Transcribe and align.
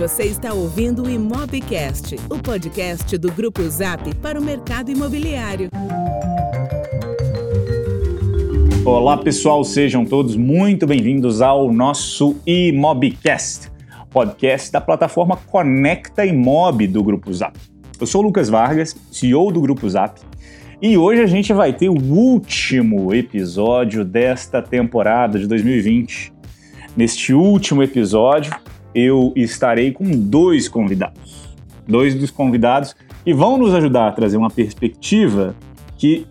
Você 0.00 0.22
está 0.22 0.54
ouvindo 0.54 1.02
o 1.02 1.10
Imobcast, 1.10 2.16
o 2.30 2.38
podcast 2.38 3.18
do 3.18 3.30
Grupo 3.30 3.60
Zap 3.68 4.14
para 4.14 4.40
o 4.40 4.42
mercado 4.42 4.90
imobiliário. 4.90 5.68
Olá 8.82 9.18
pessoal, 9.18 9.62
sejam 9.62 10.06
todos 10.06 10.36
muito 10.36 10.86
bem-vindos 10.86 11.42
ao 11.42 11.70
nosso 11.70 12.34
Imobcast, 12.46 13.70
podcast 14.08 14.72
da 14.72 14.80
plataforma 14.80 15.36
Conecta 15.36 16.24
Imob 16.24 16.86
do 16.86 17.04
Grupo 17.04 17.30
Zap. 17.30 17.58
Eu 18.00 18.06
sou 18.06 18.22
o 18.22 18.24
Lucas 18.24 18.48
Vargas, 18.48 18.96
CEO 19.12 19.52
do 19.52 19.60
Grupo 19.60 19.86
Zap, 19.86 20.18
e 20.80 20.96
hoje 20.96 21.20
a 21.20 21.26
gente 21.26 21.52
vai 21.52 21.74
ter 21.74 21.90
o 21.90 22.02
último 22.02 23.14
episódio 23.14 24.02
desta 24.02 24.62
temporada 24.62 25.38
de 25.38 25.46
2020. 25.46 26.32
Neste 26.96 27.34
último 27.34 27.82
episódio, 27.82 28.50
eu 28.94 29.32
estarei 29.36 29.92
com 29.92 30.04
dois 30.10 30.68
convidados. 30.68 31.56
Dois 31.86 32.14
dos 32.14 32.30
convidados 32.30 32.94
que 33.24 33.34
vão 33.34 33.58
nos 33.58 33.74
ajudar 33.74 34.08
a 34.08 34.12
trazer 34.12 34.36
uma 34.36 34.50
perspectiva 34.50 35.54
que 35.96 36.26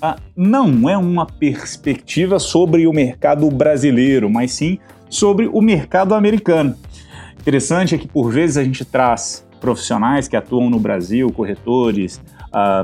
ah, 0.00 0.16
não 0.36 0.88
é 0.88 0.96
uma 0.96 1.26
perspectiva 1.26 2.38
sobre 2.38 2.86
o 2.86 2.92
mercado 2.92 3.50
brasileiro, 3.50 4.30
mas 4.30 4.52
sim 4.52 4.78
sobre 5.08 5.48
o 5.52 5.60
mercado 5.60 6.14
americano. 6.14 6.76
Interessante 7.40 7.94
é 7.94 7.98
que 7.98 8.06
por 8.06 8.30
vezes 8.30 8.56
a 8.56 8.64
gente 8.64 8.84
traz 8.84 9.46
profissionais 9.60 10.28
que 10.28 10.36
atuam 10.36 10.70
no 10.70 10.78
Brasil, 10.78 11.32
corretores, 11.32 12.20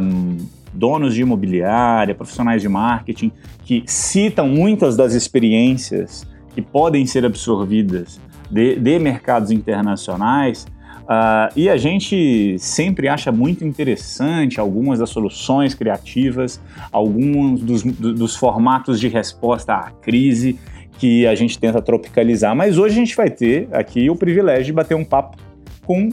um, 0.00 0.38
donos 0.72 1.14
de 1.14 1.22
imobiliária, 1.22 2.14
profissionais 2.14 2.60
de 2.60 2.68
marketing, 2.68 3.30
que 3.64 3.84
citam 3.86 4.48
muitas 4.48 4.96
das 4.96 5.14
experiências 5.14 6.26
que 6.54 6.60
podem 6.60 7.06
ser 7.06 7.24
absorvidas 7.24 8.20
de, 8.54 8.76
de 8.76 8.98
mercados 9.00 9.50
internacionais. 9.50 10.66
Uh, 11.02 11.52
e 11.54 11.68
a 11.68 11.76
gente 11.76 12.56
sempre 12.58 13.08
acha 13.08 13.30
muito 13.30 13.64
interessante 13.64 14.58
algumas 14.58 15.00
das 15.00 15.10
soluções 15.10 15.74
criativas, 15.74 16.60
alguns 16.90 17.60
dos, 17.60 17.82
dos 17.82 18.36
formatos 18.36 18.98
de 18.98 19.08
resposta 19.08 19.74
à 19.74 19.90
crise 19.90 20.58
que 20.98 21.26
a 21.26 21.34
gente 21.34 21.58
tenta 21.58 21.82
tropicalizar. 21.82 22.54
Mas 22.54 22.78
hoje 22.78 22.94
a 22.94 22.98
gente 23.00 23.16
vai 23.16 23.28
ter 23.28 23.68
aqui 23.72 24.08
o 24.08 24.16
privilégio 24.16 24.66
de 24.66 24.72
bater 24.72 24.94
um 24.94 25.04
papo 25.04 25.36
com 25.84 26.08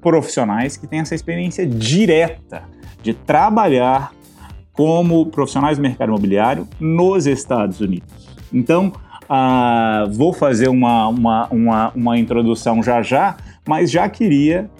profissionais 0.00 0.76
que 0.76 0.86
têm 0.86 1.00
essa 1.00 1.14
experiência 1.14 1.66
direta 1.66 2.62
de 3.02 3.12
trabalhar 3.12 4.12
como 4.72 5.26
profissionais 5.26 5.76
do 5.76 5.82
mercado 5.82 6.08
imobiliário 6.10 6.68
nos 6.78 7.26
Estados 7.26 7.80
Unidos. 7.80 8.28
Então, 8.52 8.92
ah, 9.28 10.04
vou 10.10 10.32
fazer 10.32 10.68
uma, 10.68 11.08
uma, 11.08 11.48
uma, 11.48 11.92
uma 11.94 12.18
introdução 12.18 12.82
já 12.82 13.02
já, 13.02 13.36
mas 13.66 13.90
já 13.90 14.08
queria 14.08 14.70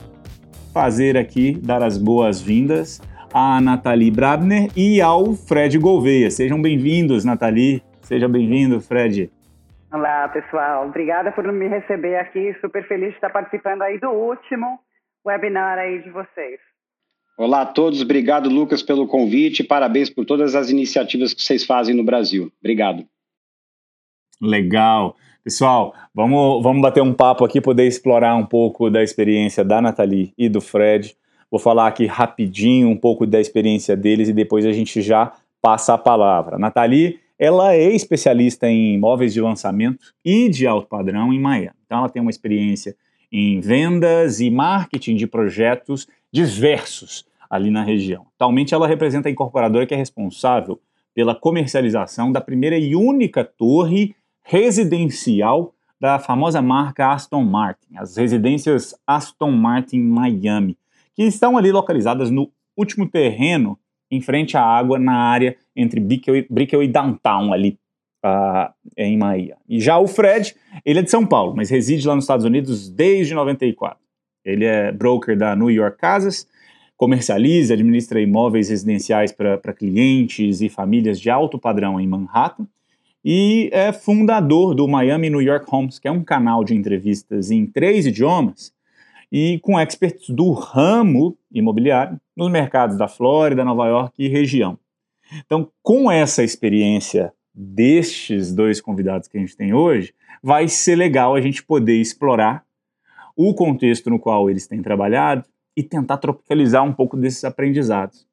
fazer 0.73 1.17
aqui, 1.17 1.59
dar 1.63 1.83
as 1.83 1.99
boas-vindas 1.99 3.01
à 3.33 3.61
Nathalie 3.61 4.11
Brabner 4.11 4.69
e 4.77 5.01
ao 5.01 5.35
Fred 5.35 5.79
Gouveia. 5.79 6.31
Sejam 6.31 6.61
bem-vindos, 6.61 7.25
Nathalie. 7.25 7.83
Seja 8.03 8.29
bem-vindo, 8.29 8.81
Fred. 8.81 9.31
Olá, 9.93 10.29
pessoal. 10.29 10.87
Obrigada 10.87 11.33
por 11.33 11.51
me 11.53 11.69
receber 11.69 12.17
aqui. 12.17 12.55
Super 12.61 12.87
feliz 12.87 13.11
de 13.11 13.15
estar 13.15 13.31
participando 13.31 13.83
aí 13.83 13.99
do 13.99 14.11
último 14.11 14.79
webinar 15.27 15.79
aí 15.79 16.03
de 16.03 16.11
vocês. 16.11 16.61
Olá 17.39 17.63
a 17.63 17.67
todos. 17.67 18.01
Obrigado, 18.03 18.49
Lucas, 18.49 18.83
pelo 18.83 19.07
convite. 19.07 19.65
Parabéns 19.65 20.09
por 20.09 20.25
todas 20.25 20.55
as 20.55 20.71
iniciativas 20.71 21.35
que 21.35 21.43
vocês 21.43 21.65
fazem 21.65 21.95
no 21.95 22.05
Brasil. 22.05 22.51
Obrigado. 22.61 23.05
Legal. 24.41 25.17
Pessoal, 25.43 25.95
vamos, 26.15 26.63
vamos 26.63 26.83
bater 26.83 27.03
um 27.03 27.15
papo 27.15 27.45
aqui, 27.45 27.61
poder 27.61 27.87
explorar 27.87 28.35
um 28.37 28.45
pouco 28.45 28.91
da 28.91 29.03
experiência 29.03 29.65
da 29.65 29.81
Nathalie 29.81 30.35
e 30.37 30.49
do 30.49 30.61
Fred. 30.61 31.17
Vou 31.51 31.61
falar 31.61 31.87
aqui 31.87 32.07
rapidinho 32.07 32.89
um 32.89 32.97
pouco 32.97 33.27
da 33.27 33.41
experiência 33.41 33.97
deles 33.97 34.29
e 34.29 34.33
depois 34.33 34.67
a 34.67 34.73
gente 34.73 35.01
já 35.01 35.33
passa 35.63 35.95
a 35.95 35.99
palavra. 35.99 36.59
Nathalie, 36.59 37.21
ela 37.39 37.75
é 37.75 37.91
especialista 37.91 38.69
em 38.69 38.95
imóveis 38.95 39.33
de 39.33 39.41
lançamento 39.41 40.13
e 40.25 40.49
de 40.49 40.67
alto 40.67 40.89
padrão 40.89 41.33
em 41.33 41.41
Miami. 41.41 41.77
Então 41.85 41.99
ela 41.99 42.09
tem 42.09 42.21
uma 42.21 42.31
experiência 42.31 42.97
em 43.31 43.61
vendas 43.61 44.41
e 44.41 44.51
marketing 44.51 45.17
de 45.17 45.27
projetos 45.27 46.07
diversos 46.33 47.25
ali 47.49 47.71
na 47.71 47.83
região. 47.83 48.27
Atualmente 48.35 48.75
ela 48.75 48.89
representa 48.89 49.29
a 49.29 49.33
incorporadora 49.33 49.87
que 49.87 49.95
é 49.95 49.97
responsável 49.97 50.81
pela 51.15 51.35
comercialização 51.35 52.31
da 52.31 52.41
primeira 52.41 52.77
e 52.77 52.95
única 52.95 53.45
torre 53.45 54.15
residencial 54.47 55.75
da 56.01 56.21
famosa 56.21 56.63
marca 56.63 57.13
Aston 57.13 57.43
Martin, 57.43 57.97
as 57.97 58.17
residências 58.17 58.95
Aston 59.05 59.51
Martin 59.51 60.01
Miami, 60.01 60.79
que 61.17 61.25
estão 61.25 61.57
ali 61.59 61.73
localizadas 61.73 62.31
no 62.31 62.49
último 62.77 63.09
terreno 63.09 63.77
em 64.09 64.21
frente 64.21 64.57
à 64.57 64.63
água 64.63 65.01
na 65.01 65.17
área 65.17 65.57
entre 65.75 65.99
Brickell 65.99 66.83
e 66.83 66.87
Downtown 66.87 67.53
ali 67.53 67.77
uh, 68.25 68.73
em 68.97 69.19
Miami. 69.19 69.57
E 69.69 69.81
já 69.81 69.99
o 69.99 70.07
Fred, 70.07 70.55
ele 70.85 71.01
é 71.01 71.03
de 71.03 71.11
São 71.11 71.27
Paulo, 71.27 71.55
mas 71.57 71.69
reside 71.69 72.07
lá 72.07 72.15
nos 72.15 72.25
Estados 72.25 72.45
Unidos 72.45 72.89
desde 72.89 73.35
94. 73.35 73.99
Ele 74.45 74.65
é 74.65 74.93
broker 74.93 75.37
da 75.37 75.57
New 75.57 75.71
York 75.73 75.99
Casas, 75.99 76.47
comercializa, 76.97 77.75
administra 77.75 78.21
imóveis 78.21 78.69
residenciais 78.69 79.33
para 79.33 79.75
clientes 79.75 80.61
e 80.61 80.69
famílias 80.69 81.19
de 81.19 81.31
alto 81.31 81.59
padrão 81.59 81.99
em 81.99 82.07
Manhattan 82.07 82.69
e 83.29 83.69
é 83.73 83.93
fundador 83.93 84.73
do 84.73 84.87
Miami 84.87 85.29
New 85.29 85.43
York 85.43 85.67
Homes, 85.69 85.99
que 85.99 86.07
é 86.07 86.13
um 86.13 86.23
canal 86.23 86.63
de 86.63 86.77
entrevistas 86.77 87.51
em 87.51 87.67
três 87.67 88.07
idiomas 88.07 88.73
e 89.33 89.59
com 89.65 89.81
experts 89.81 90.31
do 90.31 90.53
ramo 90.53 91.37
imobiliário 91.53 92.21
nos 92.37 92.49
mercados 92.49 92.97
da 92.97 93.09
Flórida, 93.09 93.65
Nova 93.65 93.89
York 93.89 94.15
e 94.17 94.29
região. 94.29 94.79
Então, 95.45 95.69
com 95.83 96.09
essa 96.09 96.45
experiência 96.45 97.33
destes 97.53 98.55
dois 98.55 98.81
convidados 98.81 99.27
que 99.27 99.37
a 99.37 99.41
gente 99.41 99.57
tem 99.57 99.75
hoje, 99.75 100.15
vai 100.41 100.69
ser 100.69 100.95
legal 100.95 101.35
a 101.35 101.41
gente 101.41 101.65
poder 101.65 102.01
explorar 102.01 102.65
o 103.35 103.53
contexto 103.55 104.09
no 104.09 104.21
qual 104.21 104.49
eles 104.49 104.69
têm 104.69 104.81
trabalhado 104.81 105.45
e 105.77 105.83
tentar 105.83 106.19
tropicalizar 106.19 106.85
um 106.85 106.93
pouco 106.93 107.17
desses 107.17 107.43
aprendizados. 107.43 108.26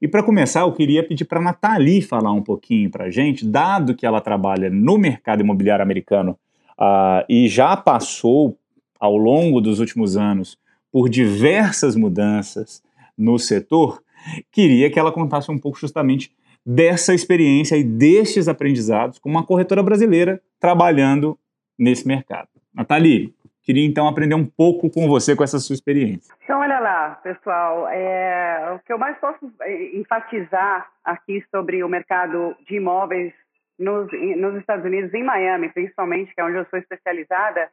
E 0.00 0.06
para 0.06 0.22
começar, 0.22 0.60
eu 0.60 0.72
queria 0.72 1.06
pedir 1.06 1.24
para 1.24 1.40
a 1.40 1.42
Nathalie 1.42 2.02
falar 2.02 2.32
um 2.32 2.42
pouquinho 2.42 2.90
para 2.90 3.06
a 3.06 3.10
gente, 3.10 3.46
dado 3.46 3.94
que 3.94 4.06
ela 4.06 4.20
trabalha 4.20 4.70
no 4.70 4.96
mercado 4.96 5.40
imobiliário 5.40 5.82
americano 5.82 6.38
uh, 6.78 7.24
e 7.28 7.48
já 7.48 7.76
passou 7.76 8.56
ao 8.98 9.16
longo 9.16 9.60
dos 9.60 9.80
últimos 9.80 10.16
anos 10.16 10.58
por 10.90 11.08
diversas 11.08 11.96
mudanças 11.96 12.82
no 13.18 13.38
setor, 13.38 14.02
queria 14.50 14.88
que 14.90 14.98
ela 14.98 15.12
contasse 15.12 15.50
um 15.50 15.58
pouco 15.58 15.78
justamente 15.78 16.32
dessa 16.64 17.12
experiência 17.12 17.76
e 17.76 17.84
destes 17.84 18.48
aprendizados 18.48 19.18
com 19.18 19.28
uma 19.28 19.44
corretora 19.44 19.82
brasileira 19.82 20.40
trabalhando 20.58 21.38
nesse 21.78 22.06
mercado. 22.06 22.48
Nathalie, 22.72 23.33
Queria 23.64 23.86
então 23.86 24.06
aprender 24.06 24.34
um 24.34 24.44
pouco 24.44 24.90
com 24.90 25.08
você, 25.08 25.34
com 25.34 25.42
essa 25.42 25.58
sua 25.58 25.72
experiência. 25.72 26.34
Então, 26.44 26.60
olha 26.60 26.78
lá, 26.78 27.18
pessoal, 27.22 27.88
é, 27.88 28.72
o 28.74 28.78
que 28.80 28.92
eu 28.92 28.98
mais 28.98 29.16
posso 29.16 29.50
é, 29.62 29.96
enfatizar 29.96 30.86
aqui 31.02 31.42
sobre 31.50 31.82
o 31.82 31.88
mercado 31.88 32.54
de 32.68 32.76
imóveis 32.76 33.32
nos, 33.78 34.06
nos 34.36 34.56
Estados 34.60 34.84
Unidos, 34.84 35.14
em 35.14 35.24
Miami, 35.24 35.70
principalmente, 35.70 36.34
que 36.34 36.40
é 36.42 36.44
onde 36.44 36.58
eu 36.58 36.66
sou 36.66 36.78
especializada, 36.78 37.70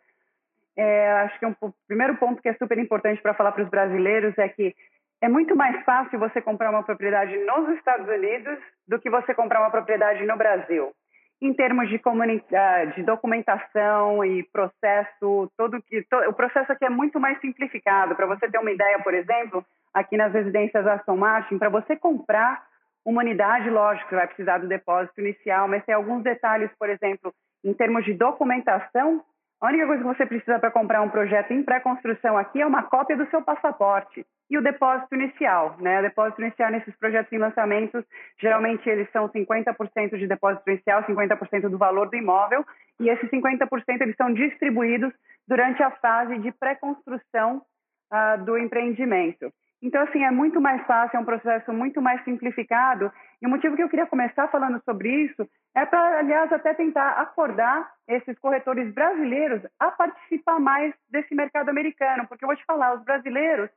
é, 0.78 1.12
acho 1.24 1.38
que 1.38 1.46
um, 1.46 1.56
o 1.60 1.74
primeiro 1.86 2.16
ponto 2.16 2.42
que 2.42 2.48
é 2.48 2.54
super 2.54 2.78
importante 2.78 3.22
para 3.22 3.34
falar 3.34 3.52
para 3.52 3.64
os 3.64 3.70
brasileiros 3.70 4.38
é 4.38 4.48
que 4.48 4.74
é 5.22 5.28
muito 5.28 5.58
mais 5.58 5.84
fácil 5.84 6.18
você 6.18 6.42
comprar 6.42 6.72
uma 6.72 6.84
propriedade 6.84 7.38
nos 7.40 7.70
Estados 7.78 8.08
Unidos 8.08 8.58
do 8.88 8.98
que 8.98 9.10
você 9.10 9.34
comprar 9.34 9.60
uma 9.60 9.70
propriedade 9.70 10.26
no 10.26 10.38
Brasil 10.38 10.94
em 11.42 11.54
termos 11.54 11.90
de, 11.90 12.00
de 12.96 13.04
documentação 13.04 14.24
e 14.24 14.44
processo, 14.44 15.52
todo 15.58 15.82
que 15.82 16.04
to, 16.04 16.18
o 16.30 16.34
processo 16.34 16.72
aqui 16.72 16.86
é 16.86 16.90
muito 16.90 17.20
mais 17.20 17.40
simplificado. 17.42 18.16
Para 18.16 18.28
você 18.28 18.48
ter 18.50 18.60
uma 18.60 18.72
ideia, 18.72 19.00
por 19.00 19.14
exemplo, 19.14 19.66
aqui 19.92 20.16
nas 20.16 20.32
residências 20.32 20.86
Aston 20.86 21.18
Martin, 21.18 21.58
para 21.58 21.70
você 21.70 21.96
comprar 21.96 22.64
uma 23.04 23.22
unidade, 23.22 23.70
lógico, 23.72 24.10
você 24.10 24.16
vai 24.16 24.28
precisar 24.28 24.60
do 24.60 24.68
depósito 24.68 25.20
inicial, 25.20 25.68
mas 25.68 25.84
tem 25.84 25.96
alguns 25.96 26.22
detalhes, 26.22 26.70
por 26.78 26.88
exemplo, 26.88 27.34
em 27.64 27.74
termos 27.74 28.06
de 28.06 28.14
documentação, 28.14 29.24
a 29.62 29.68
única 29.68 29.86
coisa 29.86 30.02
que 30.02 30.08
você 30.08 30.26
precisa 30.26 30.58
para 30.58 30.72
comprar 30.72 31.04
um 31.04 31.10
projeto 31.10 31.52
em 31.52 31.62
pré-construção 31.62 32.36
aqui 32.36 32.60
é 32.60 32.66
uma 32.66 32.82
cópia 32.82 33.16
do 33.16 33.30
seu 33.30 33.44
passaporte 33.44 34.26
e 34.50 34.58
o 34.58 34.62
depósito 34.62 35.14
inicial. 35.14 35.78
Né? 35.80 36.00
O 36.00 36.02
depósito 36.02 36.42
inicial 36.42 36.72
nesses 36.72 36.96
projetos 36.98 37.32
em 37.32 37.38
lançamentos, 37.38 38.04
geralmente 38.40 38.90
eles 38.90 39.08
são 39.12 39.30
50% 39.30 40.18
de 40.18 40.28
depósito 40.28 40.68
inicial, 40.68 41.04
50% 41.04 41.70
do 41.70 41.78
valor 41.78 42.10
do 42.10 42.16
imóvel, 42.16 42.66
e 43.00 43.08
esses 43.08 43.30
50% 43.30 43.68
eles 44.02 44.16
são 44.16 44.34
distribuídos 44.34 45.14
durante 45.48 45.84
a 45.84 45.92
fase 45.92 46.40
de 46.40 46.52
pré-construção 46.54 47.62
uh, 48.12 48.44
do 48.44 48.58
empreendimento. 48.58 49.54
Então, 49.82 50.04
assim, 50.04 50.24
é 50.24 50.30
muito 50.30 50.62
mais 50.62 50.86
fácil, 50.86 51.18
é 51.18 51.20
um 51.20 51.26
processo 51.26 51.74
muito 51.74 52.02
mais 52.02 52.24
simplificado. 52.24 53.12
E 53.42 53.48
o 53.48 53.50
motivo 53.50 53.76
que 53.76 53.82
eu 53.82 53.90
queria 53.90 54.06
começar 54.06 54.48
falando 54.50 54.80
sobre 54.84 55.10
isso 55.10 55.50
é 55.76 55.86
para, 55.86 56.20
aliás, 56.20 56.54
até 56.54 56.74
tentar 56.74 57.14
acordar 57.14 57.92
esses 58.08 58.38
corretores 58.38 58.94
brasileiros 58.94 59.64
a 59.80 59.90
participar 59.90 60.60
mais 60.60 60.94
desse 61.10 61.34
mercado 61.34 61.70
americano. 61.70 62.28
Porque 62.28 62.46
eu 62.46 62.48
vou 62.48 62.56
te 62.56 62.66
falar, 62.66 62.94
os 62.94 63.04
brasileiros 63.04 63.72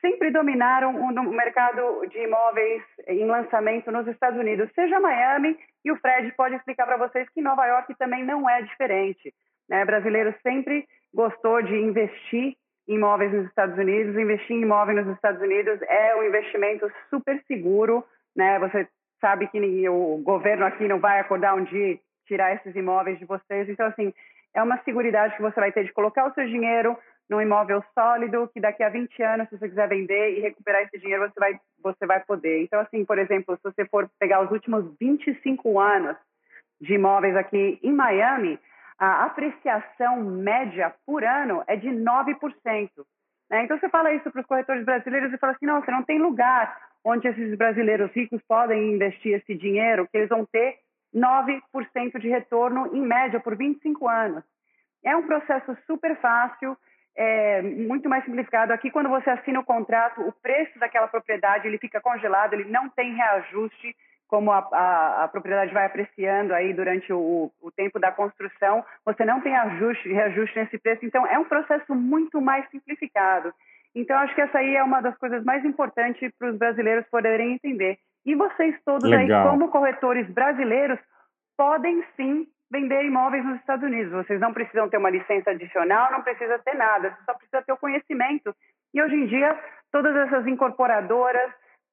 sempre 0.00 0.30
dominaram 0.30 0.96
o 0.96 1.32
mercado 1.32 2.06
de 2.08 2.18
imóveis 2.18 2.82
em 3.06 3.24
lançamento 3.26 3.90
nos 3.90 4.06
Estados 4.08 4.38
Unidos, 4.38 4.70
seja 4.74 5.00
Miami, 5.00 5.58
e 5.84 5.92
o 5.92 5.96
Fred 5.96 6.32
pode 6.32 6.54
explicar 6.54 6.86
para 6.86 6.96
vocês 6.96 7.28
que 7.30 7.42
Nova 7.42 7.66
York 7.66 7.94
também 7.96 8.24
não 8.24 8.48
é 8.48 8.62
diferente. 8.62 9.32
Né? 9.68 9.82
O 9.82 9.86
brasileiro 9.86 10.34
sempre 10.42 10.86
gostou 11.14 11.62
de 11.62 11.74
investir 11.74 12.56
imóveis 12.94 13.32
nos 13.32 13.46
Estados 13.46 13.78
Unidos. 13.78 14.16
Investir 14.16 14.56
em 14.56 14.62
imóveis 14.62 15.04
nos 15.04 15.14
Estados 15.14 15.40
Unidos 15.40 15.80
é 15.82 16.14
um 16.16 16.24
investimento 16.24 16.90
super 17.08 17.42
seguro, 17.46 18.04
né? 18.36 18.58
Você 18.58 18.88
sabe 19.20 19.46
que 19.48 19.88
o 19.88 20.18
governo 20.24 20.64
aqui 20.64 20.88
não 20.88 20.98
vai 20.98 21.20
acordar 21.20 21.54
um 21.54 21.64
dia 21.64 21.92
e 21.92 22.00
tirar 22.26 22.54
esses 22.54 22.74
imóveis 22.74 23.18
de 23.18 23.24
vocês. 23.24 23.68
Então, 23.68 23.86
assim, 23.86 24.12
é 24.54 24.62
uma 24.62 24.78
segurança 24.82 25.36
que 25.36 25.42
você 25.42 25.60
vai 25.60 25.72
ter 25.72 25.84
de 25.84 25.92
colocar 25.92 26.26
o 26.26 26.34
seu 26.34 26.46
dinheiro 26.46 26.96
num 27.28 27.40
imóvel 27.40 27.82
sólido, 27.94 28.50
que 28.52 28.60
daqui 28.60 28.82
a 28.82 28.88
20 28.88 29.22
anos, 29.22 29.48
se 29.48 29.56
você 29.56 29.68
quiser 29.68 29.88
vender 29.88 30.36
e 30.36 30.40
recuperar 30.40 30.82
esse 30.82 30.98
dinheiro, 30.98 31.28
você 31.28 31.38
vai, 31.38 31.60
você 31.80 32.06
vai 32.06 32.20
poder. 32.24 32.62
Então, 32.64 32.80
assim, 32.80 33.04
por 33.04 33.18
exemplo, 33.18 33.56
se 33.56 33.62
você 33.62 33.84
for 33.86 34.10
pegar 34.18 34.42
os 34.42 34.50
últimos 34.50 34.84
25 34.98 35.78
anos 35.78 36.16
de 36.80 36.94
imóveis 36.94 37.36
aqui 37.36 37.78
em 37.82 37.92
Miami, 37.92 38.58
a 39.00 39.24
apreciação 39.24 40.22
média 40.22 40.94
por 41.06 41.24
ano 41.24 41.64
é 41.66 41.74
de 41.74 41.88
9%. 41.88 42.90
Né? 43.50 43.64
Então, 43.64 43.78
você 43.78 43.88
fala 43.88 44.12
isso 44.12 44.30
para 44.30 44.42
os 44.42 44.46
corretores 44.46 44.84
brasileiros 44.84 45.32
e 45.32 45.38
fala 45.38 45.54
assim: 45.54 45.64
não, 45.64 45.80
você 45.80 45.90
não 45.90 46.02
tem 46.02 46.18
lugar 46.18 46.78
onde 47.02 47.26
esses 47.26 47.56
brasileiros 47.56 48.12
ricos 48.12 48.42
podem 48.46 48.92
investir 48.92 49.34
esse 49.34 49.54
dinheiro, 49.54 50.06
que 50.06 50.18
eles 50.18 50.28
vão 50.28 50.44
ter 50.44 50.76
9% 51.14 52.18
de 52.20 52.28
retorno 52.28 52.94
em 52.94 53.00
média 53.00 53.40
por 53.40 53.56
25 53.56 54.06
anos. 54.06 54.44
É 55.02 55.16
um 55.16 55.26
processo 55.26 55.74
super 55.86 56.14
fácil, 56.20 56.76
é, 57.16 57.62
muito 57.62 58.06
mais 58.06 58.22
simplificado. 58.26 58.74
Aqui, 58.74 58.90
quando 58.90 59.08
você 59.08 59.30
assina 59.30 59.60
o 59.60 59.64
contrato, 59.64 60.20
o 60.20 60.32
preço 60.42 60.78
daquela 60.78 61.08
propriedade 61.08 61.66
ele 61.66 61.78
fica 61.78 62.02
congelado, 62.02 62.52
ele 62.52 62.70
não 62.70 62.90
tem 62.90 63.14
reajuste 63.14 63.96
como 64.30 64.52
a, 64.52 64.58
a, 64.72 65.24
a, 65.24 65.28
propriedade 65.28 65.74
vai 65.74 65.84
apreciando 65.84 66.54
aí 66.54 66.72
durante 66.72 67.12
o, 67.12 67.50
o, 67.60 67.70
tempo 67.72 67.98
da 67.98 68.12
construção, 68.12 68.84
você 69.04 69.24
não 69.24 69.40
tem 69.40 69.54
ajuste, 69.56 70.08
reajuste 70.08 70.56
nesse 70.56 70.78
preço. 70.78 71.04
Então, 71.04 71.26
é 71.26 71.36
um 71.36 71.44
processo 71.44 71.92
muito 71.96 72.40
mais 72.40 72.64
simplificado. 72.70 73.52
Então, 73.92 74.16
acho 74.18 74.32
que 74.34 74.40
essa 74.40 74.58
aí 74.58 74.76
é 74.76 74.84
uma 74.84 75.00
das 75.00 75.18
coisas 75.18 75.44
mais 75.44 75.64
importantes 75.64 76.32
para 76.38 76.48
os 76.48 76.56
brasileiros 76.56 77.04
poderem 77.10 77.54
entender. 77.54 77.98
E 78.24 78.36
vocês 78.36 78.76
todos 78.84 79.10
Legal. 79.10 79.42
aí, 79.42 79.50
como 79.50 79.68
corretores 79.68 80.30
brasileiros, 80.30 80.98
podem 81.56 82.04
sim 82.16 82.46
vender 82.70 83.04
imóveis 83.04 83.44
nos 83.44 83.58
Estados 83.58 83.84
Unidos. 83.84 84.12
Vocês 84.12 84.40
não 84.40 84.52
precisam 84.52 84.88
ter 84.88 84.98
uma 84.98 85.10
licença 85.10 85.50
adicional, 85.50 86.12
não 86.12 86.22
precisa 86.22 86.56
ter 86.60 86.74
nada, 86.74 87.10
você 87.10 87.24
só 87.24 87.34
precisa 87.34 87.62
ter 87.62 87.72
o 87.72 87.76
conhecimento. 87.76 88.54
E 88.94 89.02
hoje 89.02 89.16
em 89.16 89.26
dia, 89.26 89.58
todas 89.90 90.14
essas 90.14 90.46
incorporadoras, 90.46 91.50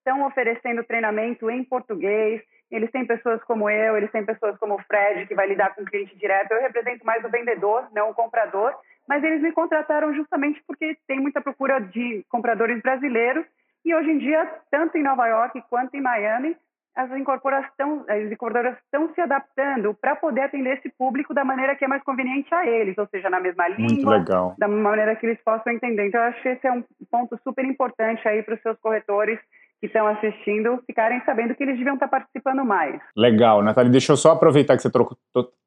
estão 0.08 0.26
oferecendo 0.26 0.86
treinamento 0.86 1.50
em 1.52 1.64
português. 1.66 2.42
Eles 2.72 2.90
têm 2.92 3.06
pessoas 3.06 3.44
como 3.44 3.70
eu, 3.70 3.98
eles 3.98 4.12
têm 4.12 4.26
pessoas 4.26 4.58
como 4.58 4.76
o 4.76 4.82
Fred, 4.84 5.28
que 5.28 5.36
vai 5.36 5.48
lidar 5.48 5.76
com 5.76 5.82
o 5.82 5.86
cliente 5.86 6.18
direto. 6.18 6.52
Eu 6.52 6.62
represento 6.62 7.06
mais 7.06 7.24
o 7.24 7.30
vendedor, 7.30 7.88
não 7.94 8.10
o 8.10 8.14
comprador, 8.14 8.74
mas 9.08 9.24
eles 9.24 9.42
me 9.42 9.52
contrataram 9.52 10.14
justamente 10.14 10.62
porque 10.66 10.98
tem 11.08 11.20
muita 11.20 11.42
procura 11.42 11.80
de 11.80 12.26
compradores 12.30 12.82
brasileiros. 12.82 13.46
E 13.86 13.94
hoje 13.94 14.12
em 14.12 14.18
dia, 14.18 14.50
tanto 14.72 14.98
em 14.98 15.04
Nova 15.04 15.28
York 15.28 15.62
quanto 15.70 15.96
em 15.96 16.02
Miami, 16.02 16.58
as 16.96 17.12
incorporadoras 17.12 17.70
estão, 17.70 18.06
as 18.10 18.32
incorporadoras 18.32 18.78
estão 18.84 19.14
se 19.14 19.22
adaptando 19.22 19.94
para 19.94 20.16
poder 20.16 20.42
atender 20.42 20.78
esse 20.78 20.90
público 20.90 21.34
da 21.34 21.46
maneira 21.46 21.76
que 21.76 21.86
é 21.86 21.88
mais 21.88 22.04
conveniente 22.04 22.54
a 22.54 22.66
eles, 22.66 22.98
ou 22.98 23.08
seja, 23.08 23.30
na 23.30 23.40
mesma 23.40 23.68
língua, 23.68 24.26
da 24.58 24.68
maneira 24.68 25.16
que 25.16 25.26
eles 25.28 25.40
possam 25.44 25.72
entender. 25.72 26.08
Então, 26.08 26.20
eu 26.20 26.28
acho 26.30 26.42
que 26.42 26.50
esse 26.50 26.66
é 26.66 26.72
um 26.72 26.84
ponto 27.12 27.40
super 27.44 27.64
importante 27.64 28.28
aí 28.28 28.42
para 28.42 28.56
os 28.56 28.62
seus 28.62 28.80
corretores 28.80 29.40
que 29.80 29.88
estão 29.88 30.08
assistindo 30.08 30.82
ficarem 30.86 31.22
sabendo 31.26 31.54
que 31.56 31.64
eles 31.64 31.78
deviam 31.78 31.96
estar 31.96 32.08
participando 32.08 32.66
mais. 32.66 33.00
Legal, 33.16 33.62
Natália, 33.62 33.92
deixa 33.92 34.12
eu 34.12 34.18
só 34.18 34.32
aproveitar 34.32 34.76
que 34.76 34.82
você 34.82 34.90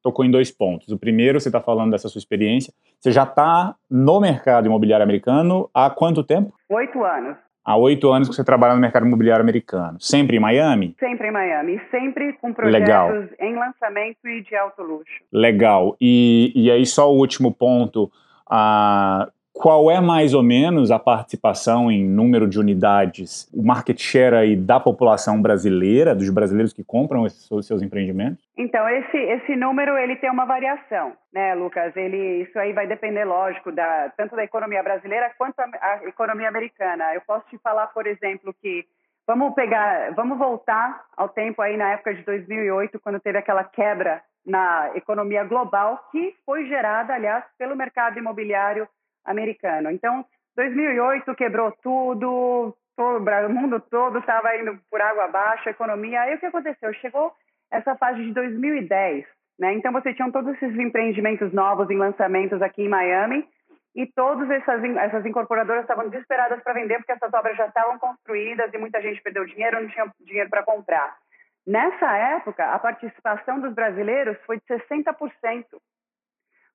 tocou 0.03 0.25
em 0.25 0.31
dois 0.31 0.51
pontos. 0.51 0.89
O 0.89 0.99
primeiro, 0.99 1.39
você 1.39 1.49
está 1.49 1.61
falando 1.61 1.91
dessa 1.91 2.09
sua 2.09 2.19
experiência. 2.19 2.73
Você 2.99 3.11
já 3.11 3.23
está 3.23 3.75
no 3.89 4.19
mercado 4.19 4.67
imobiliário 4.67 5.03
americano 5.03 5.69
há 5.73 5.89
quanto 5.89 6.23
tempo? 6.23 6.53
Oito 6.69 7.03
anos. 7.03 7.37
Há 7.63 7.77
oito 7.77 8.11
anos 8.11 8.27
que 8.27 8.35
você 8.35 8.43
trabalha 8.43 8.73
no 8.73 8.81
mercado 8.81 9.05
imobiliário 9.05 9.43
americano. 9.43 9.97
Sempre 9.99 10.37
em 10.37 10.39
Miami? 10.39 10.95
Sempre 10.99 11.27
em 11.27 11.31
Miami. 11.31 11.79
Sempre 11.91 12.33
com 12.33 12.51
projetos 12.53 12.79
Legal. 12.79 13.11
em 13.39 13.55
lançamento 13.55 14.17
e 14.25 14.41
de 14.41 14.55
alto 14.55 14.81
luxo. 14.81 15.13
Legal. 15.31 15.95
E, 16.01 16.51
e 16.55 16.71
aí, 16.71 16.85
só 16.85 17.11
o 17.11 17.17
último 17.17 17.53
ponto. 17.53 18.11
Ah, 18.49 19.29
qual 19.53 19.91
é 19.91 19.99
mais 19.99 20.33
ou 20.33 20.41
menos 20.41 20.91
a 20.91 20.97
participação 20.97 21.91
em 21.91 22.07
número 22.07 22.47
de 22.47 22.59
unidades, 22.59 23.49
o 23.53 23.61
market 23.61 23.99
share 23.99 24.35
aí 24.35 24.55
da 24.55 24.79
população 24.79 25.41
brasileira, 25.41 26.15
dos 26.15 26.29
brasileiros 26.29 26.73
que 26.73 26.83
compram 26.83 27.25
esses 27.25 27.47
seus 27.65 27.81
empreendimentos? 27.81 28.43
Então, 28.57 28.87
esse, 28.89 29.17
esse 29.17 29.55
número 29.55 29.97
ele 29.97 30.15
tem 30.15 30.31
uma 30.31 30.45
variação, 30.45 31.13
né, 31.33 31.53
Lucas? 31.53 31.95
Ele, 31.95 32.43
isso 32.43 32.57
aí 32.57 32.73
vai 32.73 32.87
depender, 32.87 33.25
lógico, 33.25 33.71
da, 33.71 34.11
tanto 34.15 34.35
da 34.35 34.43
economia 34.43 34.81
brasileira 34.81 35.31
quanto 35.37 35.59
a, 35.59 35.65
a 35.81 36.07
economia 36.07 36.47
americana. 36.47 37.13
Eu 37.13 37.21
posso 37.21 37.45
te 37.49 37.57
falar, 37.59 37.87
por 37.87 38.07
exemplo, 38.07 38.55
que 38.61 38.85
vamos 39.27 39.53
pegar, 39.53 40.13
vamos 40.15 40.37
voltar 40.37 41.03
ao 41.15 41.29
tempo 41.29 41.61
aí 41.61 41.77
na 41.77 41.91
época 41.91 42.13
de 42.13 42.23
2008, 42.23 42.99
quando 42.99 43.19
teve 43.19 43.37
aquela 43.37 43.63
quebra 43.63 44.21
na 44.45 44.91
economia 44.95 45.43
global, 45.43 46.07
que 46.11 46.35
foi 46.45 46.65
gerada, 46.65 47.13
aliás, 47.13 47.43
pelo 47.57 47.75
mercado 47.75 48.17
imobiliário 48.17 48.87
americano. 49.25 49.91
Então, 49.91 50.25
2008 50.55 51.33
quebrou 51.35 51.71
tudo, 51.83 52.75
todo, 52.95 53.25
o 53.45 53.49
mundo 53.49 53.79
todo 53.79 54.19
estava 54.19 54.55
indo 54.57 54.77
por 54.89 55.01
água 55.01 55.25
abaixo, 55.25 55.67
a 55.67 55.71
economia. 55.71 56.21
Aí 56.21 56.35
o 56.35 56.39
que 56.39 56.45
aconteceu? 56.45 56.93
Chegou 56.95 57.33
essa 57.71 57.95
fase 57.95 58.23
de 58.23 58.33
2010, 58.33 59.25
né? 59.59 59.73
Então 59.73 59.91
você 59.91 60.13
tinha 60.13 60.31
todos 60.31 60.53
esses 60.55 60.77
empreendimentos 60.77 61.53
novos 61.53 61.89
em 61.89 61.97
lançamentos 61.97 62.61
aqui 62.61 62.83
em 62.83 62.89
Miami 62.89 63.47
e 63.95 64.05
todas 64.05 64.49
essas, 64.49 64.83
essas 64.83 65.25
incorporadoras 65.25 65.83
estavam 65.83 66.09
desesperadas 66.09 66.61
para 66.63 66.73
vender 66.73 66.97
porque 66.97 67.11
essas 67.11 67.33
obras 67.33 67.57
já 67.57 67.67
estavam 67.67 67.97
construídas 67.97 68.73
e 68.73 68.77
muita 68.77 69.01
gente 69.01 69.21
perdeu 69.21 69.45
dinheiro, 69.45 69.81
não 69.81 69.89
tinha 69.89 70.11
dinheiro 70.19 70.49
para 70.49 70.63
comprar. 70.63 71.15
Nessa 71.65 72.17
época, 72.17 72.65
a 72.65 72.79
participação 72.79 73.59
dos 73.59 73.73
brasileiros 73.73 74.37
foi 74.45 74.57
de 74.57 74.65
60%. 74.65 75.65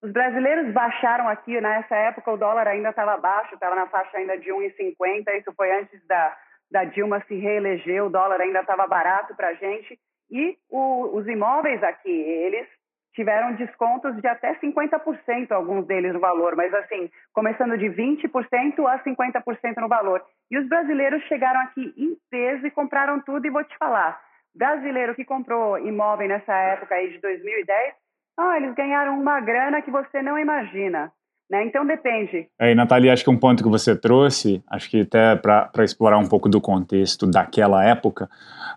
Os 0.07 0.13
brasileiros 0.13 0.73
baixaram 0.73 1.29
aqui, 1.29 1.61
nessa 1.61 1.97
época 1.97 2.31
o 2.31 2.37
dólar 2.37 2.69
ainda 2.69 2.91
estava 2.91 3.17
baixo, 3.17 3.55
estava 3.55 3.75
na 3.75 3.89
faixa 3.89 4.17
ainda 4.17 4.39
de 4.39 4.51
1,50, 4.51 5.37
isso 5.37 5.53
foi 5.57 5.73
antes 5.73 6.01
da, 6.07 6.37
da 6.71 6.85
Dilma 6.85 7.21
se 7.27 7.35
reeleger, 7.35 8.05
o 8.05 8.09
dólar 8.09 8.41
ainda 8.41 8.61
estava 8.61 8.87
barato 8.87 9.35
para 9.35 9.49
a 9.49 9.55
gente. 9.55 9.99
E 10.31 10.57
o, 10.71 11.11
os 11.13 11.27
imóveis 11.27 11.83
aqui, 11.83 12.09
eles 12.09 12.69
tiveram 13.17 13.55
descontos 13.55 14.15
de 14.21 14.29
até 14.29 14.55
50%, 14.55 15.51
alguns 15.51 15.85
deles 15.89 16.13
no 16.13 16.21
valor, 16.21 16.55
mas 16.55 16.73
assim, 16.73 17.11
começando 17.35 17.77
de 17.77 17.87
20% 17.87 18.87
a 18.87 19.03
50% 19.03 19.77
no 19.79 19.89
valor. 19.89 20.25
E 20.49 20.57
os 20.57 20.69
brasileiros 20.69 21.21
chegaram 21.25 21.59
aqui 21.63 21.93
em 21.97 22.17
peso 22.31 22.65
e 22.65 22.71
compraram 22.71 23.19
tudo, 23.23 23.45
e 23.45 23.51
vou 23.51 23.65
te 23.65 23.77
falar, 23.77 24.23
brasileiro 24.55 25.17
que 25.17 25.25
comprou 25.25 25.77
imóvel 25.81 26.29
nessa 26.29 26.55
época 26.55 26.95
aí 26.95 27.11
de 27.11 27.19
2010, 27.19 28.06
ah, 28.39 28.57
eles 28.57 28.75
ganharam 28.75 29.19
uma 29.19 29.41
grana 29.41 29.83
que 29.83 29.91
você 29.91 30.23
não 30.23 30.39
imagina. 30.39 31.11
Né? 31.51 31.65
Então 31.65 31.87
depende. 31.87 32.49
É, 32.59 32.75
e 32.75 33.11
acho 33.11 33.25
que 33.25 33.31
um 33.31 33.39
ponto 33.39 33.63
que 33.63 33.69
você 33.69 33.95
trouxe, 33.95 34.63
acho 34.69 34.91
que 34.91 35.03
até 35.03 35.37
para 35.37 35.85
explorar 35.85 36.19
um 36.19 36.27
pouco 36.27 36.49
do 36.49 36.61
contexto 36.61 37.27
daquela 37.27 37.85
época, 37.85 38.29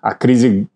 a 0.02 0.14
crise 0.14 0.68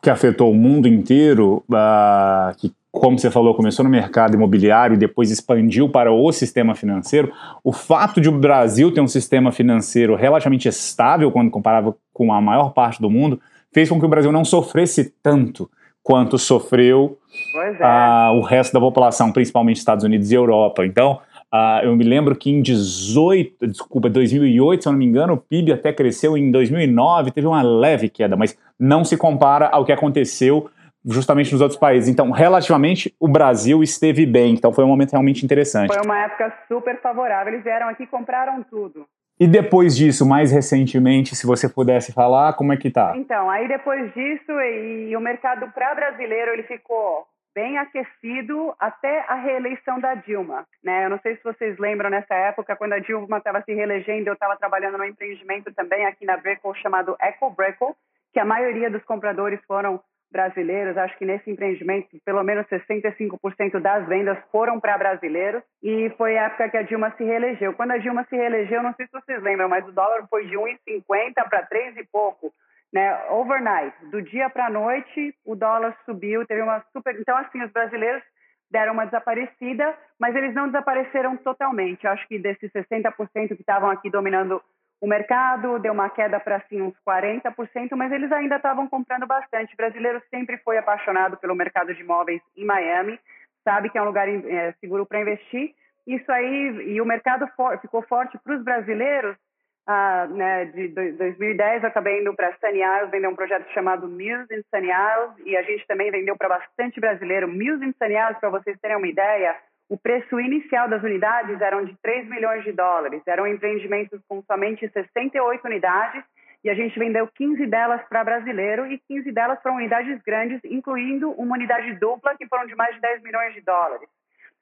que 0.00 0.08
afetou 0.08 0.52
o 0.52 0.54
mundo 0.54 0.86
inteiro, 0.86 1.64
uh, 1.68 2.56
que 2.56 2.72
como 2.92 3.18
você 3.18 3.30
falou, 3.30 3.54
começou 3.54 3.82
no 3.82 3.90
mercado 3.90 4.34
imobiliário 4.34 4.94
e 4.94 4.98
depois 4.98 5.30
expandiu 5.30 5.88
para 5.88 6.12
o 6.12 6.30
sistema 6.30 6.74
financeiro, 6.74 7.32
o 7.64 7.72
fato 7.72 8.20
de 8.20 8.28
o 8.28 8.38
Brasil 8.38 8.92
ter 8.92 9.00
um 9.00 9.08
sistema 9.08 9.50
financeiro 9.50 10.14
relativamente 10.14 10.68
estável 10.68 11.32
quando 11.32 11.50
comparava 11.50 11.96
com 12.12 12.32
a 12.32 12.40
maior 12.40 12.74
parte 12.74 13.00
do 13.00 13.08
mundo, 13.08 13.40
fez 13.72 13.88
com 13.88 13.98
que 13.98 14.04
o 14.04 14.08
Brasil 14.08 14.30
não 14.30 14.44
sofresse 14.44 15.12
tanto 15.22 15.70
quanto 16.02 16.38
sofreu 16.38 17.18
é. 17.54 18.30
uh, 18.30 18.36
o 18.36 18.42
resto 18.42 18.72
da 18.72 18.80
população, 18.80 19.32
principalmente 19.32 19.76
Estados 19.76 20.04
Unidos 20.04 20.30
e 20.30 20.34
Europa. 20.34 20.84
Então, 20.84 21.20
uh, 21.52 21.84
eu 21.84 21.94
me 21.96 22.04
lembro 22.04 22.34
que 22.34 22.50
em 22.50 22.60
18, 22.60 23.66
desculpa, 23.68 24.10
2008, 24.10 24.82
se 24.82 24.88
eu 24.88 24.92
não 24.92 24.98
me 24.98 25.06
engano, 25.06 25.34
o 25.34 25.36
PIB 25.36 25.72
até 25.72 25.92
cresceu 25.92 26.36
em 26.36 26.50
2009, 26.50 27.30
teve 27.30 27.46
uma 27.46 27.62
leve 27.62 28.08
queda, 28.08 28.36
mas 28.36 28.58
não 28.78 29.04
se 29.04 29.16
compara 29.16 29.68
ao 29.68 29.84
que 29.84 29.92
aconteceu 29.92 30.68
justamente 31.04 31.52
nos 31.52 31.60
outros 31.60 31.78
países. 31.78 32.08
Então, 32.08 32.30
relativamente, 32.30 33.14
o 33.18 33.28
Brasil 33.28 33.82
esteve 33.82 34.24
bem. 34.24 34.54
Então, 34.54 34.72
foi 34.72 34.84
um 34.84 34.88
momento 34.88 35.12
realmente 35.12 35.44
interessante. 35.44 35.92
Foi 35.92 36.02
uma 36.04 36.18
época 36.24 36.52
super 36.68 37.00
favorável. 37.00 37.52
Eles 37.52 37.64
vieram 37.64 37.88
aqui 37.88 38.04
e 38.04 38.06
compraram 38.06 38.62
tudo. 38.62 39.06
E 39.42 39.46
depois 39.48 39.96
disso, 39.96 40.24
mais 40.24 40.52
recentemente, 40.52 41.34
se 41.34 41.44
você 41.44 41.68
pudesse 41.68 42.12
falar, 42.12 42.52
como 42.52 42.72
é 42.72 42.76
que 42.76 42.88
tá? 42.88 43.12
Então, 43.16 43.50
aí 43.50 43.66
depois 43.66 44.14
disso, 44.14 44.52
e, 44.52 45.08
e 45.10 45.16
o 45.16 45.20
mercado 45.20 45.68
para 45.72 45.92
brasileiro, 45.96 46.52
ele 46.52 46.62
ficou 46.62 47.26
bem 47.52 47.76
aquecido 47.76 48.72
até 48.78 49.24
a 49.26 49.34
reeleição 49.34 49.98
da 49.98 50.14
Dilma. 50.14 50.64
Né? 50.80 51.06
Eu 51.06 51.10
não 51.10 51.18
sei 51.18 51.34
se 51.34 51.42
vocês 51.42 51.76
lembram 51.80 52.08
nessa 52.08 52.32
época, 52.36 52.76
quando 52.76 52.92
a 52.92 53.00
Dilma 53.00 53.38
estava 53.38 53.60
se 53.62 53.74
reelegendo, 53.74 54.28
eu 54.28 54.34
estava 54.34 54.56
trabalhando 54.56 54.96
no 54.96 55.04
empreendimento 55.04 55.74
também 55.74 56.06
aqui 56.06 56.24
na 56.24 56.36
Breco 56.36 56.72
chamado 56.76 57.16
Eco 57.20 57.50
Breco, 57.50 57.96
que 58.32 58.38
a 58.38 58.44
maioria 58.44 58.88
dos 58.88 59.02
compradores 59.02 59.58
foram 59.66 60.00
brasileiros. 60.32 60.96
Acho 60.96 61.16
que 61.18 61.26
nesse 61.26 61.50
empreendimento, 61.50 62.08
pelo 62.24 62.42
menos 62.42 62.66
65% 62.66 63.78
das 63.80 64.06
vendas 64.08 64.38
foram 64.50 64.80
para 64.80 64.98
brasileiros. 64.98 65.62
E 65.82 66.10
foi 66.16 66.36
a 66.38 66.46
época 66.46 66.70
que 66.70 66.76
a 66.78 66.82
Dilma 66.82 67.14
se 67.16 67.22
reelegeu. 67.22 67.74
Quando 67.74 67.92
a 67.92 67.98
Dilma 67.98 68.24
se 68.24 68.34
reelegeu, 68.34 68.82
não 68.82 68.94
sei 68.94 69.06
se 69.06 69.12
vocês 69.12 69.42
lembram, 69.42 69.68
mas 69.68 69.86
o 69.86 69.92
dólar 69.92 70.26
foi 70.28 70.46
de 70.46 70.56
1,50 70.56 71.34
para 71.48 71.62
3 71.66 71.98
e 71.98 72.04
pouco 72.10 72.52
né, 72.92 73.30
overnight, 73.30 73.96
do 74.06 74.20
dia 74.20 74.50
para 74.50 74.66
a 74.66 74.70
noite, 74.70 75.34
o 75.46 75.56
dólar 75.56 75.96
subiu, 76.04 76.46
teve 76.46 76.60
uma 76.60 76.84
super. 76.92 77.18
Então, 77.18 77.36
assim, 77.38 77.62
os 77.62 77.72
brasileiros 77.72 78.22
deram 78.70 78.92
uma 78.92 79.06
desaparecida, 79.06 79.94
mas 80.18 80.34
eles 80.36 80.54
não 80.54 80.66
desapareceram 80.66 81.36
totalmente. 81.38 82.04
Eu 82.04 82.12
acho 82.12 82.26
que 82.28 82.38
desses 82.38 82.70
60% 82.72 83.48
que 83.48 83.54
estavam 83.54 83.90
aqui 83.90 84.10
dominando 84.10 84.62
o 85.02 85.06
mercado, 85.08 85.80
deu 85.80 85.92
uma 85.92 86.08
queda 86.08 86.38
para 86.38 86.56
assim, 86.56 86.80
uns 86.80 86.94
40%, 87.04 87.96
mas 87.96 88.12
eles 88.12 88.30
ainda 88.30 88.54
estavam 88.54 88.86
comprando 88.88 89.26
bastante. 89.26 89.74
O 89.74 89.76
brasileiro 89.76 90.22
sempre 90.30 90.56
foi 90.58 90.78
apaixonado 90.78 91.36
pelo 91.38 91.56
mercado 91.56 91.92
de 91.92 92.00
imóveis 92.00 92.40
em 92.56 92.64
Miami, 92.64 93.18
sabe 93.64 93.90
que 93.90 93.98
é 93.98 94.02
um 94.02 94.06
lugar 94.06 94.28
é, 94.28 94.72
seguro 94.80 95.04
para 95.04 95.20
investir. 95.20 95.74
Isso 96.06 96.30
aí, 96.30 96.94
e 96.94 97.00
o 97.00 97.04
mercado 97.04 97.48
for, 97.56 97.76
ficou 97.80 98.00
forte 98.02 98.38
para 98.44 98.54
os 98.54 98.62
brasileiros 98.62 99.36
ah, 99.84 100.28
né, 100.28 100.66
de 100.66 100.88
2010 100.88 101.82
eu 101.82 101.88
acabei 101.88 102.20
indo 102.20 102.32
para 102.34 102.56
Sunny 102.58 102.82
Isles, 102.82 103.10
vender 103.10 103.26
um 103.26 103.34
projeto 103.34 103.68
chamado 103.72 104.08
Muse 104.08 104.54
in 104.54 104.62
Sunny 104.72 104.90
Isles 104.90 105.44
e 105.44 105.56
a 105.56 105.62
gente 105.62 105.84
também 105.88 106.12
vendeu 106.12 106.36
para 106.36 106.48
bastante 106.48 107.00
brasileiro. 107.00 107.48
Muse 107.48 107.84
in 107.84 107.92
Sunny 108.00 108.14
Isles, 108.14 108.38
para 108.38 108.50
vocês 108.50 108.78
terem 108.80 108.96
uma 108.96 109.08
ideia, 109.08 109.56
o 109.88 109.98
preço 109.98 110.40
inicial 110.40 110.88
das 110.88 111.02
unidades 111.02 111.60
eram 111.60 111.84
de 111.84 111.96
3 112.02 112.28
milhões 112.28 112.64
de 112.64 112.72
dólares. 112.72 113.22
Eram 113.26 113.46
empreendimentos 113.46 114.20
com 114.28 114.42
somente 114.42 114.88
68 114.88 115.64
unidades 115.66 116.24
e 116.64 116.70
a 116.70 116.74
gente 116.74 116.98
vendeu 116.98 117.28
15 117.28 117.66
delas 117.66 118.00
para 118.08 118.24
brasileiro 118.24 118.86
e 118.86 118.98
15 119.08 119.30
delas 119.32 119.60
para 119.60 119.72
unidades 119.72 120.20
grandes, 120.22 120.60
incluindo 120.64 121.30
uma 121.32 121.56
unidade 121.56 121.92
dupla 121.94 122.36
que 122.36 122.46
foram 122.46 122.66
de 122.66 122.74
mais 122.74 122.94
de 122.94 123.00
10 123.00 123.22
milhões 123.22 123.54
de 123.54 123.60
dólares. 123.60 124.08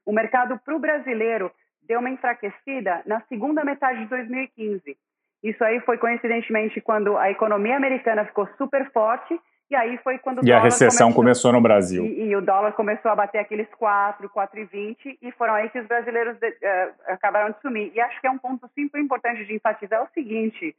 O 0.05 0.13
mercado 0.13 0.59
para 0.65 0.75
o 0.75 0.81
brasileiro 0.81 1.53
deu 1.83 2.01
uma 2.01 2.11
enfraquecida 2.11 3.03
na 3.07 3.21
segunda 3.29 3.65
metade 3.65 4.01
de 4.01 4.07
2015 4.07 4.97
isso 5.43 5.65
aí 5.65 5.81
foi 5.81 5.97
coincidentemente 5.97 6.81
quando 6.81 7.17
a 7.17 7.31
economia 7.31 7.77
americana 7.77 8.27
ficou 8.27 8.47
super 8.59 8.91
forte 8.93 9.39
e 9.71 9.77
aí 9.77 9.97
foi 9.99 10.19
quando 10.19 10.45
e 10.45 10.53
a 10.53 10.59
recessão 10.59 11.13
começou, 11.13 11.23
começou 11.23 11.53
no 11.53 11.61
Brasil. 11.61 12.05
E, 12.05 12.31
e, 12.31 12.37
o 12.37 12.43
dólar 12.43 12.73
começou 12.73 13.11
a 13.11 13.15
bater 13.15 13.39
aqueles 13.39 13.69
4, 13.77 14.29
4,20 14.29 15.19
e 15.23 15.31
foram 15.33 15.55
aí 15.55 15.71
que 15.71 15.79
os 15.79 15.87
brasileiros 15.87 16.37
de, 16.39 16.49
uh, 16.49 16.93
acabaram 17.07 17.53
de 17.53 17.61
sumir. 17.61 17.93
E 17.95 18.01
acho 18.01 18.21
que 18.21 18.27
é 18.27 18.31
um 18.31 18.39
ponto 18.39 18.69
super 18.75 19.01
importante 19.01 19.45
de 19.45 19.55
enfatizar 19.55 20.01
é 20.01 20.03
o 20.03 20.09
seguinte, 20.13 20.75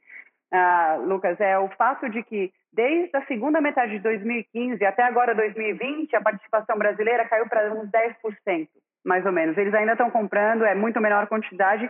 uh, 0.54 1.02
Lucas, 1.08 1.40
é 1.40 1.58
o 1.58 1.70
fato 1.70 2.10
de 2.10 2.22
que 2.22 2.52
desde 2.74 3.16
a 3.16 3.26
segunda 3.28 3.62
metade 3.62 3.94
de 3.94 4.00
2015 4.00 4.84
até 4.84 5.04
agora 5.04 5.34
2020, 5.34 6.14
a 6.16 6.22
participação 6.22 6.78
brasileira 6.78 7.26
caiu 7.26 7.48
para 7.48 7.74
uns 7.74 7.90
10%, 7.90 8.68
mais 9.06 9.26
ou 9.26 9.32
menos. 9.32 9.58
Eles 9.58 9.74
ainda 9.74 9.94
estão 9.94 10.12
comprando, 10.12 10.66
é 10.66 10.76
muito 10.76 11.00
menor 11.00 11.28
quantidade 11.28 11.90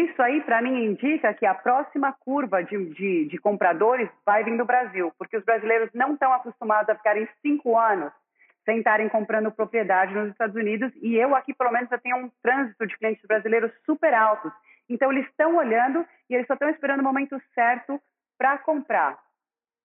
isso 0.00 0.22
aí, 0.22 0.40
para 0.40 0.62
mim, 0.62 0.86
indica 0.86 1.34
que 1.34 1.44
a 1.44 1.54
próxima 1.54 2.14
curva 2.14 2.64
de, 2.64 2.94
de, 2.94 3.26
de, 3.26 3.38
compradores 3.38 4.08
vai 4.24 4.42
vir 4.42 4.56
do 4.56 4.64
Brasil, 4.64 5.12
porque 5.18 5.36
os 5.36 5.44
brasileiros 5.44 5.90
não 5.92 6.14
estão 6.14 6.32
acostumados 6.32 6.88
a 6.88 6.94
ficarem 6.94 7.28
cinco 7.42 7.78
anos 7.78 8.10
sem 8.64 8.78
estarem 8.78 9.08
comprando 9.10 9.50
propriedade 9.50 10.14
nos 10.14 10.30
Estados 10.30 10.56
Unidos, 10.56 10.90
e 11.02 11.16
eu 11.16 11.34
aqui, 11.34 11.52
pelo 11.52 11.72
menos, 11.72 11.90
eu 11.90 12.00
tenho 12.00 12.16
um 12.16 12.30
trânsito 12.42 12.86
de 12.86 12.96
clientes 12.96 13.22
brasileiros 13.26 13.70
super 13.84 14.14
altos. 14.14 14.52
Então, 14.88 15.12
eles 15.12 15.26
estão 15.26 15.56
olhando 15.56 16.06
e 16.30 16.34
eles 16.34 16.46
só 16.46 16.54
estão 16.54 16.70
esperando 16.70 17.00
o 17.00 17.04
momento 17.04 17.38
certo 17.54 18.00
para 18.38 18.56
comprar. 18.58 19.18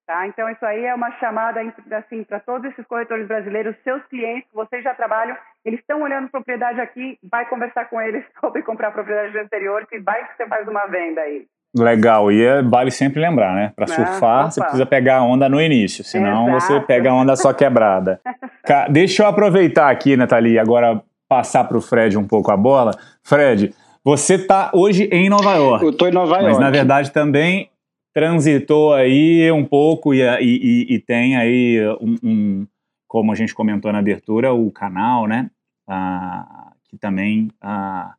Tá? 0.08 0.26
Então, 0.26 0.50
isso 0.50 0.66
aí 0.66 0.86
é 0.86 0.96
uma 0.96 1.12
chamada 1.20 1.60
assim, 1.92 2.24
para 2.24 2.40
todos 2.40 2.72
esses 2.72 2.88
corretores 2.88 3.28
brasileiros, 3.28 3.76
seus 3.84 4.02
clientes, 4.06 4.48
vocês 4.54 4.82
já 4.82 4.94
trabalham, 4.94 5.36
eles 5.66 5.82
estão 5.82 6.02
olhando 6.02 6.30
propriedade 6.30 6.80
aqui, 6.80 7.20
vai 7.30 7.46
conversar 7.50 7.90
com 7.90 8.02
eles 8.02 8.24
sobre 8.40 8.64
comprar 8.64 8.92
propriedade 8.92 9.34
do 9.34 9.40
exterior, 9.40 9.86
que 9.86 10.00
vai 10.00 10.26
que 10.26 10.38
você 10.38 10.48
faz 10.48 10.66
uma 10.66 10.88
venda 10.88 11.20
aí. 11.20 11.46
Legal, 11.78 12.32
e 12.32 12.42
é, 12.42 12.62
vale 12.62 12.90
sempre 12.90 13.20
lembrar, 13.20 13.54
né? 13.54 13.74
Para 13.76 13.84
ah, 13.84 13.88
surfar, 13.90 14.40
opa. 14.40 14.52
você 14.52 14.62
precisa 14.62 14.86
pegar 14.86 15.18
a 15.18 15.24
onda 15.24 15.50
no 15.50 15.60
início, 15.60 16.06
senão 16.06 16.56
Exato. 16.56 16.74
você 16.74 16.80
pega 16.80 17.12
a 17.12 17.14
onda 17.14 17.36
só 17.36 17.52
quebrada. 17.52 18.22
Deixa 18.90 19.24
eu 19.24 19.28
aproveitar 19.28 19.92
aqui, 19.92 20.16
Nathalie, 20.16 20.58
agora 20.58 21.02
passar 21.28 21.66
para 21.66 21.78
o 21.78 21.82
Fred 21.82 22.18
um 22.18 22.26
pouco 22.26 22.50
a 22.50 22.56
bola. 22.56 22.92
Fred, 23.22 23.76
você 24.06 24.36
está 24.36 24.72
hoje 24.74 25.10
em 25.12 25.30
Nova 25.30 25.54
York. 25.56 25.84
Eu 25.84 25.92
estou 25.92 26.08
em 26.08 26.14
Nova 26.14 26.36
York. 26.36 26.46
Mas 26.46 26.60
na 26.60 26.70
verdade 26.72 27.12
também 27.12 27.70
transitou 28.18 28.96
aí 28.96 29.52
um 29.52 29.64
pouco 29.64 30.12
e, 30.12 30.22
e, 30.42 30.96
e 30.96 31.00
tem 31.00 31.38
aí 31.38 31.78
um, 32.02 32.16
um, 32.24 32.68
como 33.08 33.32
a 33.32 33.36
gente 33.36 33.54
comentou 33.54 33.94
na 33.94 34.00
abertura, 34.00 34.52
o 34.52 34.72
canal, 34.72 35.28
né? 35.28 35.52
Ah, 35.88 36.72
que 36.90 36.98
também 36.98 37.52
ah, 37.62 38.16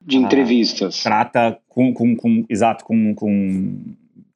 de 0.00 0.16
entrevistas 0.16 1.00
ah, 1.06 1.08
trata 1.08 1.60
com, 1.68 1.94
com, 1.94 2.16
com 2.16 2.44
exato 2.50 2.84
com, 2.84 3.14
com 3.14 3.78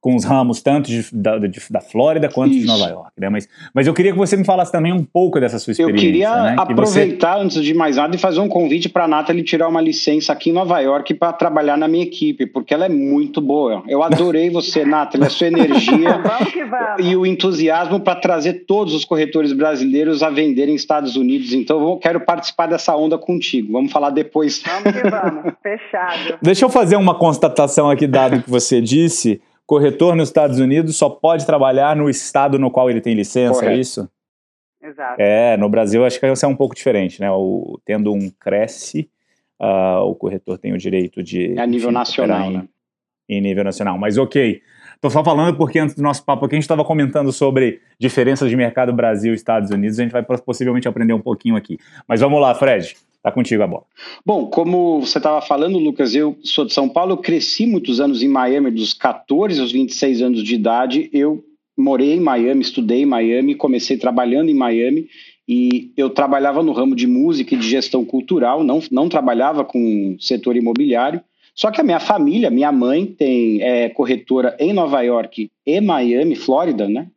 com 0.01 0.17
os 0.17 0.25
ramos 0.25 0.63
tanto 0.63 0.89
de, 0.89 1.05
da, 1.13 1.39
de, 1.39 1.61
da 1.71 1.81
Flórida 1.81 2.29
quanto 2.29 2.53
Isso. 2.53 2.61
de 2.61 2.67
Nova 2.67 2.89
York. 2.89 3.13
Né? 3.19 3.29
Mas, 3.29 3.49
mas 3.75 3.87
eu 3.87 3.93
queria 3.93 4.13
que 4.13 4.19
você 4.19 4.35
me 4.35 4.45
falasse 4.45 4.73
também 4.73 4.93
um 4.93 5.05
pouco 5.05 5.39
dessa 5.39 5.59
sua 5.59 5.73
experiência. 5.73 5.95
Eu 5.95 6.01
queria 6.01 6.43
né? 6.43 6.57
aproveitar, 6.59 7.37
você... 7.37 7.45
antes 7.45 7.63
de 7.63 7.75
mais 7.75 7.97
nada, 7.97 8.17
e 8.17 8.19
fazer 8.19 8.41
um 8.41 8.49
convite 8.49 8.89
para 8.89 9.05
a 9.05 9.09
Nathalie 9.09 9.43
tirar 9.43 9.69
uma 9.69 9.81
licença 9.81 10.33
aqui 10.33 10.51
em 10.51 10.53
Nova 10.55 10.81
York 10.81 11.13
para 11.15 11.35
trabalhar 11.35 11.77
na 11.77 11.87
minha 11.87 12.03
equipe, 12.03 12.47
porque 12.47 12.73
ela 12.73 12.87
é 12.87 12.89
muito 12.89 13.43
boa. 13.43 13.83
Eu 13.87 14.03
adorei 14.03 14.49
você, 14.51 14.87
Nathalie, 14.87 15.27
a 15.27 15.31
sua 15.31 15.49
energia 15.49 16.17
vamos 16.17 16.51
que 16.51 16.65
vamos. 16.65 17.05
e 17.05 17.15
o 17.15 17.27
entusiasmo 17.27 18.01
para 18.01 18.19
trazer 18.19 18.65
todos 18.67 18.95
os 18.95 19.05
corretores 19.05 19.53
brasileiros 19.53 20.23
a 20.23 20.31
venderem 20.31 20.75
Estados 20.75 21.15
Unidos. 21.15 21.53
Então, 21.53 21.79
eu 21.91 21.97
quero 21.99 22.21
participar 22.21 22.67
dessa 22.67 22.97
onda 22.97 23.19
contigo. 23.19 23.73
Vamos 23.73 23.93
falar 23.93 24.11
depois. 24.11 24.63
Vamos 24.65 24.99
que 24.99 25.11
vamos. 25.11 25.53
Fechado. 25.63 26.39
Deixa 26.41 26.65
eu 26.65 26.71
fazer 26.71 26.97
uma 26.97 27.15
constatação 27.15 27.91
aqui, 27.91 28.07
dado 28.07 28.37
o 28.37 28.43
que 28.43 28.51
você 28.51 28.81
disse 28.81 29.43
corretor 29.71 30.17
nos 30.17 30.31
Estados 30.31 30.59
Unidos 30.59 30.97
só 30.97 31.09
pode 31.09 31.47
trabalhar 31.47 31.95
no 31.95 32.11
estado 32.11 32.59
no 32.59 32.73
qual 32.73 32.91
ele 32.91 33.01
tem 33.01 33.15
licença, 33.15 33.61
é 33.61 33.61
Correto. 33.61 33.77
é 33.77 33.79
isso? 33.79 34.11
Exato. 34.83 35.15
É, 35.17 35.57
no 35.57 35.69
Brasil 35.69 36.05
acho 36.05 36.19
que 36.19 36.27
isso 36.27 36.45
é 36.45 36.49
um 36.49 36.57
pouco 36.57 36.75
diferente, 36.75 37.21
né? 37.21 37.31
O, 37.31 37.81
tendo 37.85 38.13
um 38.13 38.29
cresce, 38.31 39.09
uh, 39.61 40.01
o 40.01 40.17
corretor 40.17 40.59
tem 40.59 40.73
o 40.73 40.77
direito 40.77 41.23
de. 41.23 41.57
É 41.57 41.61
a 41.61 41.67
nível 41.69 41.91
enfim, 41.91 41.99
nacional, 41.99 42.51
em, 42.51 42.53
né? 42.55 42.69
Em 43.29 43.41
nível 43.41 43.63
nacional. 43.63 43.97
Mas 43.97 44.19
ok. 44.19 44.61
Estou 44.97 45.09
só 45.09 45.23
falando 45.23 45.57
porque 45.57 45.79
antes 45.79 45.95
do 45.95 46.03
nosso 46.03 46.25
papo 46.25 46.47
aqui 46.47 46.57
a 46.57 46.59
gente 46.59 46.65
estava 46.65 46.85
comentando 46.85 47.33
sobre 47.33 47.81
diferenças 47.97 48.51
de 48.51 48.57
mercado 48.57 48.93
Brasil 48.93 49.33
e 49.33 49.37
Estados 49.37 49.71
Unidos. 49.71 50.01
A 50.01 50.03
gente 50.03 50.11
vai 50.11 50.25
possivelmente 50.25 50.89
aprender 50.89 51.13
um 51.13 51.23
pouquinho 51.23 51.55
aqui. 51.55 51.79
Mas 52.09 52.21
vamos 52.21 52.41
lá, 52.41 52.57
Fred. 52.57 52.97
Está 53.21 53.31
contigo 53.31 53.63
a 53.63 53.67
bola. 53.67 53.85
Bom, 54.25 54.47
como 54.47 55.01
você 55.01 55.19
estava 55.19 55.43
falando, 55.43 55.79
Lucas, 55.79 56.15
eu 56.15 56.39
sou 56.43 56.65
de 56.65 56.73
São 56.73 56.89
Paulo, 56.89 57.13
eu 57.13 57.19
cresci 57.19 57.67
muitos 57.67 58.01
anos 58.01 58.23
em 58.23 58.29
Miami, 58.29 58.71
dos 58.71 58.95
14 58.95 59.61
aos 59.61 59.71
26 59.71 60.23
anos 60.23 60.43
de 60.43 60.55
idade. 60.55 61.11
Eu 61.13 61.45
morei 61.77 62.15
em 62.15 62.21
Miami, 62.21 62.63
estudei 62.63 63.03
em 63.03 63.07
Miami, 63.07 63.55
comecei 63.55 63.99
trabalhando 63.99 64.49
em 64.49 64.55
Miami 64.55 65.07
e 65.47 65.93
eu 65.99 66.09
trabalhava 66.09 66.63
no 66.63 66.73
ramo 66.73 66.95
de 66.95 67.07
música 67.07 67.55
e 67.55 67.59
de 67.59 67.69
gestão 67.69 68.07
cultural, 68.07 68.65
não, 68.65 68.81
não 68.91 69.09
trabalhava 69.09 69.65
com 69.65 70.17
setor 70.19 70.57
imobiliário. 70.57 71.21
Só 71.55 71.71
que 71.71 71.81
a 71.81 71.85
minha 71.85 72.01
família, 72.01 72.49
minha 72.49 72.73
mãe 72.73 73.05
tem 73.05 73.61
é, 73.61 73.91
corretora 73.91 74.57
em 74.59 74.73
Nova 74.73 75.03
York 75.03 75.51
e 75.67 75.81
Miami, 75.81 76.37
Flórida, 76.37 76.89
né? 76.89 77.09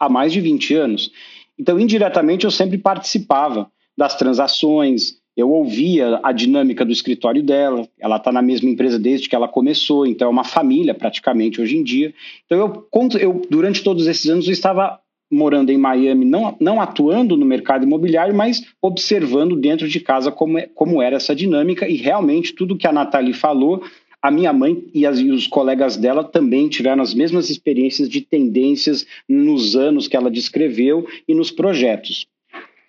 Há 0.00 0.08
mais 0.08 0.32
de 0.32 0.40
20 0.40 0.74
anos. 0.74 1.10
Então, 1.58 1.78
indiretamente, 1.78 2.46
eu 2.46 2.50
sempre 2.50 2.78
participava 2.78 3.70
das 3.98 4.16
transações, 4.16 5.20
eu 5.36 5.50
ouvia 5.50 6.20
a 6.22 6.32
dinâmica 6.32 6.84
do 6.84 6.92
escritório 6.92 7.42
dela, 7.42 7.88
ela 7.98 8.16
está 8.16 8.30
na 8.30 8.42
mesma 8.42 8.68
empresa 8.68 8.98
desde 8.98 9.28
que 9.28 9.34
ela 9.34 9.48
começou, 9.48 10.06
então 10.06 10.28
é 10.28 10.30
uma 10.30 10.44
família 10.44 10.94
praticamente 10.94 11.60
hoje 11.60 11.76
em 11.76 11.82
dia. 11.82 12.12
Então 12.44 12.58
eu, 12.58 12.88
eu 13.18 13.42
durante 13.48 13.82
todos 13.82 14.06
esses 14.06 14.28
anos 14.28 14.46
eu 14.46 14.52
estava 14.52 15.00
morando 15.30 15.70
em 15.70 15.78
Miami, 15.78 16.26
não, 16.26 16.54
não 16.60 16.80
atuando 16.80 17.38
no 17.38 17.46
mercado 17.46 17.84
imobiliário, 17.84 18.34
mas 18.34 18.62
observando 18.82 19.56
dentro 19.56 19.88
de 19.88 19.98
casa 19.98 20.30
como, 20.30 20.58
é, 20.58 20.68
como 20.74 21.00
era 21.00 21.16
essa 21.16 21.34
dinâmica 21.34 21.88
e 21.88 21.96
realmente 21.96 22.54
tudo 22.54 22.76
que 22.76 22.86
a 22.86 22.92
Nathalie 22.92 23.32
falou, 23.32 23.82
a 24.20 24.30
minha 24.30 24.52
mãe 24.52 24.84
e, 24.92 25.06
as, 25.06 25.18
e 25.18 25.30
os 25.30 25.46
colegas 25.46 25.96
dela 25.96 26.22
também 26.22 26.68
tiveram 26.68 27.02
as 27.02 27.14
mesmas 27.14 27.48
experiências 27.48 28.10
de 28.10 28.20
tendências 28.20 29.06
nos 29.26 29.74
anos 29.74 30.06
que 30.06 30.16
ela 30.16 30.30
descreveu 30.30 31.06
e 31.26 31.34
nos 31.34 31.50
projetos. 31.50 32.26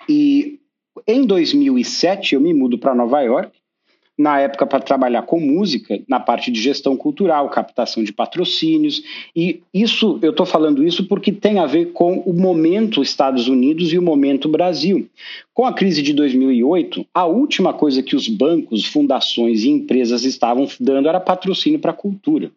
E 0.07 0.59
em 1.07 1.25
2007, 1.25 2.35
eu 2.35 2.41
me 2.41 2.53
mudo 2.53 2.77
para 2.77 2.95
Nova 2.95 3.21
York, 3.21 3.51
na 4.17 4.39
época 4.39 4.65
para 4.67 4.79
trabalhar 4.79 5.23
com 5.23 5.39
música, 5.39 5.99
na 6.07 6.19
parte 6.19 6.51
de 6.51 6.61
gestão 6.61 6.95
cultural, 6.95 7.49
captação 7.49 8.03
de 8.03 8.13
patrocínios. 8.13 9.01
E 9.35 9.61
isso, 9.73 10.19
eu 10.21 10.31
estou 10.31 10.45
falando 10.45 10.83
isso 10.83 11.07
porque 11.07 11.31
tem 11.31 11.59
a 11.59 11.65
ver 11.65 11.93
com 11.93 12.19
o 12.19 12.33
momento 12.33 13.01
Estados 13.01 13.47
Unidos 13.47 13.91
e 13.91 13.97
o 13.97 14.01
momento 14.01 14.47
Brasil. 14.47 15.09
Com 15.53 15.65
a 15.65 15.73
crise 15.73 16.01
de 16.01 16.13
2008, 16.13 17.05
a 17.13 17.25
última 17.25 17.73
coisa 17.73 18.03
que 18.03 18.15
os 18.15 18.27
bancos, 18.27 18.85
fundações 18.85 19.63
e 19.63 19.69
empresas 19.69 20.23
estavam 20.23 20.67
dando 20.79 21.09
era 21.09 21.19
patrocínio 21.19 21.79
para 21.79 21.91
a 21.91 21.95
cultura. 21.95 22.51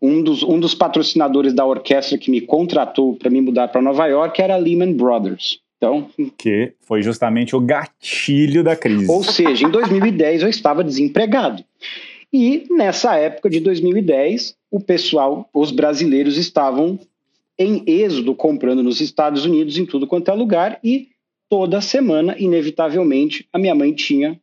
Um 0.00 0.22
dos, 0.22 0.42
um 0.42 0.58
dos 0.60 0.74
patrocinadores 0.74 1.54
da 1.54 1.64
orquestra 1.64 2.18
que 2.18 2.30
me 2.30 2.40
contratou 2.40 3.14
para 3.14 3.30
me 3.30 3.40
mudar 3.40 3.68
para 3.68 3.80
Nova 3.80 4.06
York 4.06 4.40
era 4.40 4.54
a 4.54 4.58
Lehman 4.58 4.92
Brothers. 4.92 5.60
Então, 5.76 6.08
que 6.38 6.72
foi 6.80 7.02
justamente 7.02 7.54
o 7.54 7.60
gatilho 7.60 8.64
da 8.64 8.74
crise. 8.74 9.10
Ou 9.10 9.22
seja, 9.22 9.66
em 9.66 9.70
2010 9.70 10.42
eu 10.42 10.48
estava 10.48 10.82
desempregado. 10.82 11.62
E 12.32 12.66
nessa 12.70 13.16
época 13.16 13.50
de 13.50 13.60
2010, 13.60 14.56
o 14.70 14.80
pessoal, 14.80 15.48
os 15.52 15.70
brasileiros 15.70 16.38
estavam 16.38 16.98
em 17.58 17.82
êxodo 17.86 18.34
comprando 18.34 18.82
nos 18.82 19.00
Estados 19.00 19.44
Unidos, 19.44 19.78
em 19.78 19.86
tudo 19.86 20.06
quanto 20.06 20.30
é 20.30 20.34
lugar, 20.34 20.78
e 20.82 21.08
toda 21.48 21.80
semana, 21.80 22.34
inevitavelmente, 22.38 23.46
a 23.52 23.58
minha 23.58 23.74
mãe 23.74 23.92
tinha 23.92 24.40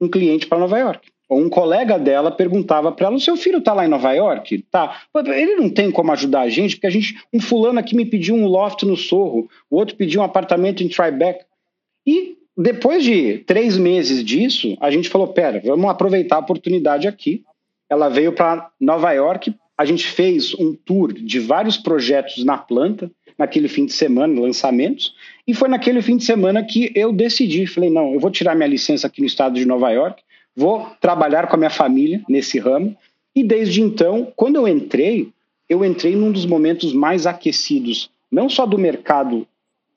um 0.00 0.08
cliente 0.08 0.46
para 0.46 0.58
Nova 0.58 0.78
York 0.78 1.11
um 1.38 1.48
colega 1.48 1.98
dela 1.98 2.30
perguntava 2.30 2.92
para 2.92 3.06
ela: 3.06 3.16
o 3.16 3.20
seu 3.20 3.36
filho 3.36 3.58
está 3.58 3.72
lá 3.72 3.84
em 3.84 3.88
Nova 3.88 4.12
York? 4.12 4.64
Tá. 4.70 5.02
Ele 5.14 5.56
não 5.56 5.70
tem 5.70 5.90
como 5.90 6.12
ajudar 6.12 6.42
a 6.42 6.48
gente, 6.48 6.76
porque 6.76 6.86
a 6.86 6.90
gente, 6.90 7.16
um 7.32 7.40
fulano 7.40 7.78
aqui 7.78 7.94
me 7.94 8.04
pediu 8.04 8.34
um 8.34 8.46
loft 8.46 8.82
no 8.84 8.96
Sorro, 8.96 9.48
o 9.70 9.76
outro 9.76 9.96
pediu 9.96 10.20
um 10.20 10.24
apartamento 10.24 10.82
em 10.82 10.88
Tribeca. 10.88 11.44
E 12.06 12.36
depois 12.56 13.04
de 13.04 13.38
três 13.38 13.78
meses 13.78 14.24
disso, 14.24 14.76
a 14.80 14.90
gente 14.90 15.08
falou: 15.08 15.28
pera, 15.28 15.60
vamos 15.64 15.90
aproveitar 15.90 16.36
a 16.36 16.40
oportunidade 16.40 17.08
aqui. 17.08 17.44
Ela 17.88 18.08
veio 18.08 18.32
para 18.32 18.70
Nova 18.80 19.12
York, 19.12 19.54
a 19.76 19.84
gente 19.84 20.06
fez 20.06 20.54
um 20.54 20.74
tour 20.74 21.12
de 21.12 21.38
vários 21.38 21.76
projetos 21.76 22.44
na 22.44 22.56
planta, 22.56 23.10
naquele 23.38 23.68
fim 23.68 23.86
de 23.86 23.92
semana, 23.92 24.40
lançamentos, 24.40 25.14
e 25.46 25.54
foi 25.54 25.68
naquele 25.68 26.00
fim 26.00 26.16
de 26.16 26.24
semana 26.24 26.62
que 26.62 26.92
eu 26.94 27.12
decidi, 27.12 27.66
falei, 27.66 27.90
não, 27.90 28.14
eu 28.14 28.20
vou 28.20 28.30
tirar 28.30 28.54
minha 28.54 28.68
licença 28.68 29.06
aqui 29.06 29.20
no 29.20 29.26
estado 29.26 29.54
de 29.54 29.66
Nova 29.66 29.90
York, 29.90 30.22
vou 30.56 30.86
trabalhar 31.00 31.48
com 31.48 31.56
a 31.56 31.58
minha 31.58 31.70
família 31.70 32.22
nesse 32.28 32.58
ramo. 32.58 32.96
E 33.34 33.42
desde 33.42 33.80
então, 33.80 34.32
quando 34.36 34.56
eu 34.56 34.68
entrei, 34.68 35.30
eu 35.68 35.84
entrei 35.84 36.14
num 36.14 36.30
dos 36.30 36.44
momentos 36.44 36.92
mais 36.92 37.26
aquecidos, 37.26 38.10
não 38.30 38.48
só 38.48 38.66
do 38.66 38.78
mercado 38.78 39.46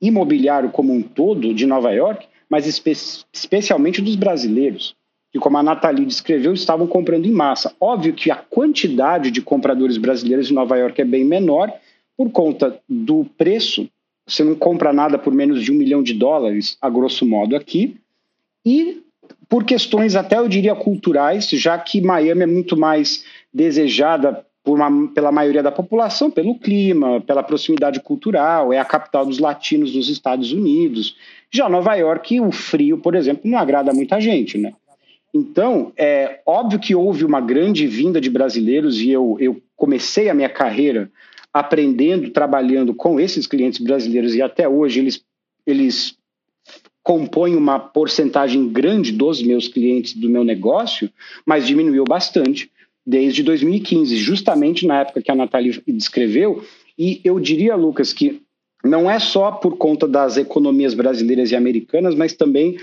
imobiliário 0.00 0.70
como 0.70 0.92
um 0.92 1.02
todo 1.02 1.54
de 1.54 1.66
Nova 1.66 1.92
York, 1.92 2.26
mas 2.48 2.66
espe 2.66 2.92
especialmente 3.32 4.00
dos 4.00 4.14
brasileiros, 4.14 4.94
que, 5.32 5.38
como 5.38 5.58
a 5.58 5.62
Nathalie 5.62 6.06
descreveu, 6.06 6.52
estavam 6.52 6.86
comprando 6.86 7.26
em 7.26 7.30
massa. 7.30 7.74
Óbvio 7.80 8.14
que 8.14 8.30
a 8.30 8.36
quantidade 8.36 9.30
de 9.30 9.42
compradores 9.42 9.96
brasileiros 9.96 10.50
em 10.50 10.54
Nova 10.54 10.76
York 10.76 11.00
é 11.00 11.04
bem 11.04 11.24
menor 11.24 11.72
por 12.16 12.30
conta 12.30 12.80
do 12.88 13.26
preço. 13.36 13.88
Você 14.26 14.42
não 14.42 14.54
compra 14.54 14.92
nada 14.92 15.18
por 15.18 15.32
menos 15.32 15.62
de 15.62 15.70
um 15.70 15.76
milhão 15.76 16.02
de 16.02 16.14
dólares, 16.14 16.76
a 16.80 16.88
grosso 16.88 17.26
modo, 17.26 17.54
aqui. 17.54 17.96
E 18.64 19.02
por 19.48 19.64
questões 19.64 20.16
até 20.16 20.38
eu 20.38 20.48
diria 20.48 20.74
culturais, 20.74 21.48
já 21.50 21.78
que 21.78 22.00
Miami 22.00 22.42
é 22.42 22.46
muito 22.46 22.76
mais 22.76 23.24
desejada 23.52 24.44
uma, 24.66 25.08
pela 25.08 25.30
maioria 25.30 25.62
da 25.62 25.70
população, 25.70 26.30
pelo 26.30 26.58
clima, 26.58 27.20
pela 27.20 27.42
proximidade 27.42 28.00
cultural, 28.00 28.72
é 28.72 28.78
a 28.78 28.84
capital 28.84 29.24
dos 29.24 29.38
latinos 29.38 29.94
nos 29.94 30.08
Estados 30.08 30.52
Unidos. 30.52 31.16
Já 31.50 31.68
Nova 31.68 31.94
York, 31.94 32.40
o 32.40 32.50
frio, 32.50 32.98
por 32.98 33.14
exemplo, 33.14 33.48
não 33.48 33.58
agrada 33.58 33.92
muita 33.92 34.20
gente, 34.20 34.58
né? 34.58 34.72
Então, 35.32 35.92
é 35.96 36.40
óbvio 36.46 36.80
que 36.80 36.94
houve 36.94 37.24
uma 37.24 37.40
grande 37.40 37.86
vinda 37.86 38.20
de 38.20 38.30
brasileiros 38.30 39.00
e 39.00 39.10
eu, 39.10 39.36
eu 39.38 39.60
comecei 39.76 40.28
a 40.28 40.34
minha 40.34 40.48
carreira 40.48 41.10
aprendendo, 41.52 42.30
trabalhando 42.30 42.94
com 42.94 43.20
esses 43.20 43.46
clientes 43.46 43.78
brasileiros 43.78 44.34
e 44.34 44.42
até 44.42 44.68
hoje 44.68 45.00
eles, 45.00 45.22
eles 45.66 46.16
compõe 47.06 47.54
uma 47.54 47.78
porcentagem 47.78 48.68
grande 48.68 49.12
dos 49.12 49.40
meus 49.40 49.68
clientes 49.68 50.12
do 50.12 50.28
meu 50.28 50.42
negócio, 50.42 51.08
mas 51.46 51.64
diminuiu 51.64 52.02
bastante 52.02 52.68
desde 53.06 53.44
2015, 53.44 54.16
justamente 54.16 54.84
na 54.84 55.02
época 55.02 55.22
que 55.22 55.30
a 55.30 55.34
Nathalie 55.36 55.80
descreveu. 55.86 56.64
E 56.98 57.20
eu 57.22 57.38
diria, 57.38 57.76
Lucas, 57.76 58.12
que 58.12 58.42
não 58.82 59.08
é 59.08 59.20
só 59.20 59.52
por 59.52 59.76
conta 59.76 60.08
das 60.08 60.36
economias 60.36 60.94
brasileiras 60.94 61.52
e 61.52 61.54
americanas, 61.54 62.12
mas 62.16 62.32
também 62.32 62.76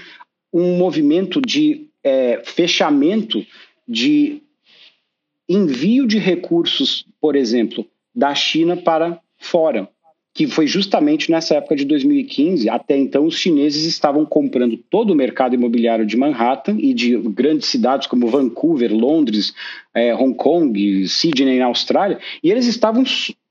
um 0.53 0.77
movimento 0.77 1.41
de 1.41 1.89
é, 2.01 2.41
fechamento 2.45 3.45
de 3.85 4.41
envio 5.49 6.07
de 6.07 6.17
recursos, 6.17 7.05
por 7.19 7.35
exemplo, 7.35 7.85
da 8.15 8.33
China 8.33 8.77
para 8.77 9.19
fora 9.37 9.89
que 10.33 10.47
foi 10.47 10.65
justamente 10.65 11.29
nessa 11.29 11.55
época 11.55 11.75
de 11.75 11.85
2015. 11.85 12.67
Até 12.67 12.97
então, 12.97 13.25
os 13.25 13.37
chineses 13.37 13.85
estavam 13.85 14.25
comprando 14.25 14.75
todo 14.89 15.11
o 15.11 15.15
mercado 15.15 15.53
imobiliário 15.53 16.05
de 16.05 16.17
Manhattan 16.17 16.77
e 16.79 16.93
de 16.93 17.15
grandes 17.17 17.67
cidades 17.67 18.07
como 18.07 18.27
Vancouver, 18.27 18.91
Londres, 18.91 19.53
é, 19.93 20.13
Hong 20.15 20.35
Kong, 20.35 21.07
Sydney, 21.07 21.59
na 21.59 21.65
Austrália, 21.65 22.17
e 22.43 22.49
eles 22.49 22.65
estavam 22.65 23.03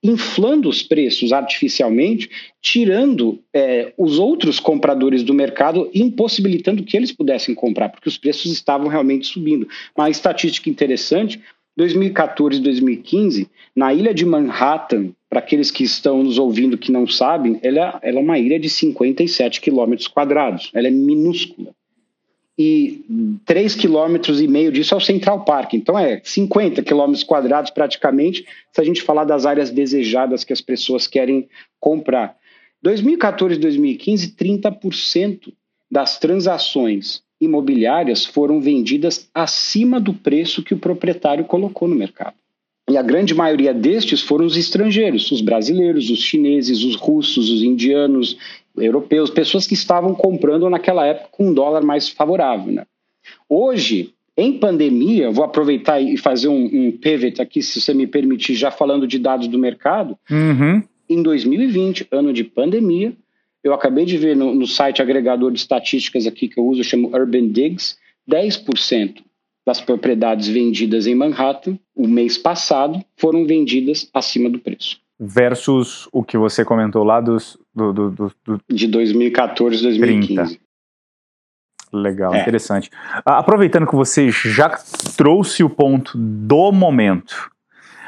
inflando 0.03 0.69
os 0.69 0.83
preços 0.83 1.33
artificialmente, 1.33 2.29
tirando 2.61 3.39
é, 3.55 3.93
os 3.97 4.19
outros 4.19 4.59
compradores 4.59 5.23
do 5.23 5.33
mercado, 5.33 5.89
impossibilitando 5.95 6.83
que 6.83 6.97
eles 6.97 7.13
pudessem 7.13 7.55
comprar, 7.55 7.91
porque 7.91 8.09
os 8.09 8.19
preços 8.19 8.51
estavam 8.51 8.89
realmente 8.89 9.29
subindo. 9.29 9.69
Uma 9.97 10.11
estatística 10.11 10.69
interessante 10.69 11.41
2014 11.77 12.59
e 12.59 12.63
2015, 12.63 13.49
na 13.75 13.95
ilha 13.95 14.13
de 14.13 14.27
Manhattan, 14.27 15.11
para 15.33 15.39
aqueles 15.39 15.71
que 15.71 15.83
estão 15.83 16.23
nos 16.23 16.39
ouvindo 16.39 16.77
que 16.77 16.93
não 16.93 17.07
sabem, 17.07 17.59
ela, 17.63 17.99
ela 18.03 18.19
é 18.19 18.23
uma 18.23 18.39
ilha 18.39 18.61
de 18.61 18.69
57 18.69 19.63
quilômetros 19.63 20.07
quadrados. 20.07 20.71
Ela 20.75 20.89
é 20.89 20.91
minúscula. 20.91 21.75
E 22.59 23.03
3,5 23.47 23.81
quilômetros 23.81 24.43
e 24.43 24.47
meio 24.47 24.71
disso 24.71 24.93
é 24.93 24.97
o 24.99 25.01
Central 25.01 25.43
Park. 25.43 25.73
Então 25.73 25.99
é 25.99 26.21
50 26.23 26.83
quilômetros 26.83 27.25
quadrados 27.25 27.71
praticamente, 27.71 28.45
se 28.71 28.79
a 28.79 28.85
gente 28.85 29.01
falar 29.01 29.25
das 29.25 29.47
áreas 29.47 29.71
desejadas 29.71 30.45
que 30.45 30.53
as 30.53 30.61
pessoas 30.61 31.07
querem 31.07 31.49
comprar. 31.81 32.37
2014 32.83 33.55
e 33.55 33.59
2015, 33.59 34.37
30% 34.37 35.51
das 35.91 36.19
transações 36.19 37.23
imobiliárias 37.41 38.27
foram 38.27 38.61
vendidas 38.61 39.31
acima 39.33 39.99
do 39.99 40.13
preço 40.13 40.63
que 40.63 40.75
o 40.75 40.79
proprietário 40.79 41.47
colocou 41.47 41.89
no 41.89 41.97
mercado. 41.97 42.42
E 42.93 42.99
a 42.99 43.03
grande 43.03 43.33
maioria 43.33 43.73
destes 43.73 44.21
foram 44.21 44.45
os 44.45 44.55
estrangeiros, 44.55 45.33
os 45.33 45.41
brasileiros, 45.41 46.11
os 46.11 46.19
chineses, 46.19 46.85
os 46.85 46.95
russos, 46.95 47.49
os 47.49 47.63
indianos, 47.63 48.37
europeus, 48.77 49.31
pessoas 49.31 49.67
que 49.67 49.73
estavam 49.73 50.15
comprando 50.15 50.69
naquela 50.69 51.07
época 51.07 51.31
com 51.33 51.49
um 51.49 51.55
dólar 51.55 51.83
mais 51.83 52.11
favorável. 52.11 52.71
Né? 52.71 52.85
Hoje, 53.49 54.13
em 54.37 54.59
pandemia, 54.59 55.31
vou 55.31 55.43
aproveitar 55.43 56.03
e 56.03 56.19
fazer 56.19 56.49
um, 56.49 56.65
um 56.67 56.93
pivot 56.93 57.41
aqui, 57.41 57.63
se 57.63 57.81
você 57.81 57.95
me 57.95 58.07
permitir, 58.07 58.55
já 58.57 58.71
falando 58.71 59.07
de 59.07 59.19
dados 59.19 59.49
do 59.49 59.59
mercado. 59.59 60.19
Uhum. 60.31 60.83
Em 61.09 61.23
2020, 61.23 62.09
ano 62.13 62.31
de 62.31 62.45
pandemia, 62.45 63.15
eu 63.65 63.73
acabei 63.73 64.05
de 64.05 64.19
ver 64.19 64.37
no, 64.37 64.55
no 64.55 64.67
site 64.67 65.01
agregador 65.01 65.51
de 65.51 65.59
estatísticas 65.59 66.27
aqui 66.27 66.47
que 66.47 66.61
eu 66.61 66.67
uso, 66.67 66.81
eu 66.81 66.85
chamo 66.85 67.11
Urban 67.17 67.49
Digs, 67.49 67.97
10% 68.31 69.23
das 69.67 69.81
propriedades 69.81 70.49
vendidas 70.49 71.07
em 71.07 71.15
Manhattan 71.15 71.79
o 71.95 72.09
mês 72.09 72.37
passado 72.37 73.03
foram 73.17 73.47
vendidas 73.47 74.09
acima 74.13 74.49
do 74.49 74.59
preço. 74.59 75.01
Versus 75.19 76.09
o 76.13 76.25
que 76.25 76.37
você 76.37 76.65
comentou 76.65 77.05
lá 77.05 77.21
dos, 77.21 77.57
do, 77.75 77.93
do, 77.93 78.11
do, 78.11 78.33
do 78.45 78.61
de 78.69 78.89
2014 78.89 79.83
2015. 79.83 80.35
30. 80.35 80.63
Legal, 81.93 82.35
é. 82.35 82.41
interessante. 82.41 82.91
Aproveitando 83.25 83.87
que 83.87 83.95
você 83.95 84.31
já 84.31 84.71
trouxe 85.17 85.63
o 85.63 85.69
ponto 85.69 86.17
do 86.17 86.73
momento, 86.73 87.51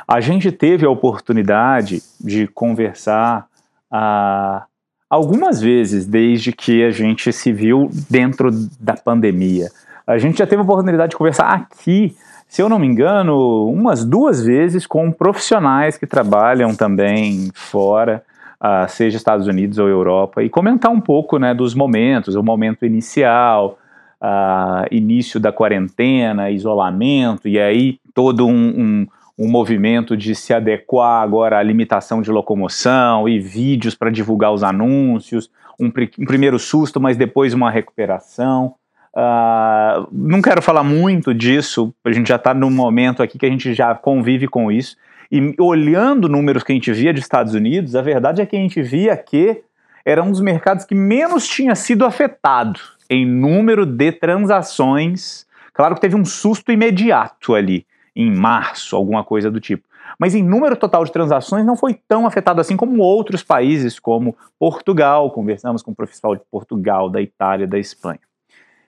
a 0.08 0.20
gente 0.20 0.50
teve 0.50 0.86
a 0.86 0.90
oportunidade 0.90 2.02
de 2.18 2.46
conversar 2.48 3.46
ah, 3.90 4.64
algumas 5.08 5.60
vezes 5.60 6.06
desde 6.06 6.50
que 6.50 6.82
a 6.82 6.90
gente 6.90 7.30
se 7.32 7.52
viu 7.52 7.90
dentro 8.10 8.50
da 8.80 8.94
pandemia. 8.94 9.68
A 10.06 10.18
gente 10.18 10.38
já 10.38 10.46
teve 10.46 10.60
a 10.60 10.64
oportunidade 10.64 11.10
de 11.10 11.16
conversar 11.16 11.48
aqui, 11.48 12.14
se 12.46 12.60
eu 12.60 12.68
não 12.68 12.78
me 12.78 12.86
engano, 12.86 13.66
umas 13.68 14.04
duas 14.04 14.44
vezes 14.44 14.86
com 14.86 15.10
profissionais 15.10 15.96
que 15.96 16.06
trabalham 16.06 16.74
também 16.74 17.50
fora, 17.54 18.22
uh, 18.60 18.88
seja 18.88 19.16
Estados 19.16 19.46
Unidos 19.46 19.78
ou 19.78 19.88
Europa, 19.88 20.42
e 20.42 20.50
comentar 20.50 20.90
um 20.90 21.00
pouco 21.00 21.38
né, 21.38 21.54
dos 21.54 21.74
momentos, 21.74 22.34
o 22.34 22.42
momento 22.42 22.84
inicial, 22.84 23.78
uh, 24.22 24.86
início 24.90 25.40
da 25.40 25.50
quarentena, 25.50 26.50
isolamento, 26.50 27.48
e 27.48 27.58
aí 27.58 27.98
todo 28.14 28.46
um, 28.46 28.52
um 28.52 29.06
um 29.38 29.50
movimento 29.50 30.16
de 30.16 30.34
se 30.34 30.54
adequar 30.54 31.22
agora 31.22 31.58
à 31.58 31.62
limitação 31.62 32.22
de 32.22 32.30
locomoção 32.30 33.28
e 33.28 33.40
vídeos 33.40 33.94
para 33.94 34.10
divulgar 34.10 34.52
os 34.52 34.62
anúncios, 34.62 35.50
um, 35.78 35.86
um, 35.86 36.24
primeiro 36.24 36.58
susto, 36.58 37.00
mas 37.00 37.16
depois 37.16 37.52
uma 37.52 37.70
recuperação. 37.70 38.74
Uh, 39.16 40.08
não 40.10 40.42
quero 40.42 40.60
falar 40.60 40.82
muito 40.82 41.32
disso, 41.32 41.94
a 42.04 42.10
gente 42.10 42.28
já 42.28 42.34
está 42.34 42.52
num 42.52 42.70
momento 42.70 43.22
aqui 43.22 43.38
que 43.38 43.46
a 43.46 43.50
gente 43.50 43.72
já 43.72 43.94
convive 43.94 44.48
com 44.48 44.72
isso. 44.72 44.96
E 45.30 45.54
olhando 45.58 46.28
números 46.28 46.64
que 46.64 46.72
a 46.72 46.74
gente 46.74 46.92
via 46.92 47.12
de 47.12 47.20
Estados 47.20 47.54
Unidos, 47.54 47.94
a 47.94 48.02
verdade 48.02 48.42
é 48.42 48.46
que 48.46 48.56
a 48.56 48.58
gente 48.58 48.82
via 48.82 49.16
que 49.16 49.62
era 50.04 50.22
um 50.22 50.30
dos 50.30 50.40
mercados 50.40 50.84
que 50.84 50.94
menos 50.94 51.46
tinha 51.46 51.74
sido 51.74 52.04
afetado 52.04 52.80
em 53.08 53.24
número 53.24 53.86
de 53.86 54.12
transações. 54.12 55.46
Claro 55.72 55.94
que 55.94 56.00
teve 56.00 56.16
um 56.16 56.24
susto 56.24 56.72
imediato 56.72 57.54
ali, 57.54 57.86
em 58.14 58.30
março, 58.30 58.96
alguma 58.96 59.24
coisa 59.24 59.50
do 59.50 59.60
tipo. 59.60 59.86
Mas 60.18 60.34
em 60.34 60.42
número 60.42 60.76
total 60.76 61.04
de 61.04 61.12
transações 61.12 61.64
não 61.64 61.76
foi 61.76 61.98
tão 62.06 62.26
afetado 62.26 62.60
assim 62.60 62.76
como 62.76 63.02
outros 63.02 63.42
países, 63.42 63.98
como 63.98 64.36
Portugal. 64.58 65.30
Conversamos 65.30 65.82
com 65.82 65.92
o 65.92 65.94
profissional 65.94 66.36
de 66.36 66.42
Portugal, 66.50 67.08
da 67.08 67.20
Itália, 67.20 67.66
da 67.66 67.78
Espanha. 67.78 68.20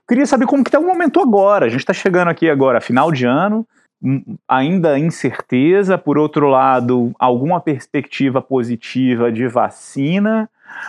Queria 0.09 0.27
saber 0.27 0.47
como 0.47 0.63
que 0.63 0.69
está 0.69 0.79
o 0.79 0.87
momento 0.87 1.21
agora. 1.21 1.67
A 1.67 1.69
gente 1.69 1.81
está 1.81 1.93
chegando 1.93 2.29
aqui 2.29 2.49
agora, 2.49 2.81
final 2.81 3.11
de 3.11 3.27
ano, 3.27 3.67
hum, 4.03 4.37
ainda 4.47 4.99
incerteza. 4.99 5.99
Por 5.99 6.17
outro 6.17 6.49
lado, 6.49 7.13
alguma 7.19 7.61
perspectiva 7.61 8.41
positiva 8.41 9.33
de 9.33 9.49
vacina. 9.49 10.49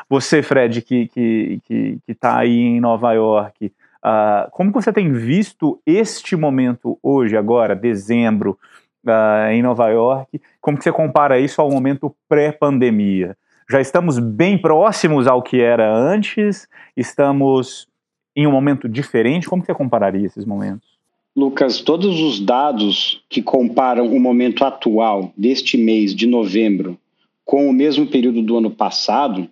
Você, 0.09 0.43
Fred, 0.43 0.81
que 0.81 1.07
que 1.07 1.61
que 1.65 1.99
está 2.07 2.37
aí 2.37 2.59
em 2.59 2.79
Nova 2.79 3.13
York, 3.13 3.71
uh, 4.03 4.51
como 4.51 4.71
você 4.71 4.93
tem 4.93 5.11
visto 5.11 5.79
este 5.85 6.35
momento 6.35 6.99
hoje, 7.01 7.35
agora, 7.35 7.75
dezembro, 7.75 8.57
uh, 9.05 9.49
em 9.51 9.63
Nova 9.63 9.89
York? 9.89 10.39
Como 10.61 10.77
que 10.77 10.83
você 10.83 10.91
compara 10.91 11.39
isso 11.39 11.59
ao 11.59 11.71
momento 11.71 12.15
pré-pandemia? 12.29 13.35
Já 13.69 13.81
estamos 13.81 14.19
bem 14.19 14.57
próximos 14.57 15.27
ao 15.27 15.41
que 15.41 15.59
era 15.59 15.91
antes? 15.91 16.67
Estamos 16.95 17.87
em 18.37 18.45
um 18.45 18.51
momento 18.51 18.87
diferente? 18.87 19.49
Como 19.49 19.63
que 19.63 19.65
você 19.65 19.73
compararia 19.73 20.27
esses 20.27 20.45
momentos? 20.45 20.87
Lucas, 21.35 21.81
todos 21.81 22.19
os 22.19 22.39
dados 22.39 23.23
que 23.27 23.41
comparam 23.41 24.07
o 24.07 24.19
momento 24.19 24.63
atual 24.63 25.33
deste 25.35 25.75
mês 25.75 26.13
de 26.13 26.27
novembro 26.27 26.97
com 27.43 27.67
o 27.67 27.73
mesmo 27.73 28.05
período 28.05 28.43
do 28.43 28.57
ano 28.57 28.69
passado 28.69 29.49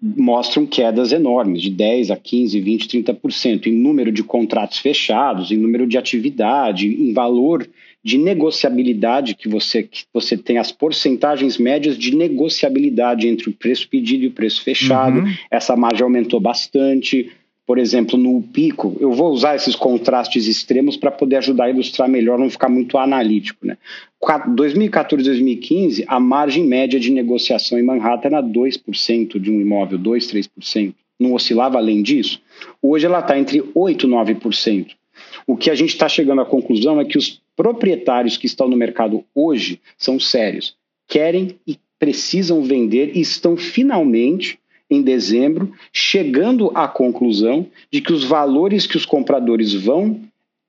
mostram 0.00 0.64
quedas 0.64 1.10
enormes, 1.10 1.60
de 1.60 1.70
10 1.70 2.10
a 2.10 2.16
15, 2.16 2.60
20, 2.60 3.02
30% 3.02 3.66
em 3.66 3.72
número 3.72 4.12
de 4.12 4.22
contratos 4.22 4.78
fechados, 4.78 5.50
em 5.50 5.56
número 5.56 5.86
de 5.86 5.98
atividade, 5.98 6.86
em 6.86 7.12
valor 7.12 7.68
de 8.02 8.16
negociabilidade 8.16 9.34
que 9.34 9.48
você, 9.48 9.82
que 9.82 10.04
você 10.14 10.36
tem, 10.36 10.56
as 10.56 10.70
porcentagens 10.70 11.58
médias 11.58 11.98
de 11.98 12.14
negociabilidade 12.14 13.26
entre 13.26 13.50
o 13.50 13.52
preço 13.52 13.88
pedido 13.88 14.24
e 14.24 14.28
o 14.28 14.32
preço 14.32 14.62
fechado. 14.62 15.20
Uhum. 15.20 15.34
Essa 15.50 15.74
margem 15.76 16.04
aumentou 16.04 16.38
bastante 16.38 17.32
por 17.68 17.78
exemplo, 17.78 18.18
no 18.18 18.40
pico, 18.40 18.96
eu 18.98 19.12
vou 19.12 19.30
usar 19.30 19.54
esses 19.54 19.76
contrastes 19.76 20.46
extremos 20.46 20.96
para 20.96 21.10
poder 21.10 21.36
ajudar 21.36 21.64
a 21.64 21.70
ilustrar 21.70 22.08
melhor, 22.08 22.38
não 22.38 22.48
ficar 22.48 22.70
muito 22.70 22.96
analítico. 22.96 23.66
Né? 23.66 23.76
2014 24.54 25.22
2015, 25.22 26.02
a 26.08 26.18
margem 26.18 26.64
média 26.64 26.98
de 26.98 27.10
negociação 27.10 27.78
em 27.78 27.82
Manhattan 27.82 28.28
era 28.28 28.42
2% 28.42 29.38
de 29.38 29.50
um 29.50 29.60
imóvel, 29.60 29.98
2, 29.98 30.32
3%. 30.32 30.94
Não 31.20 31.34
oscilava 31.34 31.76
além 31.76 32.02
disso. 32.02 32.40
Hoje 32.80 33.04
ela 33.04 33.18
está 33.20 33.38
entre 33.38 33.60
8% 33.60 34.02
e 34.02 34.34
9%. 34.34 34.86
O 35.46 35.54
que 35.54 35.68
a 35.68 35.74
gente 35.74 35.90
está 35.90 36.08
chegando 36.08 36.40
à 36.40 36.46
conclusão 36.46 36.98
é 36.98 37.04
que 37.04 37.18
os 37.18 37.42
proprietários 37.54 38.38
que 38.38 38.46
estão 38.46 38.66
no 38.66 38.78
mercado 38.78 39.22
hoje 39.34 39.78
são 39.98 40.18
sérios, 40.18 40.74
querem 41.06 41.58
e 41.66 41.76
precisam 41.98 42.62
vender 42.62 43.14
e 43.14 43.20
estão 43.20 43.58
finalmente 43.58 44.58
em 44.90 45.02
dezembro, 45.02 45.72
chegando 45.92 46.70
à 46.74 46.88
conclusão 46.88 47.66
de 47.90 48.00
que 48.00 48.12
os 48.12 48.24
valores 48.24 48.86
que 48.86 48.96
os 48.96 49.04
compradores 49.04 49.74
vão 49.74 50.20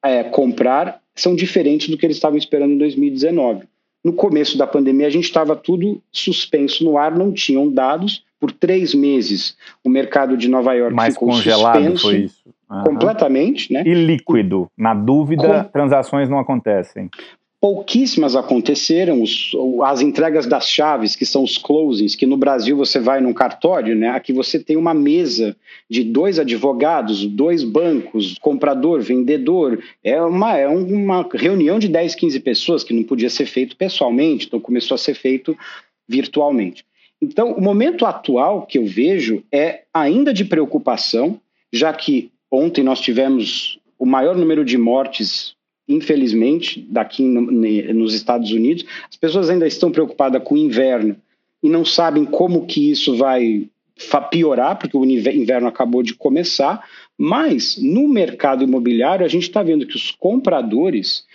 é, 0.03 0.23
comprar 0.23 0.99
são 1.15 1.35
diferentes 1.35 1.89
do 1.89 1.97
que 1.97 2.05
eles 2.05 2.17
estavam 2.17 2.37
esperando 2.37 2.73
em 2.73 2.77
2019. 2.77 3.65
No 4.03 4.13
começo 4.13 4.57
da 4.57 4.65
pandemia, 4.65 5.07
a 5.07 5.09
gente 5.09 5.25
estava 5.25 5.55
tudo 5.55 6.01
suspenso 6.11 6.83
no 6.83 6.97
ar, 6.97 7.15
não 7.15 7.33
tinham 7.33 7.69
dados. 7.69 8.23
Por 8.39 8.53
três 8.53 8.93
meses, 8.93 9.57
o 9.83 9.89
mercado 9.89 10.37
de 10.37 10.47
Nova 10.47 10.73
York 10.73 10.95
Mais 10.95 11.13
ficou 11.13 11.29
congelado, 11.29 11.75
suspenso. 11.75 12.01
Foi 12.01 12.17
isso. 12.19 12.49
Uhum. 12.71 12.83
Completamente, 12.83 13.73
né? 13.73 13.83
E 13.85 13.93
líquido. 13.93 14.69
Na 14.77 14.93
dúvida, 14.93 15.65
Com... 15.65 15.71
transações 15.71 16.29
não 16.29 16.39
acontecem 16.39 17.09
pouquíssimas 17.61 18.35
aconteceram. 18.35 19.21
Os, 19.21 19.51
as 19.83 20.01
entregas 20.01 20.45
das 20.45 20.67
chaves, 20.69 21.15
que 21.15 21.25
são 21.25 21.43
os 21.43 21.57
closings, 21.57 22.15
que 22.15 22.25
no 22.25 22.37
Brasil 22.37 22.77
você 22.77 22.99
vai 22.99 23.19
num 23.19 23.33
cartório, 23.33 23.95
né? 23.95 24.09
Aqui 24.09 24.31
você 24.31 24.59
tem 24.59 24.77
uma 24.77 24.93
mesa 24.93 25.55
de 25.89 26.03
dois 26.03 26.39
advogados, 26.39 27.25
dois 27.25 27.63
bancos, 27.63 28.37
comprador, 28.39 29.01
vendedor. 29.01 29.83
É 30.03 30.21
uma, 30.21 30.57
é 30.57 30.67
uma 30.67 31.27
reunião 31.33 31.79
de 31.79 31.87
10, 31.87 32.15
15 32.15 32.39
pessoas 32.39 32.83
que 32.83 32.93
não 32.93 33.03
podia 33.03 33.29
ser 33.29 33.45
feito 33.45 33.75
pessoalmente, 33.75 34.47
então 34.47 34.59
começou 34.59 34.95
a 34.95 34.97
ser 34.97 35.13
feito 35.13 35.57
virtualmente. 36.07 36.85
Então, 37.21 37.51
o 37.51 37.61
momento 37.61 38.05
atual 38.05 38.65
que 38.65 38.77
eu 38.77 38.85
vejo 38.85 39.43
é 39.51 39.83
ainda 39.93 40.33
de 40.33 40.45
preocupação, 40.45 41.39
já 41.71 41.91
que 41.91 42.31
ontem 42.49 42.81
nós 42.81 43.01
tivemos 43.01 43.77
o 43.97 44.05
maior 44.05 44.37
número 44.37 44.63
de 44.63 44.77
mortes 44.77 45.53
infelizmente, 45.89 46.85
daqui 46.87 47.23
no, 47.23 47.41
nos 47.41 48.13
Estados 48.13 48.51
Unidos, 48.51 48.85
as 49.09 49.17
pessoas 49.17 49.49
ainda 49.49 49.65
estão 49.65 49.91
preocupadas 49.91 50.41
com 50.43 50.53
o 50.53 50.57
inverno 50.57 51.15
e 51.63 51.67
não 51.67 51.83
sabem 51.83 52.23
como 52.23 52.67
que 52.67 52.91
isso 52.91 53.17
vai 53.17 53.67
piorar, 54.31 54.77
porque 54.77 54.95
o 54.95 55.03
inverno 55.03 55.67
acabou 55.67 56.01
de 56.01 56.13
começar, 56.13 56.87
mas 57.17 57.75
no 57.77 58.07
mercado 58.07 58.63
imobiliário 58.63 59.25
a 59.25 59.29
gente 59.29 59.43
está 59.43 59.61
vendo 59.61 59.85
que 59.85 59.95
os 59.95 60.11
compradores, 60.11 61.25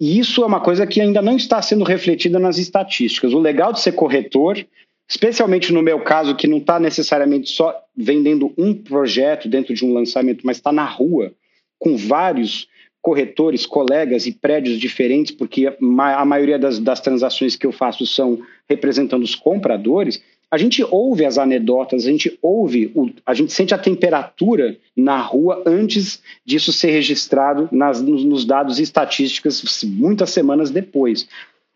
e 0.00 0.18
isso 0.18 0.42
é 0.42 0.46
uma 0.46 0.60
coisa 0.60 0.84
que 0.86 1.00
ainda 1.00 1.22
não 1.22 1.36
está 1.36 1.62
sendo 1.62 1.84
refletida 1.84 2.38
nas 2.38 2.58
estatísticas. 2.58 3.32
O 3.32 3.38
legal 3.38 3.72
de 3.72 3.80
ser 3.80 3.92
corretor, 3.92 4.66
especialmente 5.08 5.72
no 5.72 5.82
meu 5.82 6.00
caso, 6.00 6.34
que 6.34 6.48
não 6.48 6.58
está 6.58 6.80
necessariamente 6.80 7.50
só 7.50 7.72
vendendo 7.96 8.52
um 8.58 8.74
projeto 8.74 9.48
dentro 9.48 9.72
de 9.72 9.84
um 9.84 9.92
lançamento, 9.92 10.44
mas 10.44 10.56
está 10.56 10.72
na 10.72 10.84
rua 10.84 11.32
com 11.78 11.96
vários 11.96 12.66
corretores, 13.08 13.64
colegas 13.64 14.26
e 14.26 14.32
prédios 14.32 14.78
diferentes, 14.78 15.34
porque 15.34 15.66
a 15.66 16.24
maioria 16.26 16.58
das, 16.58 16.78
das 16.78 17.00
transações 17.00 17.56
que 17.56 17.66
eu 17.66 17.72
faço 17.72 18.04
são 18.04 18.38
representando 18.68 19.22
os 19.22 19.34
compradores, 19.34 20.22
a 20.50 20.58
gente 20.58 20.84
ouve 20.90 21.24
as 21.24 21.38
anedotas, 21.38 22.04
a 22.04 22.10
gente 22.10 22.38
ouve, 22.42 22.92
o, 22.94 23.08
a 23.24 23.32
gente 23.32 23.50
sente 23.50 23.72
a 23.72 23.78
temperatura 23.78 24.76
na 24.94 25.18
rua 25.22 25.62
antes 25.64 26.22
disso 26.44 26.70
ser 26.70 26.90
registrado 26.90 27.66
nas, 27.72 28.02
nos, 28.02 28.22
nos 28.24 28.44
dados 28.44 28.78
estatísticas 28.78 29.82
muitas 29.84 30.28
semanas 30.28 30.70
depois. 30.70 31.26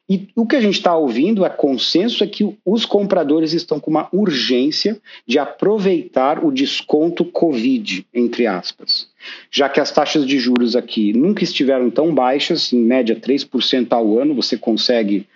E 0.09 0.29
o 0.35 0.45
que 0.45 0.57
a 0.57 0.61
gente 0.61 0.75
está 0.75 0.97
ouvindo 0.97 1.45
é 1.45 1.49
consenso 1.49 2.25
é 2.25 2.27
que 2.27 2.57
os 2.65 2.85
compradores 2.85 3.53
estão 3.53 3.79
com 3.79 3.91
uma 3.91 4.09
urgência 4.13 5.01
de 5.27 5.39
aproveitar 5.39 6.45
o 6.45 6.51
desconto 6.51 7.25
Covid, 7.25 8.07
entre 8.13 8.47
aspas. 8.47 9.09
Já 9.51 9.69
que 9.69 9.81
as 9.81 9.93
taxas 9.93 10.27
de 10.27 10.39
juros 10.39 10.75
aqui 10.75 11.13
nunca 11.13 11.45
estiveram 11.45 11.91
tão 11.91 12.13
baixas, 12.13 12.73
em 12.73 12.81
média 12.81 13.15
3% 13.15 13.87
ao 13.93 14.19
ano 14.19 14.35
você 14.35 14.59
consegue 14.59 15.27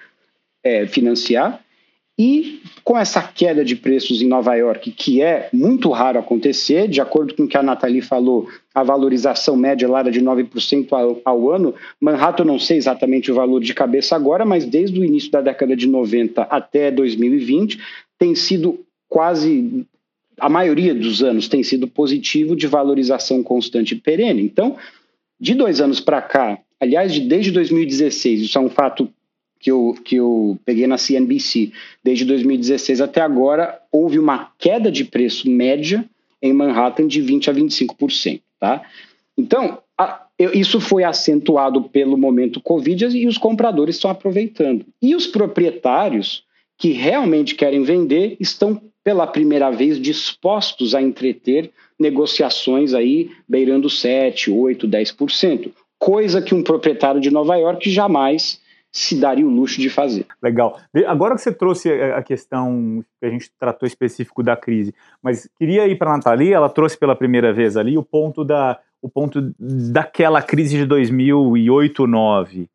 é, 0.63 0.87
financiar, 0.87 1.65
e 2.19 2.63
com 2.83 2.97
essa 2.97 3.23
queda 3.23 3.65
de 3.65 3.77
preços 3.77 4.23
em 4.23 4.29
Nova 4.29 4.55
York, 4.55 4.91
que 4.93 5.21
é 5.21 5.51
muito 5.53 5.91
raro 5.91 6.19
acontecer, 6.19 6.89
de 6.89 7.01
acordo 7.01 7.35
com 7.35 7.43
o 7.43 7.49
que 7.49 7.57
a 7.57 7.63
Nathalie 7.63 8.01
falou, 8.01 8.49
a 8.75 8.83
valorização 8.83 9.57
média 9.57 9.89
lá 9.89 9.99
era 9.99 10.11
de 10.11 10.21
9% 10.21 10.93
ao, 10.93 11.21
ao 11.25 11.51
ano. 11.51 11.75
Manhattan, 12.01 12.45
não 12.45 12.59
sei 12.59 12.79
exatamente 12.79 13.31
o 13.31 13.35
valor 13.35 13.61
de 13.61 13.75
cabeça 13.75 14.17
agora, 14.17 14.47
mas 14.47 14.65
desde 14.65 14.99
o 14.99 15.05
início 15.05 15.31
da 15.31 15.43
década 15.43 15.77
de 15.77 15.87
90 15.87 16.43
até 16.43 16.91
2020, 16.91 17.79
tem 18.19 18.35
sido 18.35 18.81
quase 19.09 19.87
a 20.39 20.49
maioria 20.49 20.95
dos 20.95 21.23
anos 21.23 21.49
tem 21.49 21.63
sido 21.63 21.89
positivo 21.89 22.55
de 22.55 22.67
valorização 22.67 23.43
constante 23.43 23.95
e 23.95 24.01
perene. 24.01 24.43
Então, 24.43 24.77
de 25.41 25.55
dois 25.55 25.81
anos 25.81 26.01
para 26.01 26.21
cá, 26.21 26.59
aliás, 26.81 27.13
de, 27.13 27.21
desde 27.21 27.51
2016, 27.51 28.43
isso 28.43 28.59
é 28.59 28.61
um 28.61 28.69
fato 28.69 29.11
que 29.59 29.71
eu, 29.71 29.97
que 30.05 30.17
eu 30.17 30.59
peguei 30.65 30.87
na 30.87 30.99
CNBC, 30.99 31.73
desde 32.03 32.25
2016 32.25 33.01
até 33.01 33.21
agora, 33.21 33.81
houve 33.91 34.19
uma 34.19 34.53
queda 34.59 34.91
de 34.91 35.05
preço 35.05 35.49
média 35.51 36.05
em 36.41 36.53
Manhattan 36.53 37.07
de 37.07 37.23
20% 37.23 37.49
a 37.49 37.55
25%. 37.55 38.41
Tá? 38.61 38.83
Então, 39.37 39.79
a, 39.99 40.27
eu, 40.39 40.53
isso 40.53 40.81
foi 40.81 41.05
acentuado 41.05 41.83
pelo 41.83 42.17
momento 42.17 42.61
Covid 42.61 43.07
e 43.07 43.27
os 43.27 43.39
compradores 43.39 43.97
estão 43.97 44.11
aproveitando. 44.11 44.85
E 45.01 45.15
os 45.15 45.27
proprietários 45.27 46.45
que 46.79 46.93
realmente 46.93 47.55
querem 47.55 47.83
vender 47.83 48.37
estão 48.39 48.81
pela 49.03 49.27
primeira 49.27 49.71
vez 49.71 50.01
dispostos 50.01 50.95
a 50.95 51.01
entreter 51.01 51.71
negociações 51.99 52.93
aí 52.93 53.31
beirando 53.49 53.89
7, 53.89 54.51
8, 54.51 54.87
10%, 54.87 55.71
coisa 55.99 56.43
que 56.43 56.55
um 56.55 56.63
proprietário 56.63 57.21
de 57.21 57.31
Nova 57.31 57.57
York 57.57 57.89
jamais 57.91 58.61
se 58.93 59.21
daria 59.21 59.47
o 59.47 59.51
luxo 59.51 59.81
de 59.81 59.91
fazer. 59.91 60.27
Legal. 60.43 60.81
Agora 61.07 61.35
que 61.35 61.43
você 61.43 61.53
trouxe 61.53 61.91
a 61.91 62.23
questão 62.23 63.05
que 63.21 63.27
a 63.27 63.31
gente 63.31 63.51
tratou 63.59 63.87
específico 63.87 64.43
da 64.43 64.57
crise, 64.57 64.95
mas 65.23 65.49
queria 65.59 65.87
ir 65.87 65.97
para 65.97 66.13
a 66.13 66.17
Nathalie, 66.17 66.53
ela 66.53 66.69
trouxe 66.69 66.99
pela 66.99 67.15
primeira 67.15 67.53
vez 67.53 67.77
ali 67.77 67.99
o 67.99 68.03
ponto 68.03 68.45
da 68.45 68.79
o 69.03 69.09
ponto 69.09 69.55
daquela 69.59 70.43
crise 70.43 70.79
de 70.79 70.87
2008, 70.87 72.07
2009. 72.07 72.69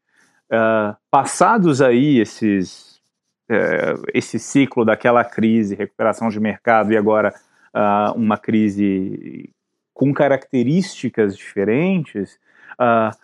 Uh, 0.52 0.96
passados 1.10 1.82
aí 1.82 2.20
esses, 2.20 3.02
uh, 3.50 4.04
esse 4.14 4.38
ciclo 4.38 4.86
daquela 4.86 5.24
crise, 5.24 5.76
recuperação 5.76 6.30
de 6.30 6.40
mercado 6.40 6.94
e 6.94 6.98
agora 6.98 7.34
uh, 7.76 8.14
uma 8.16 8.38
crise 8.38 9.50
com 9.94 10.14
características 10.14 11.38
diferentes, 11.38 12.38
uh, 12.74 13.16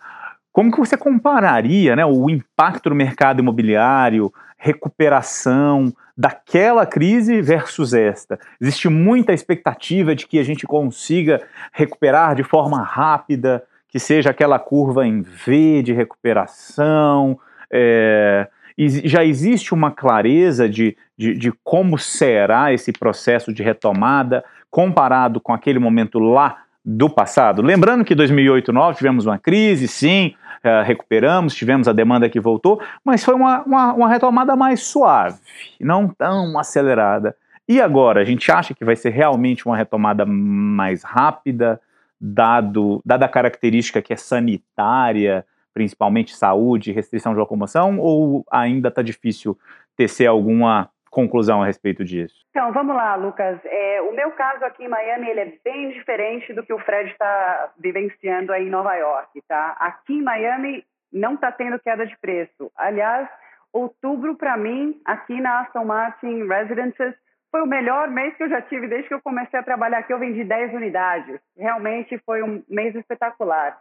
como 0.58 0.72
que 0.72 0.80
você 0.80 0.96
compararia 0.96 1.94
né, 1.94 2.04
o 2.04 2.28
impacto 2.28 2.90
no 2.90 2.96
mercado 2.96 3.38
imobiliário, 3.38 4.32
recuperação 4.56 5.94
daquela 6.16 6.84
crise 6.84 7.40
versus 7.40 7.94
esta? 7.94 8.40
Existe 8.60 8.88
muita 8.88 9.32
expectativa 9.32 10.16
de 10.16 10.26
que 10.26 10.36
a 10.36 10.42
gente 10.42 10.66
consiga 10.66 11.40
recuperar 11.72 12.34
de 12.34 12.42
forma 12.42 12.82
rápida, 12.82 13.62
que 13.86 14.00
seja 14.00 14.30
aquela 14.30 14.58
curva 14.58 15.06
em 15.06 15.22
V 15.22 15.80
de 15.84 15.92
recuperação. 15.92 17.38
É, 17.72 18.48
e 18.76 19.08
já 19.08 19.24
existe 19.24 19.72
uma 19.72 19.92
clareza 19.92 20.68
de, 20.68 20.96
de, 21.16 21.34
de 21.34 21.52
como 21.62 21.96
será 21.96 22.72
esse 22.72 22.90
processo 22.90 23.52
de 23.52 23.62
retomada 23.62 24.44
comparado 24.68 25.40
com 25.40 25.52
aquele 25.52 25.78
momento 25.78 26.18
lá 26.18 26.64
do 26.84 27.08
passado. 27.08 27.60
Lembrando 27.60 28.04
que 28.04 28.14
2008, 28.14 28.72
2009 28.72 28.96
tivemos 28.96 29.26
uma 29.26 29.38
crise, 29.38 29.86
sim, 29.86 30.34
uh, 30.64 30.84
recuperamos, 30.84 31.54
tivemos 31.54 31.88
a 31.88 31.92
demanda 31.92 32.28
que 32.28 32.40
voltou, 32.40 32.80
mas 33.04 33.24
foi 33.24 33.34
uma, 33.34 33.62
uma, 33.62 33.92
uma, 33.92 34.08
retomada 34.08 34.56
mais 34.56 34.82
suave, 34.82 35.38
não 35.80 36.08
tão 36.08 36.58
acelerada. 36.58 37.36
E 37.68 37.80
agora, 37.80 38.20
a 38.20 38.24
gente 38.24 38.50
acha 38.50 38.74
que 38.74 38.84
vai 38.84 38.96
ser 38.96 39.10
realmente 39.10 39.66
uma 39.66 39.76
retomada 39.76 40.24
mais 40.24 41.02
rápida, 41.02 41.80
dado, 42.20 43.00
dada 43.04 43.26
a 43.26 43.28
característica 43.28 44.00
que 44.00 44.12
é 44.12 44.16
sanitária, 44.16 45.44
principalmente 45.74 46.34
saúde, 46.34 46.92
restrição 46.92 47.32
de 47.32 47.38
locomoção, 47.38 47.98
ou 47.98 48.44
ainda 48.50 48.88
está 48.88 49.02
difícil 49.02 49.56
tecer 49.96 50.26
alguma 50.26 50.88
conclusão 51.18 51.62
a 51.62 51.66
respeito 51.66 52.04
disso? 52.04 52.46
Então, 52.50 52.72
vamos 52.72 52.94
lá, 52.94 53.16
Lucas. 53.16 53.58
É, 53.64 54.00
o 54.02 54.12
meu 54.12 54.30
caso 54.32 54.64
aqui 54.64 54.84
em 54.84 54.88
Miami 54.88 55.28
ele 55.28 55.40
é 55.40 55.52
bem 55.64 55.90
diferente 55.90 56.52
do 56.52 56.62
que 56.62 56.72
o 56.72 56.78
Fred 56.78 57.10
está 57.10 57.72
vivenciando 57.76 58.52
aí 58.52 58.68
em 58.68 58.70
Nova 58.70 58.94
York, 58.94 59.42
tá? 59.48 59.76
Aqui 59.80 60.14
em 60.14 60.22
Miami 60.22 60.84
não 61.12 61.34
está 61.34 61.50
tendo 61.50 61.80
queda 61.80 62.06
de 62.06 62.16
preço. 62.18 62.70
Aliás, 62.76 63.28
outubro 63.72 64.36
para 64.36 64.56
mim, 64.56 65.00
aqui 65.04 65.40
na 65.40 65.62
Aston 65.62 65.84
Martin 65.84 66.46
Residences, 66.46 67.14
foi 67.50 67.62
o 67.62 67.66
melhor 67.66 68.08
mês 68.08 68.36
que 68.36 68.44
eu 68.44 68.48
já 68.48 68.62
tive 68.62 68.86
desde 68.86 69.08
que 69.08 69.14
eu 69.14 69.22
comecei 69.22 69.58
a 69.58 69.64
trabalhar 69.64 69.98
aqui. 69.98 70.12
Eu 70.12 70.20
vendi 70.20 70.44
10 70.44 70.72
unidades. 70.72 71.40
Realmente 71.56 72.16
foi 72.18 72.44
um 72.44 72.62
mês 72.68 72.94
espetacular. 72.94 73.76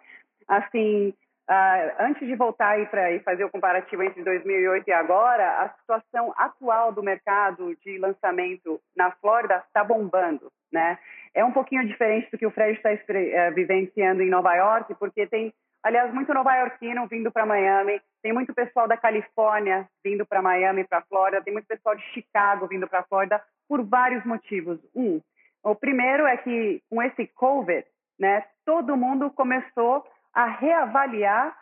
Assim, 0.47 1.13
Uh, 1.49 1.95
antes 1.99 2.27
de 2.27 2.35
voltar 2.35 2.71
aí 2.71 2.85
para 2.87 3.17
fazer 3.21 3.45
o 3.45 3.49
comparativo 3.49 4.03
entre 4.03 4.21
2008 4.21 4.85
e 4.89 4.91
agora, 4.91 5.61
a 5.61 5.69
situação 5.79 6.33
atual 6.35 6.91
do 6.91 7.01
mercado 7.01 7.73
de 7.77 7.97
lançamento 7.97 8.81
na 8.93 9.11
Flórida 9.11 9.63
está 9.65 9.81
bombando, 9.81 10.51
né? 10.69 10.99
É 11.33 11.45
um 11.45 11.53
pouquinho 11.53 11.87
diferente 11.87 12.29
do 12.29 12.37
que 12.37 12.45
o 12.45 12.51
Fred 12.51 12.77
está 12.77 12.89
uh, 12.91 13.55
vivenciando 13.55 14.21
em 14.21 14.29
Nova 14.29 14.53
York, 14.55 14.93
porque 14.95 15.25
tem, 15.25 15.53
aliás, 15.81 16.13
muito 16.13 16.33
nova-iorquino 16.33 17.07
vindo 17.07 17.31
para 17.31 17.45
Miami, 17.45 18.01
tem 18.21 18.33
muito 18.33 18.53
pessoal 18.53 18.85
da 18.85 18.97
Califórnia 18.97 19.87
vindo 20.03 20.25
para 20.25 20.41
Miami, 20.41 20.83
para 20.83 21.01
Flórida, 21.03 21.41
tem 21.41 21.53
muito 21.53 21.67
pessoal 21.67 21.95
de 21.95 22.03
Chicago 22.11 22.67
vindo 22.67 22.89
para 22.89 23.03
Flórida 23.03 23.41
por 23.69 23.81
vários 23.85 24.25
motivos. 24.25 24.79
Um, 24.93 25.21
o 25.63 25.73
primeiro 25.73 26.25
é 26.25 26.35
que 26.35 26.83
com 26.89 27.01
esse 27.01 27.25
COVID, 27.27 27.85
né, 28.19 28.43
todo 28.65 28.97
mundo 28.97 29.31
começou 29.31 30.05
a 30.33 30.45
reavaliar 30.45 31.55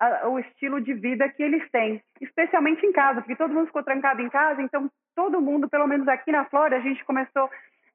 a, 0.00 0.28
o 0.28 0.38
estilo 0.38 0.80
de 0.80 0.94
vida 0.94 1.28
que 1.28 1.42
eles 1.42 1.68
têm, 1.70 2.02
especialmente 2.20 2.84
em 2.84 2.92
casa, 2.92 3.20
porque 3.20 3.36
todo 3.36 3.52
mundo 3.52 3.66
ficou 3.66 3.82
trancado 3.82 4.20
em 4.20 4.28
casa, 4.28 4.60
então 4.62 4.90
todo 5.14 5.40
mundo, 5.40 5.68
pelo 5.68 5.86
menos 5.86 6.06
aqui 6.08 6.30
na 6.30 6.44
Flórida, 6.44 6.76
a 6.76 6.80
gente 6.80 7.04
começou 7.04 7.50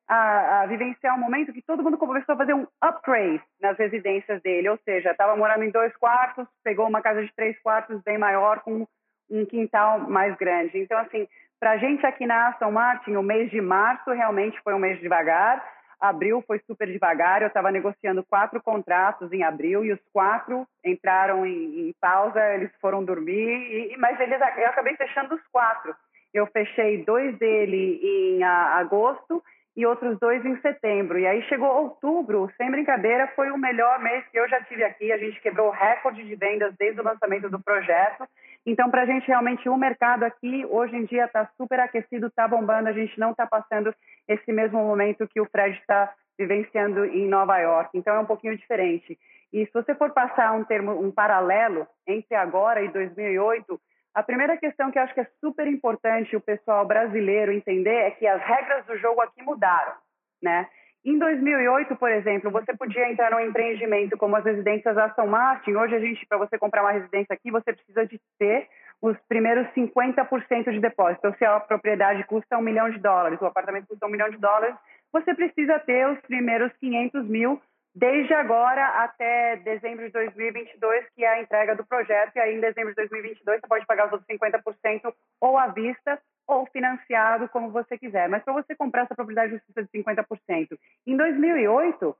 a, 0.08 0.62
a, 0.62 0.66
vivenciar 0.66 1.16
um 1.16 1.20
momento 1.22 1.54
que 1.54 1.62
todo 1.62 1.84
mundo 1.84 1.98
começou 1.98 2.34
a 2.34 2.38
fazer 2.38 2.54
um 2.54 2.68
upgrade 2.82 3.42
nas 3.62 3.78
residências 3.78 4.42
dele, 4.42 4.70
ou 4.70 4.78
seja, 4.84 5.12
estava 5.12 5.36
morando 5.36 5.64
em 5.64 5.72
dois 5.72 5.96
quartos, 5.98 6.46
pegou 6.64 6.88
uma 6.88 7.02
casa 7.02 7.24
de 7.24 7.34
três 7.34 7.58
quartos 7.62 8.02
bem 8.04 8.18
maior, 8.18 8.60
com 8.62 8.86
um 9.30 9.46
quintal 9.46 10.00
mais 10.00 10.36
grande. 10.36 10.78
Então, 10.78 10.98
assim, 10.98 11.28
para 11.60 11.72
a 11.72 11.78
gente 11.78 12.06
aqui 12.06 12.26
na 12.26 12.50
Aston 12.50 12.72
Martin, 12.72 13.16
o 13.16 13.24
mês 13.24 13.50
de 13.52 13.62
março 13.62 14.12
realmente 14.12 14.60
foi 14.64 14.74
um 14.74 14.80
mês 14.80 15.00
devagar, 15.00 15.64
Abril 16.02 16.44
foi 16.48 16.60
super 16.66 16.88
devagar, 16.92 17.42
eu 17.42 17.48
estava 17.48 17.72
negociando 17.72 18.24
quatro 18.24 18.60
contratos 18.62 19.32
em 19.32 19.44
abril 19.44 19.86
e 19.86 19.92
os 19.92 20.00
quatro 20.12 20.68
entraram 20.84 21.46
em, 21.46 21.90
em 21.90 21.96
pausa, 22.02 22.42
eles 22.56 22.72
foram 22.82 23.06
dormir, 23.06 23.94
e, 23.94 23.96
mas 23.98 24.20
eles, 24.20 24.40
eu 24.58 24.68
acabei 24.68 24.96
fechando 24.96 25.36
os 25.36 25.42
quatro. 25.52 25.96
Eu 26.34 26.48
fechei 26.48 27.04
dois 27.06 27.38
dele 27.38 28.00
em 28.02 28.44
a, 28.44 28.80
agosto 28.80 29.44
e 29.76 29.86
outros 29.86 30.18
dois 30.20 30.44
em 30.44 30.60
setembro. 30.62 31.20
E 31.20 31.28
aí 31.28 31.42
chegou 31.44 31.70
outubro, 31.70 32.52
sem 32.58 32.72
brincadeira, 32.72 33.32
foi 33.36 33.52
o 33.52 33.58
melhor 33.58 34.00
mês 34.00 34.26
que 34.32 34.40
eu 34.40 34.48
já 34.50 34.62
tive 34.64 34.84
aqui. 34.84 35.12
A 35.12 35.18
gente 35.18 35.40
quebrou 35.42 35.68
o 35.68 35.72
recorde 35.72 36.24
de 36.24 36.36
vendas 36.36 36.74
desde 36.78 37.00
o 37.00 37.04
lançamento 37.04 37.50
do 37.50 37.62
projeto. 37.62 38.28
Então, 38.66 38.92
para 38.92 39.04
a 39.04 39.06
gente 39.06 39.28
realmente, 39.28 39.68
o 39.68 39.78
mercado 39.78 40.24
aqui 40.24 40.66
hoje 40.70 40.96
em 40.96 41.06
dia 41.06 41.26
está 41.26 41.50
super 41.58 41.80
aquecido, 41.80 42.28
está 42.28 42.48
bombando. 42.48 42.90
A 42.90 42.94
gente 42.94 43.20
não 43.20 43.32
está 43.32 43.48
passando 43.48 43.94
esse 44.28 44.52
mesmo 44.52 44.80
momento 44.80 45.28
que 45.28 45.42
o 45.42 45.50
Fred 45.50 45.78
está 45.80 46.14
vivenciando 46.38 47.06
em 47.06 47.28
Nova 47.28 47.58
York. 47.58 47.98
Então, 47.98 48.16
é 48.16 48.20
um 48.20 48.26
pouquinho 48.26 48.56
diferente. 48.58 49.18
E 49.52 49.66
se 49.66 49.74
você 49.74 49.96
for 49.96 50.12
passar 50.12 50.54
um 50.54 50.64
termo, 50.64 50.92
um 50.92 51.12
paralelo 51.12 51.88
entre 52.08 52.36
agora 52.36 52.82
e 52.82 52.88
2008, 52.90 53.80
a 54.14 54.24
primeira 54.24 54.58
questão 54.58 54.92
que 54.92 55.00
eu 55.00 55.04
acho 55.04 55.14
que 55.14 55.22
é 55.22 55.28
super 55.40 55.68
importante 55.68 56.36
o 56.36 56.42
pessoal 56.42 56.86
brasileiro 56.86 57.52
entender 57.52 57.96
é 57.96 58.12
que 58.12 58.28
as 58.28 58.42
regras 58.42 58.86
do 58.86 58.98
jogo 58.98 59.22
aqui 59.22 59.42
mudaram, 59.42 59.94
né? 60.42 60.68
Em 61.04 61.18
2008, 61.18 61.96
por 61.96 62.12
exemplo, 62.12 62.52
você 62.52 62.78
podia 62.78 63.10
entrar 63.10 63.32
num 63.32 63.40
empreendimento 63.40 64.16
como 64.18 64.36
as 64.36 64.46
residências 64.46 64.96
Aston 64.96 65.26
Martin. 65.26 65.74
Hoje, 65.74 65.96
a 65.96 66.00
gente, 66.00 66.24
para 66.28 66.38
você 66.38 66.60
comprar 66.60 66.84
uma 66.84 66.92
residência 66.92 67.34
aqui, 67.34 67.50
você 67.50 67.74
precisa 67.74 68.06
de 68.06 68.20
ter 68.38 68.68
os 69.02 69.18
primeiros 69.28 69.68
50% 69.74 70.72
de 70.72 70.80
depósito. 70.80 71.20
Então, 71.20 71.34
se 71.40 71.44
a 71.44 71.60
propriedade 71.60 72.24
custa 72.26 72.56
um 72.56 72.62
milhão 72.62 72.88
de 72.92 73.00
dólares, 73.00 73.42
o 73.42 73.48
apartamento 73.48 73.88
custa 73.88 74.06
um 74.06 74.12
milhão 74.12 74.30
de 74.30 74.38
dólares, 74.38 74.76
você 75.12 75.34
precisa 75.34 75.80
ter 75.80 76.08
os 76.08 76.20
primeiros 76.22 76.72
500 76.74 77.28
mil 77.28 77.60
desde 77.96 78.34
agora 78.36 78.86
até 79.04 79.58
dezembro 79.58 80.06
de 80.06 80.12
2022, 80.12 81.10
que 81.16 81.26
é 81.26 81.30
a 81.30 81.42
entrega 81.42 81.76
do 81.76 81.86
projeto. 81.86 82.36
E 82.36 82.40
aí, 82.40 82.56
em 82.56 82.62
dezembro 82.62 82.92
de 82.92 82.96
2022, 82.96 83.60
você 83.60 83.68
pode 83.68 83.88
pagar 83.88 84.06
os 84.06 84.14
outros 84.14 84.30
50% 84.30 85.12
ou 85.42 85.58
à 85.58 85.68
vista 85.68 86.22
ou 86.48 86.66
financiado, 86.68 87.48
como 87.50 87.72
você 87.72 87.98
quiser. 87.98 88.28
Mas 88.30 88.44
para 88.44 88.54
você 88.54 88.76
comprar 88.76 89.04
essa 89.04 89.16
propriedade, 89.16 89.54
você 89.54 89.74
precisa 89.74 89.90
de 89.94 90.04
50%. 90.04 90.78
Em 91.08 91.18
2008, 91.18 92.16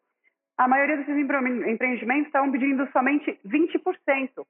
a 0.58 0.68
maioria 0.68 0.98
desses 0.98 1.18
empreendimentos 1.18 2.28
estavam 2.28 2.52
pedindo 2.52 2.88
somente 2.92 3.40
20%. 3.46 4.46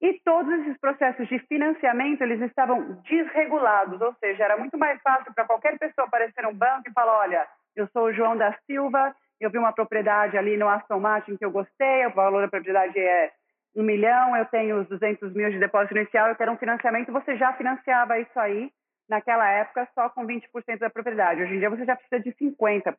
E 0.00 0.20
todos 0.24 0.52
esses 0.60 0.78
processos 0.78 1.26
de 1.28 1.38
financiamento, 1.40 2.22
eles 2.22 2.40
estavam 2.42 3.00
desregulados, 3.02 4.00
ou 4.00 4.14
seja, 4.14 4.44
era 4.44 4.56
muito 4.56 4.78
mais 4.78 5.00
fácil 5.02 5.34
para 5.34 5.44
qualquer 5.44 5.76
pessoa 5.78 6.06
aparecer 6.06 6.42
no 6.42 6.54
banco 6.54 6.88
e 6.88 6.92
falar, 6.92 7.18
olha, 7.18 7.46
eu 7.74 7.88
sou 7.88 8.04
o 8.04 8.12
João 8.12 8.36
da 8.36 8.56
Silva, 8.64 9.14
eu 9.40 9.50
vi 9.50 9.58
uma 9.58 9.72
propriedade 9.72 10.38
ali 10.38 10.56
no 10.56 10.68
Aston 10.68 11.00
Martin 11.00 11.36
que 11.36 11.44
eu 11.44 11.50
gostei, 11.50 12.06
o 12.06 12.14
valor 12.14 12.42
da 12.42 12.48
propriedade 12.48 12.98
é 12.98 13.32
um 13.74 13.82
milhão, 13.82 14.36
eu 14.36 14.44
tenho 14.46 14.80
os 14.80 14.88
200 14.88 15.32
mil 15.34 15.50
de 15.50 15.58
depósito 15.58 15.96
inicial, 15.96 16.28
eu 16.28 16.36
quero 16.36 16.52
um 16.52 16.58
financiamento, 16.58 17.12
você 17.12 17.36
já 17.36 17.52
financiava 17.54 18.18
isso 18.20 18.38
aí 18.38 18.70
naquela 19.08 19.48
época 19.50 19.88
só 19.94 20.08
com 20.10 20.26
20% 20.26 20.78
da 20.78 20.90
propriedade. 20.90 21.42
Hoje 21.42 21.54
em 21.54 21.58
dia 21.58 21.70
você 21.70 21.84
já 21.84 21.96
precisa 21.96 22.20
de 22.20 22.32
50%. 22.32 22.94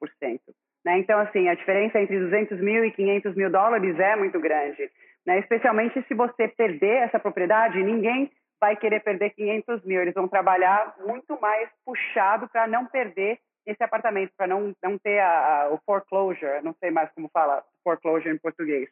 Né? 0.85 0.99
Então, 0.99 1.19
assim, 1.19 1.47
a 1.47 1.53
diferença 1.53 1.99
entre 1.99 2.19
200 2.19 2.59
mil 2.59 2.83
e 2.83 2.91
500 2.91 3.35
mil 3.35 3.49
dólares 3.49 3.99
é 3.99 4.15
muito 4.15 4.39
grande. 4.39 4.89
Né? 5.25 5.39
Especialmente 5.39 6.03
se 6.07 6.13
você 6.13 6.47
perder 6.47 7.03
essa 7.03 7.19
propriedade, 7.19 7.83
ninguém 7.83 8.31
vai 8.59 8.75
querer 8.75 9.01
perder 9.01 9.29
500 9.31 9.85
mil. 9.85 10.01
Eles 10.01 10.13
vão 10.13 10.27
trabalhar 10.27 10.95
muito 11.05 11.39
mais 11.39 11.69
puxado 11.85 12.47
para 12.49 12.67
não 12.67 12.85
perder 12.85 13.39
esse 13.65 13.83
apartamento, 13.83 14.31
para 14.35 14.47
não, 14.47 14.73
não 14.81 14.97
ter 14.97 15.19
a, 15.19 15.65
a, 15.65 15.69
o 15.69 15.79
foreclosure, 15.85 16.61
não 16.63 16.73
sei 16.79 16.89
mais 16.89 17.11
como 17.11 17.29
fala 17.29 17.61
foreclosure 17.83 18.33
em 18.33 18.37
português. 18.37 18.89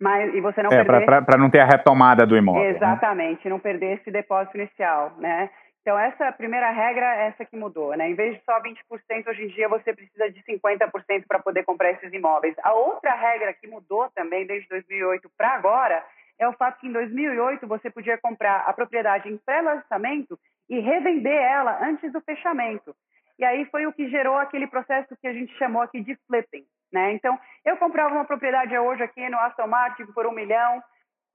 Mas, 0.00 0.32
e 0.34 0.40
você 0.40 0.62
não 0.62 0.70
é, 0.70 0.84
perder... 0.84 1.24
Para 1.24 1.38
não 1.38 1.50
ter 1.50 1.60
a 1.60 1.64
retomada 1.64 2.26
do 2.26 2.36
imóvel. 2.36 2.62
Né? 2.62 2.70
Exatamente, 2.70 3.44
né? 3.44 3.50
não 3.50 3.58
perder 3.58 3.98
esse 3.98 4.10
depósito 4.10 4.56
inicial, 4.56 5.12
né? 5.18 5.50
Então, 5.88 5.98
essa 5.98 6.30
primeira 6.32 6.68
regra 6.68 7.16
é 7.16 7.28
essa 7.28 7.46
que 7.46 7.56
mudou, 7.56 7.96
né? 7.96 8.10
Em 8.10 8.14
vez 8.14 8.36
de 8.36 8.44
só 8.44 8.60
20%, 8.60 9.26
hoje 9.26 9.44
em 9.44 9.48
dia 9.48 9.70
você 9.70 9.94
precisa 9.94 10.30
de 10.30 10.42
50% 10.42 11.24
para 11.26 11.38
poder 11.38 11.64
comprar 11.64 11.92
esses 11.92 12.12
imóveis. 12.12 12.54
A 12.62 12.74
outra 12.74 13.14
regra 13.14 13.54
que 13.54 13.66
mudou 13.66 14.06
também 14.10 14.46
desde 14.46 14.68
2008 14.68 15.30
para 15.34 15.54
agora 15.54 16.04
é 16.38 16.46
o 16.46 16.52
fato 16.52 16.78
que 16.78 16.88
em 16.88 16.92
2008 16.92 17.66
você 17.66 17.88
podia 17.88 18.18
comprar 18.18 18.64
a 18.66 18.72
propriedade 18.74 19.30
em 19.30 19.38
pré-lançamento 19.38 20.38
e 20.68 20.78
revender 20.78 21.40
ela 21.40 21.82
antes 21.82 22.12
do 22.12 22.20
fechamento. 22.20 22.94
E 23.38 23.44
aí 23.46 23.64
foi 23.70 23.86
o 23.86 23.92
que 23.94 24.10
gerou 24.10 24.36
aquele 24.36 24.66
processo 24.66 25.16
que 25.16 25.26
a 25.26 25.32
gente 25.32 25.56
chamou 25.56 25.80
aqui 25.80 26.02
de 26.02 26.14
flipping. 26.26 26.66
né? 26.92 27.14
Então, 27.14 27.40
eu 27.64 27.78
comprava 27.78 28.14
uma 28.14 28.26
propriedade 28.26 28.76
hoje 28.76 29.02
aqui 29.02 29.26
no 29.30 29.38
Aston 29.38 29.66
Martin 29.66 30.04
por 30.12 30.26
um 30.26 30.32
milhão, 30.32 30.82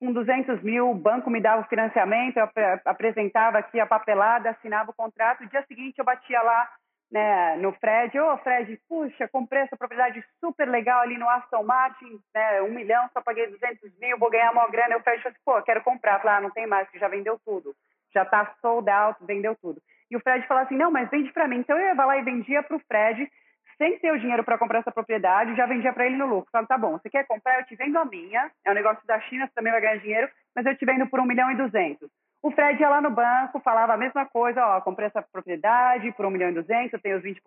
com 0.03 0.11
200 0.11 0.61
mil, 0.61 0.91
o 0.91 0.93
banco 0.93 1.29
me 1.29 1.39
dava 1.39 1.61
o 1.61 1.69
financiamento, 1.69 2.35
eu 2.35 2.49
apresentava 2.83 3.57
aqui 3.57 3.79
a 3.79 3.85
papelada, 3.85 4.49
assinava 4.49 4.91
o 4.91 4.93
contrato, 4.93 5.41
no 5.41 5.49
dia 5.49 5.63
seguinte 5.65 5.97
eu 5.97 6.03
batia 6.03 6.41
lá 6.41 6.69
né, 7.09 7.55
no 7.55 7.71
Fred, 7.71 8.19
ô 8.19 8.33
oh, 8.33 8.37
Fred, 8.39 8.77
puxa, 8.89 9.29
comprei 9.29 9.61
essa 9.61 9.77
propriedade 9.77 10.21
super 10.41 10.67
legal 10.67 10.99
ali 10.99 11.17
no 11.17 11.29
Aston 11.29 11.63
Martin, 11.63 12.19
né, 12.35 12.61
um 12.63 12.71
milhão, 12.71 13.09
só 13.13 13.21
paguei 13.21 13.47
200 13.47 13.97
mil, 13.97 14.17
vou 14.17 14.29
ganhar 14.29 14.51
uma 14.51 14.67
grana, 14.67 14.95
eu 14.95 14.99
falou 14.99 15.19
assim, 15.23 15.37
pô, 15.45 15.61
quero 15.61 15.81
comprar, 15.81 16.19
falei, 16.19 16.37
ah, 16.37 16.41
não 16.41 16.51
tem 16.51 16.67
mais, 16.67 16.89
que 16.89 16.99
já 16.99 17.07
vendeu 17.07 17.39
tudo, 17.45 17.73
já 18.13 18.25
tá 18.25 18.53
sold 18.61 18.89
out, 18.89 19.17
vendeu 19.25 19.55
tudo. 19.55 19.81
E 20.11 20.17
o 20.17 20.19
Fred 20.19 20.45
falou 20.47 20.63
assim, 20.63 20.75
não, 20.75 20.91
mas 20.91 21.09
vende 21.09 21.31
para 21.31 21.47
mim. 21.47 21.59
Então 21.59 21.77
eu 21.79 21.95
ia 21.95 22.05
lá 22.05 22.17
e 22.17 22.23
vendia 22.23 22.61
para 22.61 22.75
o 22.75 22.81
Fred, 22.87 23.31
sem 23.77 23.97
ter 23.99 24.12
o 24.12 24.19
dinheiro 24.19 24.43
para 24.43 24.57
comprar 24.57 24.79
essa 24.79 24.91
propriedade, 24.91 25.55
já 25.55 25.65
vendia 25.65 25.93
para 25.93 26.05
ele 26.05 26.17
no 26.17 26.25
lucro. 26.25 26.49
Falei, 26.51 26.67
tá 26.67 26.77
bom, 26.77 26.93
você 26.93 27.09
quer 27.09 27.25
comprar? 27.25 27.59
Eu 27.59 27.65
te 27.65 27.75
vendo 27.75 27.97
a 27.97 28.05
minha, 28.05 28.51
é 28.65 28.71
um 28.71 28.75
negócio 28.75 29.05
da 29.05 29.19
China, 29.21 29.47
você 29.47 29.53
também 29.53 29.71
vai 29.71 29.81
ganhar 29.81 29.97
dinheiro, 29.97 30.29
mas 30.55 30.65
eu 30.65 30.77
te 30.77 30.86
vendo 30.86 31.07
por 31.07 31.19
um 31.19 31.25
milhão 31.25 31.51
e 31.51 31.55
duzentos. 31.55 32.09
O 32.41 32.51
Fred 32.51 32.79
ia 32.79 32.89
lá 32.89 33.01
no 33.01 33.09
banco, 33.09 33.62
falava 33.62 33.93
a 33.93 33.97
mesma 33.97 34.25
coisa, 34.25 34.65
ó, 34.65 34.81
comprei 34.81 35.07
essa 35.07 35.21
propriedade 35.21 36.12
por 36.12 36.25
um 36.25 36.29
milhão 36.29 36.49
e 36.49 36.53
duzentos, 36.53 36.93
eu 36.93 37.01
tenho 37.01 37.17
os 37.17 37.23
20%, 37.23 37.39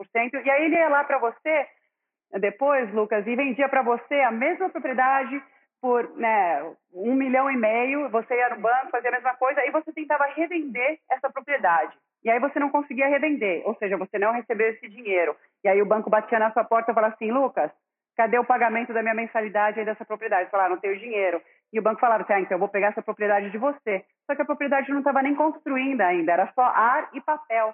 e 0.43 0.51
aí 0.51 0.65
ele 0.65 0.77
ia 0.77 0.89
lá 0.89 1.05
para 1.05 1.19
você, 1.19 1.67
depois, 2.41 2.91
Lucas, 2.95 3.27
e 3.27 3.37
vendia 3.37 3.69
para 3.69 3.83
você 3.83 4.15
a 4.21 4.31
mesma 4.31 4.71
propriedade 4.71 5.43
por 5.83 6.17
né, 6.17 6.63
um 6.95 7.15
milhão 7.15 7.51
e 7.51 7.57
meio, 7.57 8.09
você 8.09 8.35
ia 8.35 8.49
no 8.49 8.61
banco, 8.61 8.91
fazia 8.91 9.11
a 9.11 9.13
mesma 9.13 9.35
coisa, 9.37 9.61
e 9.67 9.71
você 9.71 9.93
tentava 9.93 10.25
revender 10.35 10.99
essa 11.11 11.31
propriedade. 11.31 11.95
E 12.27 12.31
aí 12.31 12.41
você 12.41 12.59
não 12.59 12.71
conseguia 12.71 13.07
revender, 13.07 13.63
ou 13.65 13.77
seja, 13.77 13.97
você 13.97 14.19
não 14.19 14.33
recebeu 14.33 14.69
esse 14.71 14.89
dinheiro. 14.89 15.37
E 15.63 15.69
aí 15.69 15.81
o 15.81 15.87
banco 15.87 16.11
batia 16.11 16.41
na 16.41 16.51
sua 16.51 16.65
porta 16.65 16.91
e 16.91 16.95
falava 16.95 17.15
assim, 17.15 17.31
Lucas, 17.31 17.71
cadê 18.17 18.37
o 18.37 18.45
pagamento 18.45 18.93
da 18.93 19.01
minha 19.01 19.15
mensalidade 19.15 19.79
aí 19.79 19.87
dessa 19.87 20.05
propriedade? 20.05 20.51
Falar, 20.51 20.65
ah, 20.65 20.71
não 20.71 20.81
tenho 20.81 20.99
dinheiro. 20.99 21.41
E 21.73 21.79
o 21.79 21.83
banco 21.83 22.01
falava 22.01 22.27
ah, 22.29 22.41
então 22.41 22.57
eu 22.57 22.59
vou 22.59 22.69
pegar 22.69 22.89
essa 22.89 23.01
propriedade 23.01 23.51
de 23.51 23.59
você. 23.59 24.05
Só 24.27 24.35
que 24.35 24.43
a 24.43 24.45
propriedade 24.45 24.91
não 24.91 24.99
estava 24.99 25.23
nem 25.23 25.37
construída 25.37 26.05
ainda, 26.05 26.33
era 26.33 26.53
só 26.53 26.63
ar 26.63 27.09
e 27.15 27.21
papel. 27.21 27.73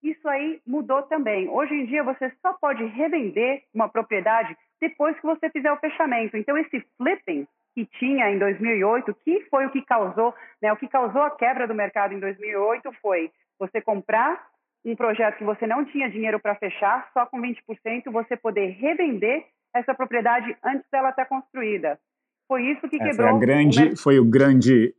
Isso 0.00 0.28
aí 0.28 0.60
mudou 0.64 1.02
também. 1.02 1.48
Hoje 1.48 1.74
em 1.74 1.86
dia 1.86 2.04
você 2.04 2.30
só 2.40 2.52
pode 2.52 2.84
revender 2.84 3.64
uma 3.74 3.88
propriedade 3.88 4.56
depois 4.80 5.18
que 5.18 5.26
você 5.26 5.50
fizer 5.50 5.72
o 5.72 5.78
fechamento. 5.78 6.36
Então 6.36 6.56
esse 6.56 6.86
flipping 6.96 7.48
que 7.74 7.84
tinha 7.98 8.30
em 8.30 8.38
2008, 8.38 9.12
que 9.24 9.40
foi 9.50 9.66
o 9.66 9.70
que 9.70 9.82
causou, 9.82 10.32
né, 10.62 10.72
o 10.72 10.76
que 10.76 10.86
causou 10.86 11.22
a 11.22 11.32
quebra 11.32 11.66
do 11.66 11.74
mercado 11.74 12.14
em 12.14 12.20
2008 12.20 12.92
foi 13.02 13.28
você 13.58 13.80
comprar 13.80 14.46
um 14.84 14.94
projeto 14.94 15.36
que 15.36 15.44
você 15.44 15.66
não 15.66 15.84
tinha 15.84 16.10
dinheiro 16.10 16.40
para 16.40 16.54
fechar, 16.54 17.10
só 17.12 17.26
com 17.26 17.40
20% 17.40 18.10
você 18.10 18.36
poder 18.36 18.70
revender 18.70 19.44
essa 19.74 19.94
propriedade 19.94 20.56
antes 20.64 20.88
dela 20.90 21.10
estar 21.10 21.26
construída. 21.26 21.98
Foi 22.46 22.62
isso 22.62 22.88
que 22.88 22.96
é, 22.96 23.10
quebrou. 23.10 23.30
Foi, 23.30 23.40
grande, 23.40 23.88
o 23.88 23.96
foi 23.96 24.18
o 24.18 24.24
grande, 24.24 24.94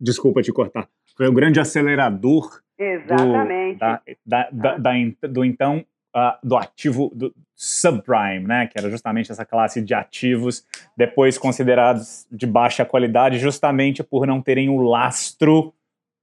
desculpa 0.00 0.42
te 0.42 0.52
cortar, 0.52 0.88
foi 1.16 1.28
o 1.28 1.32
grande 1.32 1.60
acelerador 1.60 2.62
Exatamente. 2.78 3.74
Do, 3.74 3.78
da, 3.78 4.02
da, 4.24 4.48
da, 4.50 4.78
da, 4.78 5.28
do 5.28 5.44
então 5.44 5.84
uh, 6.16 6.46
do 6.46 6.56
ativo 6.56 7.10
do 7.14 7.34
subprime, 7.54 8.46
né, 8.46 8.66
que 8.66 8.78
era 8.78 8.88
justamente 8.88 9.30
essa 9.30 9.44
classe 9.44 9.82
de 9.82 9.92
ativos 9.92 10.64
depois 10.96 11.36
considerados 11.36 12.26
de 12.32 12.46
baixa 12.46 12.84
qualidade, 12.86 13.38
justamente 13.38 14.02
por 14.02 14.26
não 14.26 14.40
terem 14.40 14.70
o 14.70 14.78
lastro 14.78 15.74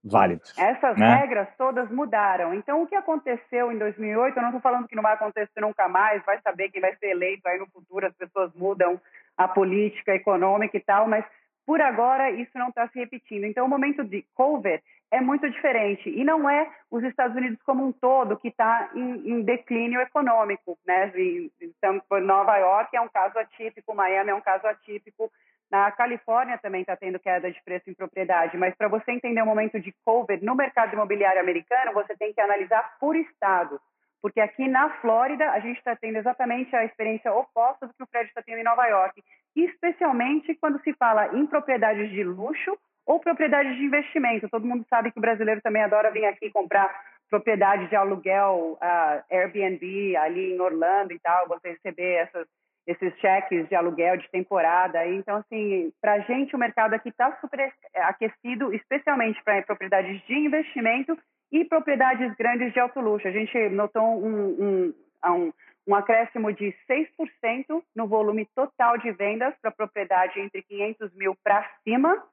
válido. 0.04 0.42
Essas 0.56 0.96
né? 0.96 1.16
regras 1.16 1.48
todas 1.56 1.90
mudaram. 1.90 2.54
Então, 2.54 2.82
o 2.82 2.86
que 2.86 2.94
aconteceu 2.94 3.72
em 3.72 3.78
2008, 3.78 4.36
eu 4.36 4.42
não 4.42 4.50
estou 4.50 4.60
falando 4.60 4.88
que 4.88 4.96
não 4.96 5.02
vai 5.02 5.14
acontecer 5.14 5.60
nunca 5.60 5.88
mais, 5.88 6.24
vai 6.24 6.40
saber 6.40 6.70
quem 6.70 6.80
vai 6.80 6.94
ser 6.96 7.10
eleito 7.10 7.46
aí 7.48 7.58
no 7.58 7.66
futuro, 7.66 8.06
as 8.06 8.14
pessoas 8.14 8.52
mudam 8.54 9.00
a 9.36 9.46
política 9.46 10.14
econômica 10.14 10.76
e 10.76 10.80
tal, 10.80 11.08
mas 11.08 11.24
por 11.66 11.80
agora 11.80 12.30
isso 12.30 12.56
não 12.56 12.68
está 12.68 12.88
se 12.88 12.98
repetindo. 12.98 13.44
Então, 13.44 13.66
o 13.66 13.68
momento 13.68 14.02
de 14.02 14.24
COVID 14.34 14.82
é 15.10 15.20
muito 15.20 15.48
diferente. 15.50 16.08
E 16.08 16.24
não 16.24 16.48
é 16.48 16.70
os 16.90 17.02
Estados 17.02 17.36
Unidos 17.36 17.58
como 17.64 17.86
um 17.86 17.92
todo 17.92 18.38
que 18.38 18.48
está 18.48 18.90
em, 18.94 19.32
em, 19.32 19.42
declínio 19.42 20.00
econômico. 20.00 20.78
Né? 20.86 21.12
Então, 21.60 22.00
Nova 22.22 22.56
York 22.56 22.96
é 22.96 23.00
um 23.00 23.08
caso 23.08 23.38
atípico, 23.38 23.94
Miami 23.94 24.30
é 24.30 24.34
um 24.34 24.40
caso 24.40 24.66
atípico, 24.66 25.30
na 25.70 25.90
Califórnia 25.92 26.58
também 26.58 26.80
está 26.80 26.96
tendo 26.96 27.18
queda 27.18 27.50
de 27.50 27.62
preço 27.62 27.90
em 27.90 27.94
propriedade, 27.94 28.56
mas 28.56 28.74
para 28.74 28.88
você 28.88 29.12
entender 29.12 29.42
o 29.42 29.46
momento 29.46 29.78
de 29.78 29.94
COVID 30.04 30.44
no 30.44 30.54
mercado 30.54 30.94
imobiliário 30.94 31.40
americano, 31.40 31.92
você 31.92 32.16
tem 32.16 32.32
que 32.32 32.40
analisar 32.40 32.96
por 32.98 33.14
estado. 33.16 33.80
Porque 34.20 34.40
aqui 34.40 34.66
na 34.66 34.90
Flórida, 35.00 35.50
a 35.50 35.60
gente 35.60 35.78
está 35.78 35.94
tendo 35.94 36.18
exatamente 36.18 36.74
a 36.74 36.84
experiência 36.84 37.32
oposta 37.32 37.86
do 37.86 37.94
que 37.94 38.02
o 38.02 38.06
Fred 38.06 38.28
está 38.28 38.42
tendo 38.42 38.58
em 38.58 38.64
Nova 38.64 38.86
York, 38.86 39.22
especialmente 39.54 40.54
quando 40.56 40.80
se 40.82 40.92
fala 40.94 41.36
em 41.36 41.46
propriedades 41.46 42.10
de 42.10 42.24
luxo 42.24 42.76
ou 43.06 43.20
propriedades 43.20 43.76
de 43.76 43.84
investimento. 43.84 44.48
Todo 44.48 44.66
mundo 44.66 44.84
sabe 44.90 45.12
que 45.12 45.18
o 45.18 45.22
brasileiro 45.22 45.60
também 45.62 45.82
adora 45.82 46.10
vir 46.10 46.24
aqui 46.24 46.50
comprar 46.50 46.90
propriedade 47.30 47.88
de 47.88 47.96
aluguel, 47.96 48.78
uh, 48.82 49.22
Airbnb 49.30 50.16
ali 50.16 50.54
em 50.54 50.60
Orlando 50.60 51.12
e 51.12 51.18
tal, 51.20 51.46
você 51.46 51.70
receber 51.70 52.14
essas 52.14 52.46
esses 52.88 53.14
cheques 53.18 53.68
de 53.68 53.74
aluguel 53.74 54.16
de 54.16 54.30
temporada. 54.30 55.06
Então, 55.06 55.36
assim, 55.36 55.92
para 56.00 56.14
a 56.14 56.20
gente 56.20 56.56
o 56.56 56.58
mercado 56.58 56.94
aqui 56.94 57.10
está 57.10 57.36
super 57.38 57.70
aquecido, 57.96 58.72
especialmente 58.72 59.42
para 59.44 59.62
propriedades 59.62 60.18
de 60.26 60.34
investimento 60.34 61.16
e 61.52 61.66
propriedades 61.66 62.34
grandes 62.36 62.72
de 62.72 62.80
alto 62.80 62.98
luxo. 62.98 63.28
A 63.28 63.30
gente 63.30 63.68
notou 63.68 64.02
um, 64.02 64.46
um, 64.58 64.94
um, 65.26 65.52
um 65.86 65.94
acréscimo 65.94 66.50
de 66.50 66.74
6% 66.90 67.82
no 67.94 68.06
volume 68.06 68.48
total 68.54 68.96
de 68.96 69.12
vendas 69.12 69.54
para 69.60 69.70
propriedade 69.70 70.40
entre 70.40 70.62
500 70.62 71.14
mil 71.14 71.36
para 71.44 71.68
cima. 71.84 72.24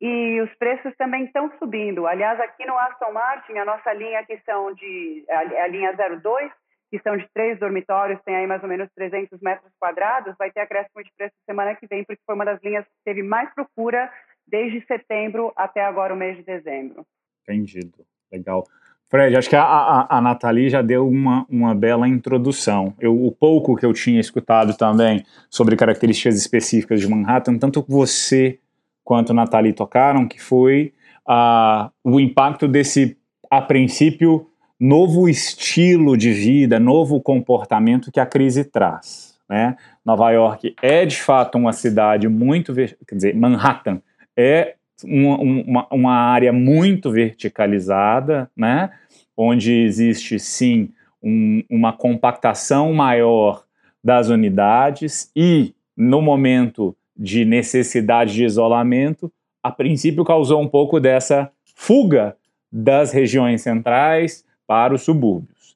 E 0.00 0.40
os 0.40 0.54
preços 0.54 0.96
também 0.96 1.24
estão 1.24 1.52
subindo. 1.58 2.06
Aliás, 2.06 2.40
aqui 2.40 2.64
no 2.64 2.78
Aston 2.78 3.12
Martin, 3.12 3.58
a 3.58 3.66
nossa 3.66 3.92
linha 3.92 4.24
que 4.24 4.38
são 4.46 4.72
de 4.72 5.26
a, 5.28 5.64
a 5.64 5.66
linha 5.66 5.92
02 5.92 6.50
que 6.90 6.98
são 7.00 7.16
de 7.16 7.26
três 7.32 7.58
dormitórios, 7.58 8.20
tem 8.24 8.34
aí 8.34 8.46
mais 8.46 8.62
ou 8.62 8.68
menos 8.68 8.88
300 8.94 9.40
metros 9.40 9.72
quadrados, 9.78 10.34
vai 10.38 10.50
ter 10.50 10.60
acréscimo 10.60 11.02
de 11.04 11.10
preço 11.16 11.34
semana 11.46 11.74
que 11.76 11.86
vem, 11.86 12.04
porque 12.04 12.22
foi 12.26 12.34
uma 12.34 12.44
das 12.44 12.60
linhas 12.62 12.84
que 12.84 13.04
teve 13.04 13.22
mais 13.22 13.52
procura 13.54 14.10
desde 14.46 14.84
setembro 14.86 15.52
até 15.56 15.84
agora 15.84 16.12
o 16.12 16.16
mês 16.16 16.36
de 16.36 16.42
dezembro. 16.42 17.06
Entendido. 17.42 18.04
Legal. 18.32 18.64
Fred, 19.08 19.36
acho 19.36 19.48
que 19.48 19.56
a, 19.56 19.62
a, 19.62 20.18
a 20.18 20.20
Nathalie 20.20 20.70
já 20.70 20.82
deu 20.82 21.08
uma, 21.08 21.44
uma 21.48 21.74
bela 21.74 22.08
introdução. 22.08 22.94
Eu, 23.00 23.24
o 23.24 23.32
pouco 23.32 23.76
que 23.76 23.84
eu 23.84 23.92
tinha 23.92 24.20
escutado 24.20 24.76
também 24.76 25.24
sobre 25.48 25.76
características 25.76 26.36
específicas 26.36 27.00
de 27.00 27.08
Manhattan, 27.08 27.58
tanto 27.58 27.84
você 27.88 28.60
quanto 29.02 29.32
a 29.32 29.34
Nathalie 29.34 29.72
tocaram, 29.72 30.28
que 30.28 30.40
foi 30.40 30.92
uh, 31.28 31.90
o 32.04 32.20
impacto 32.20 32.68
desse, 32.68 33.18
a 33.50 33.60
princípio, 33.60 34.48
novo 34.80 35.28
estilo 35.28 36.16
de 36.16 36.32
vida, 36.32 36.80
novo 36.80 37.20
comportamento 37.20 38.10
que 38.10 38.18
a 38.18 38.24
crise 38.24 38.64
traz. 38.64 39.38
Né? 39.46 39.76
Nova 40.04 40.30
York 40.30 40.74
é 40.80 41.04
de 41.04 41.20
fato 41.20 41.58
uma 41.58 41.72
cidade 41.74 42.26
muito, 42.28 42.72
quer 42.74 43.14
dizer, 43.14 43.36
Manhattan 43.36 44.00
é 44.34 44.76
uma, 45.04 45.38
uma, 45.38 45.86
uma 45.90 46.14
área 46.14 46.52
muito 46.52 47.10
verticalizada, 47.10 48.50
né? 48.56 48.90
onde 49.36 49.72
existe 49.72 50.38
sim 50.38 50.90
um, 51.22 51.62
uma 51.68 51.92
compactação 51.92 52.92
maior 52.94 53.64
das 54.02 54.28
unidades 54.28 55.30
e 55.36 55.74
no 55.94 56.22
momento 56.22 56.96
de 57.14 57.44
necessidade 57.44 58.32
de 58.32 58.44
isolamento, 58.44 59.30
a 59.62 59.70
princípio 59.70 60.24
causou 60.24 60.62
um 60.62 60.68
pouco 60.68 60.98
dessa 60.98 61.50
fuga 61.74 62.34
das 62.72 63.12
regiões 63.12 63.60
centrais, 63.60 64.44
para 64.70 64.94
os 64.94 65.02
subúrbios. 65.02 65.74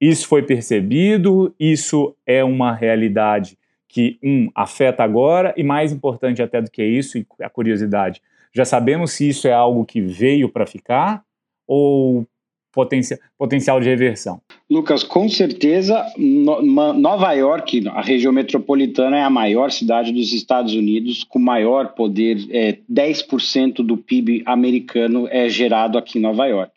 Isso 0.00 0.28
foi 0.28 0.44
percebido, 0.44 1.52
isso 1.58 2.14
é 2.24 2.44
uma 2.44 2.72
realidade 2.72 3.58
que, 3.88 4.16
um, 4.22 4.48
afeta 4.54 5.02
agora, 5.02 5.52
e 5.56 5.64
mais 5.64 5.90
importante 5.90 6.40
até 6.40 6.62
do 6.62 6.70
que 6.70 6.84
isso, 6.84 7.18
e 7.18 7.26
a 7.42 7.50
curiosidade, 7.50 8.22
já 8.54 8.64
sabemos 8.64 9.10
se 9.10 9.28
isso 9.28 9.48
é 9.48 9.52
algo 9.52 9.84
que 9.84 10.00
veio 10.00 10.48
para 10.48 10.66
ficar 10.66 11.24
ou 11.66 12.24
potencial, 12.72 13.18
potencial 13.36 13.80
de 13.80 13.88
reversão? 13.88 14.40
Lucas, 14.70 15.02
com 15.02 15.28
certeza, 15.28 16.06
Nova 16.16 17.32
York, 17.32 17.88
a 17.88 18.02
região 18.02 18.32
metropolitana, 18.32 19.18
é 19.18 19.24
a 19.24 19.30
maior 19.30 19.72
cidade 19.72 20.12
dos 20.12 20.32
Estados 20.32 20.74
Unidos, 20.74 21.24
com 21.24 21.40
maior 21.40 21.88
poder, 21.88 22.38
é, 22.52 22.78
10% 22.88 23.82
do 23.84 23.96
PIB 23.96 24.44
americano 24.46 25.26
é 25.28 25.48
gerado 25.48 25.98
aqui 25.98 26.18
em 26.18 26.22
Nova 26.22 26.46
York. 26.46 26.70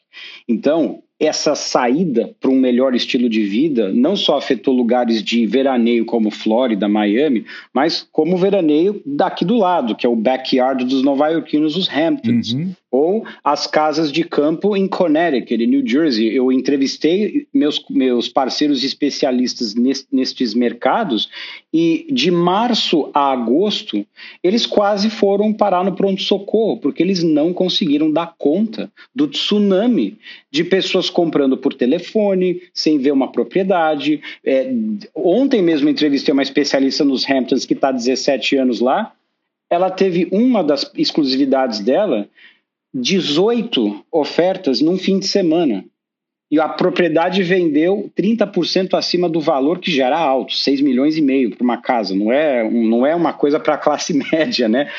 Então, 0.48 1.04
essa 1.22 1.54
saída 1.54 2.34
para 2.42 2.50
um 2.50 2.56
melhor 2.56 2.96
estilo 2.96 3.30
de 3.30 3.44
vida 3.44 3.94
não 3.94 4.16
só 4.16 4.38
afetou 4.38 4.74
lugares 4.74 5.24
de 5.24 5.46
veraneio 5.46 6.04
como 6.04 6.32
Flórida, 6.32 6.90
Miami, 6.90 7.46
mas 7.72 8.08
como 8.12 8.36
veraneio 8.36 9.00
daqui 9.06 9.46
do 9.46 9.56
lado, 9.56 9.96
que 9.96 10.06
é 10.06 10.10
o 10.10 10.16
backyard 10.16 10.84
dos 10.84 11.04
nova-iorquinos, 11.04 11.78
os 11.78 11.88
Hamptons. 11.88 12.54
Uhum. 12.54 12.74
Ou 12.92 13.26
as 13.42 13.66
casas 13.66 14.12
de 14.12 14.26
campo 14.26 14.76
em 14.76 14.86
Connecticut, 14.86 15.64
em 15.64 15.68
New 15.68 15.88
Jersey. 15.88 16.36
Eu 16.36 16.52
entrevistei 16.52 17.48
meus, 17.54 17.84
meus 17.90 18.28
parceiros 18.28 18.84
especialistas 18.84 19.74
nestes 20.12 20.54
mercados 20.54 21.30
e 21.74 22.06
de 22.12 22.30
março 22.30 23.10
a 23.14 23.32
agosto 23.32 24.06
eles 24.44 24.66
quase 24.66 25.10
foram 25.10 25.54
parar 25.54 25.86
no 25.86 25.96
pronto-socorro, 25.96 26.78
porque 26.78 27.02
eles 27.02 27.24
não 27.24 27.54
conseguiram 27.54 28.12
dar 28.12 28.36
conta 28.38 28.92
do 29.16 29.28
tsunami 29.28 30.18
de 30.52 30.66
pessoas 30.66 31.10
comprando 31.10 31.58
por 31.58 31.74
telefone, 31.74 32.62
sem 32.74 32.98
ver 32.98 33.12
uma 33.12 33.32
propriedade. 33.32 34.22
É, 34.44 34.70
ontem 35.16 35.62
mesmo 35.62 35.88
entrevistei 35.88 36.34
uma 36.34 36.44
especialista 36.44 37.06
nos 37.06 37.28
Hamptons 37.30 37.66
que 37.66 37.74
está 37.74 37.90
há 37.90 37.94
17 37.94 38.58
anos 38.58 38.82
lá. 38.82 39.14
Ela 39.70 39.90
teve 39.90 40.28
uma 40.32 40.62
das 40.62 40.92
exclusividades 40.98 41.80
dela 41.80 42.28
18 42.94 44.06
ofertas 44.12 44.82
num 44.82 44.98
fim 44.98 45.20
de 45.20 45.28
semana. 45.28 45.86
E 46.50 46.60
a 46.60 46.68
propriedade 46.68 47.42
vendeu 47.44 48.12
30% 48.14 48.94
acima 48.96 49.30
do 49.30 49.40
valor 49.40 49.80
que 49.80 49.90
já 49.90 50.08
era 50.08 50.20
alto, 50.20 50.54
6 50.54 50.82
milhões 50.82 51.16
e 51.16 51.22
meio 51.22 51.56
para 51.56 51.64
uma 51.64 51.78
casa. 51.78 52.14
Não 52.14 52.32
é, 52.32 52.70
não 52.70 53.06
é 53.06 53.16
uma 53.16 53.32
coisa 53.32 53.58
para 53.58 53.76
a 53.76 53.78
classe 53.78 54.14
média, 54.32 54.68
né? 54.68 54.92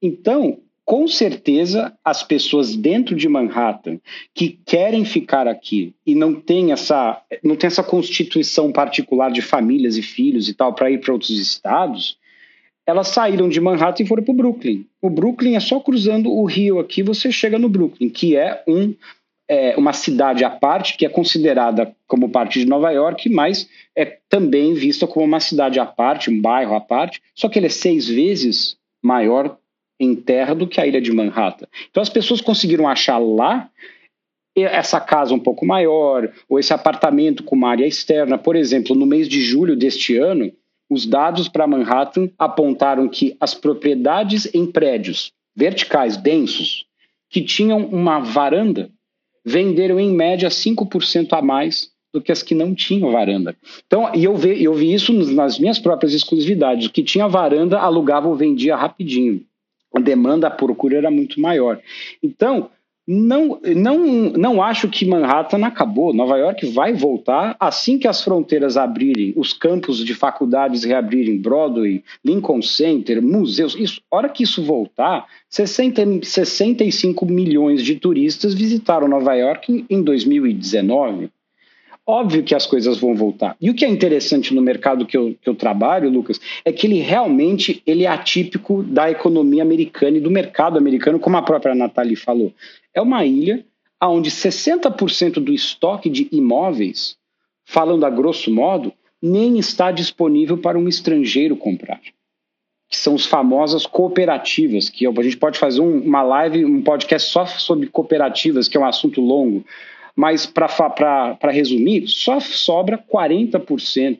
Então, 0.00 0.58
com 0.84 1.06
certeza, 1.06 1.94
as 2.04 2.22
pessoas 2.22 2.76
dentro 2.76 3.16
de 3.16 3.28
Manhattan 3.28 3.98
que 4.34 4.58
querem 4.66 5.04
ficar 5.04 5.48
aqui 5.48 5.94
e 6.06 6.14
não 6.14 6.34
tem 6.34 6.72
essa, 6.72 7.22
não 7.42 7.56
tem 7.56 7.68
essa 7.68 7.82
constituição 7.82 8.72
particular 8.72 9.30
de 9.30 9.40
famílias 9.40 9.96
e 9.96 10.02
filhos 10.02 10.48
e 10.48 10.54
tal 10.54 10.74
para 10.74 10.90
ir 10.90 11.00
para 11.00 11.12
outros 11.12 11.30
estados, 11.30 12.18
elas 12.86 13.08
saíram 13.08 13.48
de 13.48 13.60
Manhattan 13.60 14.02
e 14.02 14.06
foram 14.06 14.22
para 14.22 14.32
o 14.32 14.36
Brooklyn. 14.36 14.86
O 15.00 15.08
Brooklyn 15.08 15.56
é 15.56 15.60
só 15.60 15.80
cruzando 15.80 16.30
o 16.30 16.44
rio 16.44 16.78
aqui, 16.78 17.02
você 17.02 17.32
chega 17.32 17.58
no 17.58 17.68
Brooklyn, 17.68 18.10
que 18.10 18.36
é, 18.36 18.62
um, 18.68 18.94
é 19.48 19.74
uma 19.76 19.92
cidade 19.92 20.44
à 20.44 20.50
parte, 20.50 20.96
que 20.96 21.06
é 21.06 21.08
considerada 21.08 21.94
como 22.06 22.28
parte 22.28 22.58
de 22.58 22.66
Nova 22.66 22.90
York, 22.90 23.28
mas 23.28 23.68
é 23.96 24.18
também 24.28 24.74
vista 24.74 25.06
como 25.06 25.24
uma 25.24 25.40
cidade 25.40 25.80
à 25.80 25.86
parte, 25.86 26.30
um 26.30 26.40
bairro 26.40 26.74
à 26.74 26.80
parte, 26.80 27.22
só 27.34 27.48
que 27.48 27.58
ele 27.58 27.66
é 27.66 27.70
seis 27.70 28.06
vezes 28.08 28.76
maior 29.02 29.56
em 29.98 30.14
terra 30.14 30.54
do 30.54 30.66
que 30.66 30.80
a 30.80 30.86
ilha 30.86 31.00
de 31.00 31.12
Manhattan. 31.12 31.66
Então 31.90 32.02
as 32.02 32.08
pessoas 32.08 32.40
conseguiram 32.40 32.88
achar 32.88 33.18
lá 33.18 33.70
essa 34.56 35.00
casa 35.00 35.34
um 35.34 35.38
pouco 35.38 35.66
maior, 35.66 36.30
ou 36.48 36.58
esse 36.58 36.72
apartamento 36.72 37.42
com 37.42 37.56
uma 37.56 37.70
área 37.70 37.86
externa. 37.86 38.38
Por 38.38 38.54
exemplo, 38.54 38.94
no 38.94 39.04
mês 39.04 39.28
de 39.28 39.40
julho 39.40 39.74
deste 39.74 40.16
ano, 40.16 40.52
os 40.90 41.06
dados 41.06 41.48
para 41.48 41.66
Manhattan 41.66 42.28
apontaram 42.38 43.08
que 43.08 43.36
as 43.40 43.54
propriedades 43.54 44.52
em 44.54 44.66
prédios 44.66 45.32
verticais 45.56 46.16
densos 46.16 46.86
que 47.30 47.42
tinham 47.42 47.86
uma 47.86 48.20
varanda 48.20 48.90
venderam 49.44 49.98
em 49.98 50.10
média 50.10 50.48
5% 50.48 51.32
a 51.32 51.42
mais 51.42 51.90
do 52.12 52.20
que 52.20 52.30
as 52.30 52.42
que 52.42 52.54
não 52.54 52.74
tinham 52.74 53.10
varanda. 53.10 53.56
Então, 53.86 54.14
e 54.14 54.24
eu 54.24 54.36
vi, 54.36 54.62
eu 54.62 54.72
vi 54.72 54.94
isso 54.94 55.12
nas 55.12 55.58
minhas 55.58 55.80
próprias 55.80 56.14
exclusividades. 56.14 56.86
O 56.86 56.92
que 56.92 57.02
tinha 57.02 57.26
varanda 57.26 57.80
alugava 57.80 58.28
ou 58.28 58.36
vendia 58.36 58.76
rapidinho. 58.76 59.44
A 59.94 60.00
demanda, 60.00 60.46
a 60.46 60.50
procura 60.50 60.96
era 60.96 61.10
muito 61.10 61.40
maior. 61.40 61.80
Então, 62.22 62.70
não, 63.06 63.60
não, 63.76 63.98
não 64.30 64.62
acho 64.62 64.88
que 64.88 65.04
Manhattan 65.04 65.64
acabou. 65.64 66.14
Nova 66.14 66.38
York 66.38 66.66
vai 66.72 66.94
voltar 66.94 67.54
assim 67.60 67.98
que 67.98 68.08
as 68.08 68.22
fronteiras 68.24 68.76
abrirem, 68.76 69.34
os 69.36 69.52
campos 69.52 70.02
de 70.04 70.14
faculdades 70.14 70.84
reabrirem, 70.84 71.38
Broadway, 71.38 72.02
Lincoln 72.24 72.62
Center, 72.62 73.22
museus. 73.22 73.74
Isso, 73.74 74.00
hora 74.10 74.28
que 74.28 74.42
isso 74.42 74.62
voltar, 74.62 75.26
60, 75.50 76.24
65 76.24 77.26
milhões 77.26 77.82
de 77.82 77.96
turistas 77.96 78.54
visitaram 78.54 79.06
Nova 79.06 79.34
York 79.34 79.84
em 79.88 80.02
2019. 80.02 81.30
Óbvio 82.06 82.44
que 82.44 82.54
as 82.54 82.66
coisas 82.66 82.98
vão 82.98 83.14
voltar. 83.14 83.56
E 83.58 83.70
o 83.70 83.74
que 83.74 83.84
é 83.84 83.88
interessante 83.88 84.52
no 84.52 84.60
mercado 84.60 85.06
que 85.06 85.16
eu, 85.16 85.34
que 85.40 85.48
eu 85.48 85.54
trabalho, 85.54 86.10
Lucas, 86.10 86.38
é 86.62 86.70
que 86.70 86.86
ele 86.86 87.00
realmente 87.00 87.82
ele 87.86 88.04
é 88.04 88.08
atípico 88.08 88.82
da 88.82 89.10
economia 89.10 89.62
americana 89.62 90.18
e 90.18 90.20
do 90.20 90.30
mercado 90.30 90.76
americano, 90.76 91.18
como 91.18 91.38
a 91.38 91.42
própria 91.42 91.74
Nathalie 91.74 92.16
falou. 92.16 92.52
É 92.92 93.00
uma 93.00 93.24
ilha 93.24 93.64
onde 94.02 94.30
60% 94.30 95.34
do 95.34 95.50
estoque 95.50 96.10
de 96.10 96.28
imóveis, 96.30 97.16
falando 97.64 98.04
a 98.04 98.10
grosso 98.10 98.52
modo, 98.52 98.92
nem 99.22 99.58
está 99.58 99.90
disponível 99.90 100.58
para 100.58 100.78
um 100.78 100.86
estrangeiro 100.86 101.56
comprar. 101.56 102.00
Que 102.86 102.96
são 102.98 103.14
as 103.14 103.24
famosas 103.24 103.86
cooperativas, 103.86 104.90
que 104.90 105.06
a 105.06 105.22
gente 105.22 105.38
pode 105.38 105.58
fazer 105.58 105.80
um, 105.80 106.00
uma 106.00 106.22
live, 106.22 106.66
um 106.66 106.82
podcast 106.82 107.30
só 107.30 107.46
sobre 107.46 107.86
cooperativas, 107.86 108.68
que 108.68 108.76
é 108.76 108.80
um 108.80 108.84
assunto 108.84 109.22
longo 109.22 109.64
mas, 110.16 110.46
para 110.46 111.50
resumir, 111.50 112.06
só 112.06 112.38
sobra 112.40 112.96
40% 112.98 114.18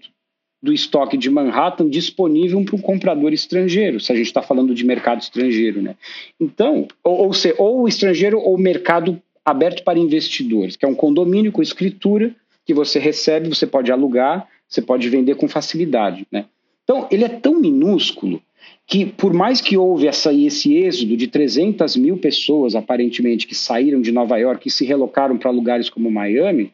do 0.62 0.72
estoque 0.72 1.16
de 1.16 1.28
Manhattan 1.28 1.88
disponível 1.88 2.64
para 2.64 2.76
um 2.76 2.80
comprador 2.80 3.32
estrangeiro, 3.32 4.00
se 4.00 4.10
a 4.10 4.14
gente 4.14 4.26
está 4.26 4.40
falando 4.40 4.74
de 4.74 4.84
mercado 4.84 5.20
estrangeiro. 5.20 5.82
Né? 5.82 5.94
Então, 6.40 6.88
ou, 7.02 7.26
ou, 7.26 7.32
se, 7.34 7.54
ou 7.58 7.86
estrangeiro 7.86 8.40
ou 8.40 8.56
mercado 8.56 9.20
aberto 9.44 9.84
para 9.84 9.98
investidores, 9.98 10.74
que 10.74 10.84
é 10.84 10.88
um 10.88 10.94
condomínio 10.94 11.52
com 11.52 11.60
escritura 11.60 12.34
que 12.64 12.72
você 12.72 12.98
recebe, 12.98 13.48
você 13.48 13.66
pode 13.66 13.92
alugar, 13.92 14.48
você 14.66 14.80
pode 14.80 15.06
vender 15.10 15.34
com 15.34 15.46
facilidade. 15.46 16.26
Né? 16.32 16.46
Então, 16.82 17.06
ele 17.10 17.24
é 17.24 17.28
tão 17.28 17.60
minúsculo 17.60 18.40
que 18.86 19.06
por 19.06 19.32
mais 19.32 19.60
que 19.60 19.76
houve 19.76 20.06
essa, 20.06 20.32
esse 20.32 20.74
êxodo 20.76 21.16
de 21.16 21.26
300 21.26 21.96
mil 21.96 22.18
pessoas, 22.18 22.74
aparentemente, 22.74 23.46
que 23.46 23.54
saíram 23.54 24.00
de 24.00 24.12
Nova 24.12 24.36
York 24.36 24.68
e 24.68 24.70
se 24.70 24.84
relocaram 24.84 25.38
para 25.38 25.50
lugares 25.50 25.88
como 25.88 26.10
Miami, 26.10 26.72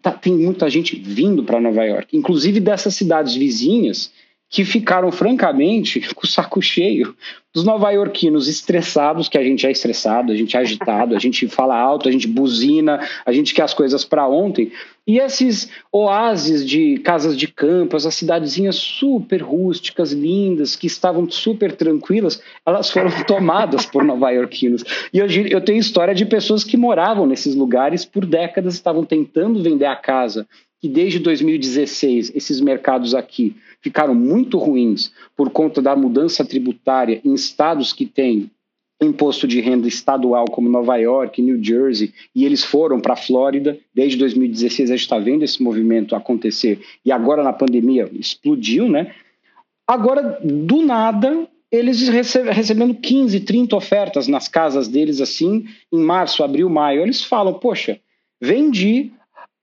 tá, 0.00 0.12
tem 0.12 0.34
muita 0.34 0.70
gente 0.70 0.96
vindo 0.96 1.42
para 1.42 1.60
Nova 1.60 1.84
York, 1.84 2.16
inclusive 2.16 2.60
dessas 2.60 2.94
cidades 2.94 3.34
vizinhas 3.34 4.12
que 4.50 4.64
ficaram, 4.64 5.12
francamente, 5.12 6.00
com 6.14 6.24
o 6.24 6.28
saco 6.28 6.62
cheio 6.62 7.14
dos 7.52 7.64
nova-iorquinos 7.64 8.48
estressados, 8.48 9.28
que 9.28 9.36
a 9.36 9.42
gente 9.42 9.66
é 9.66 9.70
estressado, 9.70 10.32
a 10.32 10.36
gente 10.36 10.56
é 10.56 10.60
agitado, 10.60 11.14
a 11.14 11.18
gente 11.18 11.48
fala 11.48 11.76
alto, 11.76 12.08
a 12.08 12.12
gente 12.12 12.26
buzina, 12.26 13.00
a 13.26 13.32
gente 13.32 13.54
quer 13.54 13.62
as 13.62 13.74
coisas 13.74 14.04
para 14.04 14.26
ontem. 14.28 14.72
E 15.08 15.18
esses 15.18 15.70
oásis 15.90 16.68
de 16.68 16.98
casas 16.98 17.34
de 17.34 17.48
campo, 17.48 17.96
as 17.96 18.14
cidadezinhas 18.14 18.76
super 18.76 19.40
rústicas, 19.40 20.12
lindas, 20.12 20.76
que 20.76 20.86
estavam 20.86 21.30
super 21.30 21.74
tranquilas, 21.74 22.42
elas 22.66 22.90
foram 22.90 23.08
tomadas 23.26 23.86
por 23.86 24.04
nova-iorquinos. 24.04 24.84
E 25.10 25.22
hoje 25.22 25.50
eu 25.50 25.62
tenho 25.62 25.78
história 25.78 26.14
de 26.14 26.26
pessoas 26.26 26.62
que 26.62 26.76
moravam 26.76 27.26
nesses 27.26 27.54
lugares 27.54 28.04
por 28.04 28.26
décadas, 28.26 28.74
estavam 28.74 29.02
tentando 29.02 29.62
vender 29.62 29.86
a 29.86 29.96
casa, 29.96 30.46
que 30.78 30.90
desde 30.90 31.18
2016 31.20 32.30
esses 32.34 32.60
mercados 32.60 33.14
aqui 33.14 33.56
ficaram 33.80 34.14
muito 34.14 34.58
ruins 34.58 35.10
por 35.34 35.48
conta 35.48 35.80
da 35.80 35.96
mudança 35.96 36.44
tributária 36.44 37.18
em 37.24 37.32
estados 37.32 37.94
que 37.94 38.04
têm 38.04 38.50
imposto 39.00 39.46
de 39.46 39.60
renda 39.60 39.86
estadual 39.86 40.46
como 40.46 40.68
Nova 40.68 40.96
York, 40.96 41.40
New 41.40 41.62
Jersey, 41.62 42.12
e 42.34 42.44
eles 42.44 42.64
foram 42.64 43.00
para 43.00 43.12
a 43.12 43.16
Flórida. 43.16 43.78
Desde 43.94 44.18
2016 44.18 44.90
a 44.90 44.96
gente 44.96 45.02
está 45.02 45.18
vendo 45.18 45.44
esse 45.44 45.62
movimento 45.62 46.16
acontecer 46.16 46.80
e 47.04 47.12
agora 47.12 47.42
na 47.42 47.52
pandemia 47.52 48.08
explodiu, 48.12 48.88
né? 48.88 49.14
Agora, 49.86 50.38
do 50.42 50.82
nada, 50.82 51.48
eles 51.70 52.08
recebendo 52.08 52.94
15, 52.94 53.40
30 53.40 53.76
ofertas 53.76 54.26
nas 54.26 54.48
casas 54.48 54.88
deles 54.88 55.20
assim, 55.20 55.66
em 55.92 55.98
março, 55.98 56.42
abril, 56.42 56.68
maio, 56.68 57.02
eles 57.02 57.22
falam: 57.22 57.54
Poxa, 57.54 57.98
vendi 58.40 59.12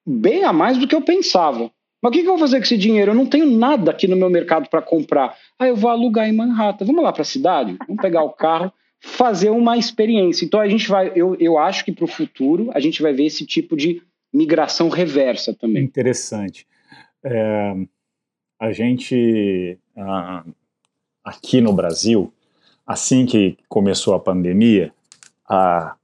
bem 0.06 0.44
a 0.44 0.54
mais 0.54 0.78
do 0.78 0.88
que 0.88 0.96
eu 0.96 1.02
pensava. 1.02 1.72
Mas 2.02 2.10
o 2.10 2.14
que, 2.14 2.22
eu 2.22 2.26
vou 2.26 2.38
fazer 2.38 2.58
com 2.58 2.64
esse 2.64 2.78
dinheiro? 2.78 3.12
Eu 3.12 3.16
não 3.16 3.26
tenho 3.26 3.48
nada 3.48 3.90
aqui 3.90 4.08
no 4.08 4.16
meu 4.16 4.30
mercado 4.30 4.70
para 4.70 4.82
comprar. 4.82 5.36
Ah, 5.58 5.68
eu 5.68 5.76
vou 5.76 5.90
alugar 5.90 6.30
em 6.30 6.34
Manhattan. 6.34 6.86
Vamos 6.86 7.04
lá 7.04 7.12
para 7.12 7.24
a 7.24 7.26
cidade? 7.26 7.76
Vamos 7.88 8.00
pegar 8.00 8.22
o 8.22 8.30
carro, 8.30 8.72
fazer 9.00 9.50
uma 9.50 9.78
experiência. 9.78 10.46
Então 10.46 10.60
a 10.60 10.68
gente 10.68 10.88
vai, 10.88 11.12
eu, 11.16 11.36
eu 11.40 11.58
acho 11.58 11.86
que 11.86 11.92
para 11.92 12.06
o 12.06 12.08
futuro 12.08 12.70
a 12.74 12.80
gente 12.80 13.02
vai 13.02 13.14
ver 13.14 13.26
esse 13.26 13.46
tipo 13.46 13.76
de 13.76 14.02
migração 14.34 14.90
reversa 14.90 15.54
também. 15.54 15.84
Interessante. 15.84 16.68
É, 17.24 17.76
a 18.60 18.72
gente 18.72 19.78
aqui 21.24 21.62
no 21.62 21.74
Brasil, 21.74 22.32
assim 22.86 23.26
que 23.26 23.58
começou 23.68 24.14
a 24.14 24.20
pandemia, 24.20 24.94
a, 25.48 25.96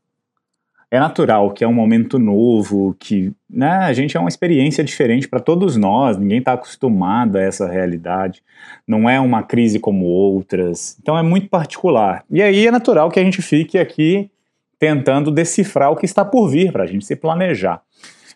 é 0.91 0.99
natural 0.99 1.51
que 1.51 1.63
é 1.63 1.67
um 1.67 1.73
momento 1.73 2.19
novo, 2.19 2.93
que 2.99 3.31
né, 3.49 3.71
a 3.71 3.93
gente 3.93 4.17
é 4.17 4.19
uma 4.19 4.27
experiência 4.27 4.83
diferente 4.83 5.27
para 5.27 5.39
todos 5.39 5.77
nós, 5.77 6.17
ninguém 6.17 6.39
está 6.39 6.53
acostumado 6.53 7.37
a 7.37 7.41
essa 7.41 7.65
realidade, 7.65 8.43
não 8.85 9.09
é 9.09 9.17
uma 9.17 9.41
crise 9.41 9.79
como 9.79 10.05
outras, 10.05 10.97
então 11.01 11.17
é 11.17 11.23
muito 11.23 11.47
particular. 11.47 12.25
E 12.29 12.41
aí 12.41 12.67
é 12.67 12.71
natural 12.71 13.09
que 13.09 13.19
a 13.19 13.23
gente 13.23 13.41
fique 13.41 13.77
aqui 13.79 14.29
tentando 14.77 15.31
decifrar 15.31 15.91
o 15.91 15.95
que 15.95 16.05
está 16.05 16.25
por 16.25 16.49
vir 16.49 16.71
para 16.73 16.83
a 16.83 16.87
gente 16.87 17.05
se 17.05 17.15
planejar. 17.15 17.81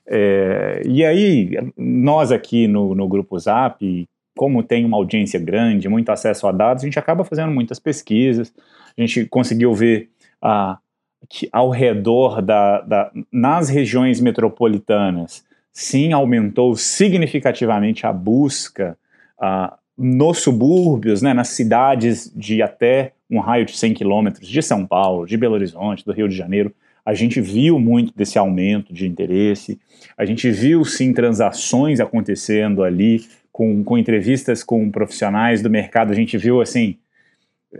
É, 0.08 0.82
e 0.86 1.04
aí, 1.04 1.58
nós 1.76 2.32
aqui 2.32 2.68
no, 2.68 2.94
no 2.94 3.08
Grupo 3.08 3.38
Zap, 3.40 4.08
como 4.38 4.62
tem 4.62 4.86
uma 4.86 4.98
audiência 4.98 5.40
grande, 5.40 5.90
muito 5.90 6.10
acesso 6.10 6.48
a 6.48 6.52
dados, 6.52 6.84
a 6.84 6.86
gente 6.86 7.00
acaba 7.00 7.24
fazendo 7.24 7.52
muitas 7.52 7.80
pesquisas, 7.80 8.54
a 8.98 9.02
gente 9.02 9.26
conseguiu 9.26 9.74
ver 9.74 10.10
a 10.42 10.78
que 11.30 11.50
ao 11.52 11.70
redor 11.70 12.42
da, 12.42 12.82
da 12.82 13.12
nas 13.32 13.70
regiões 13.70 14.20
metropolitanas, 14.20 15.44
sim, 15.72 16.14
aumentou 16.14 16.76
significativamente 16.76 18.06
a 18.06 18.14
busca 18.14 18.98
uh, 19.40 19.76
nos 19.98 20.40
subúrbios, 20.40 21.22
né, 21.22 21.34
nas 21.34 21.50
cidades 21.50 22.32
de 22.36 22.62
até 22.62 23.14
um 23.30 23.40
raio 23.40 23.66
de 23.66 23.76
100 23.76 23.94
quilômetros 23.94 24.48
de 24.48 24.62
São 24.62 24.86
Paulo, 24.86 25.26
de 25.26 25.38
Belo 25.38 25.56
Horizonte, 25.56 26.06
do 26.06 26.12
Rio 26.12 26.28
de 26.28 26.36
Janeiro, 26.36 26.74
a 27.06 27.14
gente 27.14 27.40
viu 27.40 27.80
muito 27.80 28.12
desse 28.16 28.38
aumento 28.38 28.94
de 28.94 29.08
interesse, 29.08 29.80
a 30.18 30.26
gente 30.26 30.50
viu 30.50 30.84
sim 30.84 31.14
transações 31.14 32.00
acontecendo 32.00 32.84
ali, 32.84 33.24
com, 33.52 33.84
com 33.84 33.98
entrevistas 33.98 34.64
com 34.64 34.90
profissionais 34.92 35.62
do 35.62 35.70
mercado, 35.70 36.12
a 36.12 36.16
gente 36.16 36.38
viu 36.38 36.62
assim, 36.62 36.98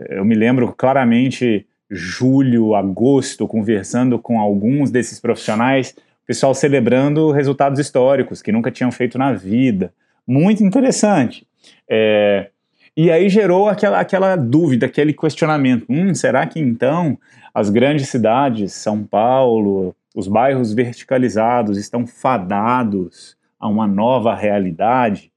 eu 0.08 0.24
me 0.24 0.34
lembro 0.34 0.72
claramente 0.76 1.66
julho, 1.90 2.74
agosto, 2.74 3.46
conversando 3.46 4.18
com 4.18 4.40
alguns 4.40 4.90
desses 4.90 5.20
profissionais, 5.20 5.94
o 6.24 6.26
pessoal 6.26 6.54
celebrando 6.54 7.30
resultados 7.30 7.78
históricos 7.78 8.42
que 8.42 8.50
nunca 8.50 8.70
tinham 8.70 8.90
feito 8.90 9.16
na 9.16 9.32
vida. 9.32 9.92
Muito 10.26 10.64
interessante. 10.64 11.46
É, 11.88 12.50
e 12.96 13.10
aí 13.10 13.28
gerou 13.28 13.68
aquela, 13.68 14.00
aquela 14.00 14.36
dúvida, 14.36 14.86
aquele 14.86 15.12
questionamento: 15.12 15.86
hum, 15.88 16.14
será 16.14 16.46
que 16.46 16.58
então 16.58 17.18
as 17.54 17.70
grandes 17.70 18.08
cidades, 18.08 18.72
São 18.72 19.04
Paulo, 19.04 19.94
os 20.14 20.26
bairros 20.26 20.72
verticalizados, 20.72 21.78
estão 21.78 22.06
fadados 22.06 23.36
a 23.60 23.68
uma 23.68 23.86
nova 23.86 24.34
realidade? 24.34 25.30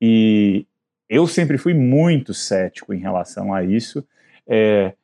E 0.00 0.66
eu 1.08 1.26
sempre 1.26 1.58
fui 1.58 1.74
muito 1.74 2.32
cético 2.32 2.94
em 2.94 2.98
relação 2.98 3.52
a 3.52 3.62
isso. 3.62 4.06
É, 4.46 4.94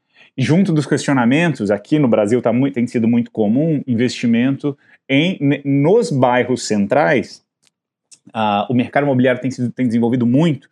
junto 0.41 0.73
dos 0.73 0.87
questionamentos, 0.87 1.71
aqui 1.71 1.99
no 1.99 2.09
Brasil 2.09 2.41
tá 2.41 2.51
muito, 2.51 2.73
tem 2.73 2.87
sido 2.87 3.07
muito 3.07 3.31
comum 3.31 3.83
investimento 3.87 4.77
em, 5.07 5.39
nos 5.63 6.11
bairros 6.11 6.67
centrais. 6.67 7.45
Uh, 8.29 8.65
o 8.71 8.75
mercado 8.75 9.05
imobiliário 9.05 9.39
tem, 9.39 9.51
sido, 9.51 9.71
tem 9.71 9.87
desenvolvido 9.87 10.25
muito 10.25 10.71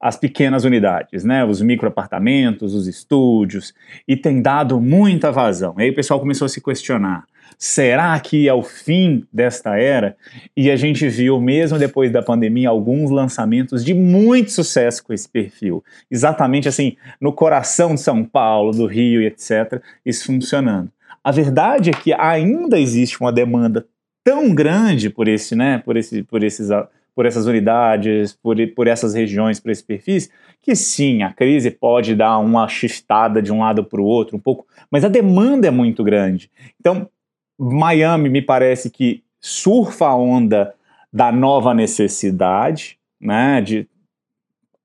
as 0.00 0.16
pequenas 0.16 0.62
unidades, 0.62 1.24
né, 1.24 1.44
os 1.44 1.60
microapartamentos, 1.60 2.74
os 2.74 2.86
estúdios, 2.86 3.74
e 4.06 4.16
tem 4.16 4.40
dado 4.40 4.80
muita 4.80 5.32
vazão. 5.32 5.74
Aí 5.76 5.90
o 5.90 5.94
pessoal 5.94 6.20
começou 6.20 6.46
a 6.46 6.48
se 6.48 6.62
questionar: 6.62 7.24
será 7.58 8.18
que 8.20 8.48
é 8.48 8.54
o 8.54 8.62
fim 8.62 9.24
desta 9.32 9.76
era? 9.76 10.16
E 10.56 10.70
a 10.70 10.76
gente 10.76 11.08
viu, 11.08 11.40
mesmo 11.40 11.78
depois 11.78 12.12
da 12.12 12.22
pandemia, 12.22 12.68
alguns 12.68 13.10
lançamentos 13.10 13.84
de 13.84 13.92
muito 13.92 14.52
sucesso 14.52 15.02
com 15.04 15.12
esse 15.12 15.28
perfil. 15.28 15.82
Exatamente 16.08 16.68
assim, 16.68 16.96
no 17.20 17.32
coração 17.32 17.96
de 17.96 18.00
São 18.00 18.24
Paulo, 18.24 18.70
do 18.70 18.86
Rio 18.86 19.20
e 19.20 19.26
etc., 19.26 19.82
isso 20.06 20.26
funcionando. 20.26 20.90
A 21.22 21.32
verdade 21.32 21.90
é 21.90 21.92
que 21.92 22.12
ainda 22.12 22.78
existe 22.78 23.20
uma 23.20 23.32
demanda 23.32 23.84
tão 24.22 24.54
grande 24.54 25.10
por 25.10 25.26
esse, 25.26 25.56
né, 25.56 25.78
por 25.78 25.96
esse, 25.96 26.22
por 26.22 26.44
esses 26.44 26.70
por 27.18 27.26
essas 27.26 27.46
unidades, 27.46 28.32
por, 28.40 28.56
por 28.76 28.86
essas 28.86 29.12
regiões, 29.12 29.58
por 29.58 29.72
esses 29.72 29.82
perfis, 29.82 30.30
que 30.62 30.76
sim, 30.76 31.24
a 31.24 31.32
crise 31.32 31.68
pode 31.68 32.14
dar 32.14 32.38
uma 32.38 32.68
shiftada 32.68 33.42
de 33.42 33.52
um 33.52 33.58
lado 33.58 33.82
para 33.82 34.00
o 34.00 34.04
outro 34.04 34.36
um 34.36 34.40
pouco, 34.40 34.64
mas 34.88 35.04
a 35.04 35.08
demanda 35.08 35.66
é 35.66 35.70
muito 35.72 36.04
grande. 36.04 36.48
Então, 36.78 37.10
Miami 37.58 38.28
me 38.28 38.40
parece 38.40 38.90
que 38.90 39.22
surfa 39.40 40.06
a 40.06 40.16
onda 40.16 40.74
da 41.12 41.32
nova 41.32 41.74
necessidade, 41.74 42.98
né, 43.20 43.60
de 43.60 43.88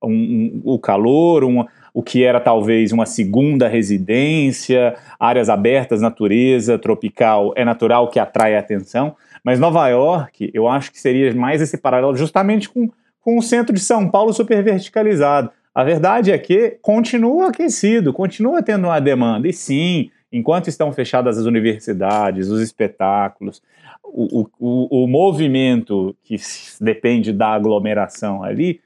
um, 0.01 0.11
um, 0.11 0.61
o 0.63 0.79
calor, 0.79 1.43
um, 1.43 1.65
o 1.93 2.01
que 2.01 2.23
era 2.23 2.39
talvez 2.39 2.91
uma 2.91 3.05
segunda 3.05 3.67
residência, 3.67 4.95
áreas 5.19 5.49
abertas, 5.49 6.01
natureza, 6.01 6.79
tropical, 6.79 7.53
é 7.55 7.63
natural 7.63 8.09
que 8.09 8.19
atrai 8.19 8.55
a 8.55 8.59
atenção, 8.59 9.15
mas 9.43 9.59
Nova 9.59 9.87
York, 9.89 10.49
eu 10.53 10.67
acho 10.67 10.91
que 10.91 10.99
seria 10.99 11.33
mais 11.35 11.61
esse 11.61 11.77
paralelo 11.77 12.15
justamente 12.15 12.69
com, 12.69 12.89
com 13.21 13.37
o 13.37 13.41
centro 13.41 13.73
de 13.73 13.81
São 13.81 14.09
Paulo 14.09 14.33
super 14.33 14.63
verticalizado. 14.63 15.51
A 15.75 15.83
verdade 15.83 16.31
é 16.31 16.37
que 16.37 16.77
continua 16.81 17.49
aquecido, 17.49 18.13
continua 18.13 18.61
tendo 18.61 18.85
uma 18.85 19.01
demanda. 19.01 19.47
E 19.47 19.53
sim, 19.53 20.09
enquanto 20.33 20.67
estão 20.67 20.91
fechadas 20.91 21.37
as 21.37 21.45
universidades, 21.45 22.49
os 22.49 22.59
espetáculos, 22.59 23.61
o, 24.03 24.47
o, 24.59 25.03
o 25.03 25.07
movimento 25.07 26.15
que 26.23 26.35
depende 26.81 27.31
da 27.31 27.49
aglomeração 27.49 28.43
ali 28.43 28.81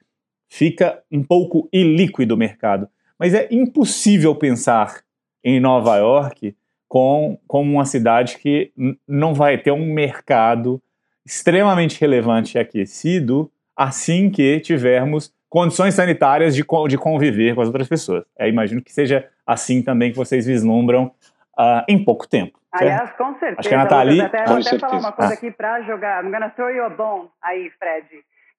fica 0.49 1.01
um 1.09 1.23
pouco 1.23 1.69
ilíquido 1.71 2.35
o 2.35 2.37
mercado. 2.37 2.87
Mas 3.17 3.33
é 3.33 3.47
impossível 3.49 4.35
pensar 4.35 5.01
em 5.43 5.59
Nova 5.59 5.95
York 5.95 6.53
com, 6.87 7.39
como 7.47 7.71
uma 7.71 7.85
cidade 7.85 8.37
que 8.37 8.71
não 9.07 9.33
vai 9.33 9.57
ter 9.57 9.71
um 9.71 9.93
mercado 9.93 10.81
extremamente 11.25 11.99
relevante 11.99 12.57
e 12.57 12.59
aquecido 12.59 13.49
assim 13.75 14.29
que 14.29 14.59
tivermos 14.59 15.33
condições 15.49 15.93
sanitárias 15.93 16.53
de, 16.53 16.63
de 16.89 16.97
conviver 16.97 17.55
com 17.55 17.61
as 17.61 17.67
outras 17.67 17.87
pessoas. 17.87 18.25
É, 18.37 18.49
imagino 18.49 18.81
que 18.81 18.93
seja 18.93 19.27
assim 19.45 19.81
também 19.81 20.11
que 20.11 20.17
vocês 20.17 20.45
vislumbram 20.45 21.11
uh, 21.59 21.83
em 21.87 22.03
pouco 22.03 22.27
tempo. 22.27 22.59
Aliás, 22.71 23.11
com 23.13 23.33
certeza. 23.39 23.59
Acho 23.59 23.69
que 23.69 23.75
a 23.75 23.77
Nathalie... 23.77 24.21
Até, 24.21 24.45
vou 24.45 24.57
até 24.57 24.79
falar 24.79 24.99
uma 24.99 25.11
coisa 25.11 25.33
ah. 25.33 25.33
aqui 25.33 25.51
para 25.51 25.81
jogar. 25.81 26.23
I'm 26.23 26.31
gonna 26.31 26.49
throw 26.51 26.69
you 26.69 26.83
a 26.83 26.89
bone 26.89 27.29
aí, 27.41 27.69
Fred. 27.71 28.07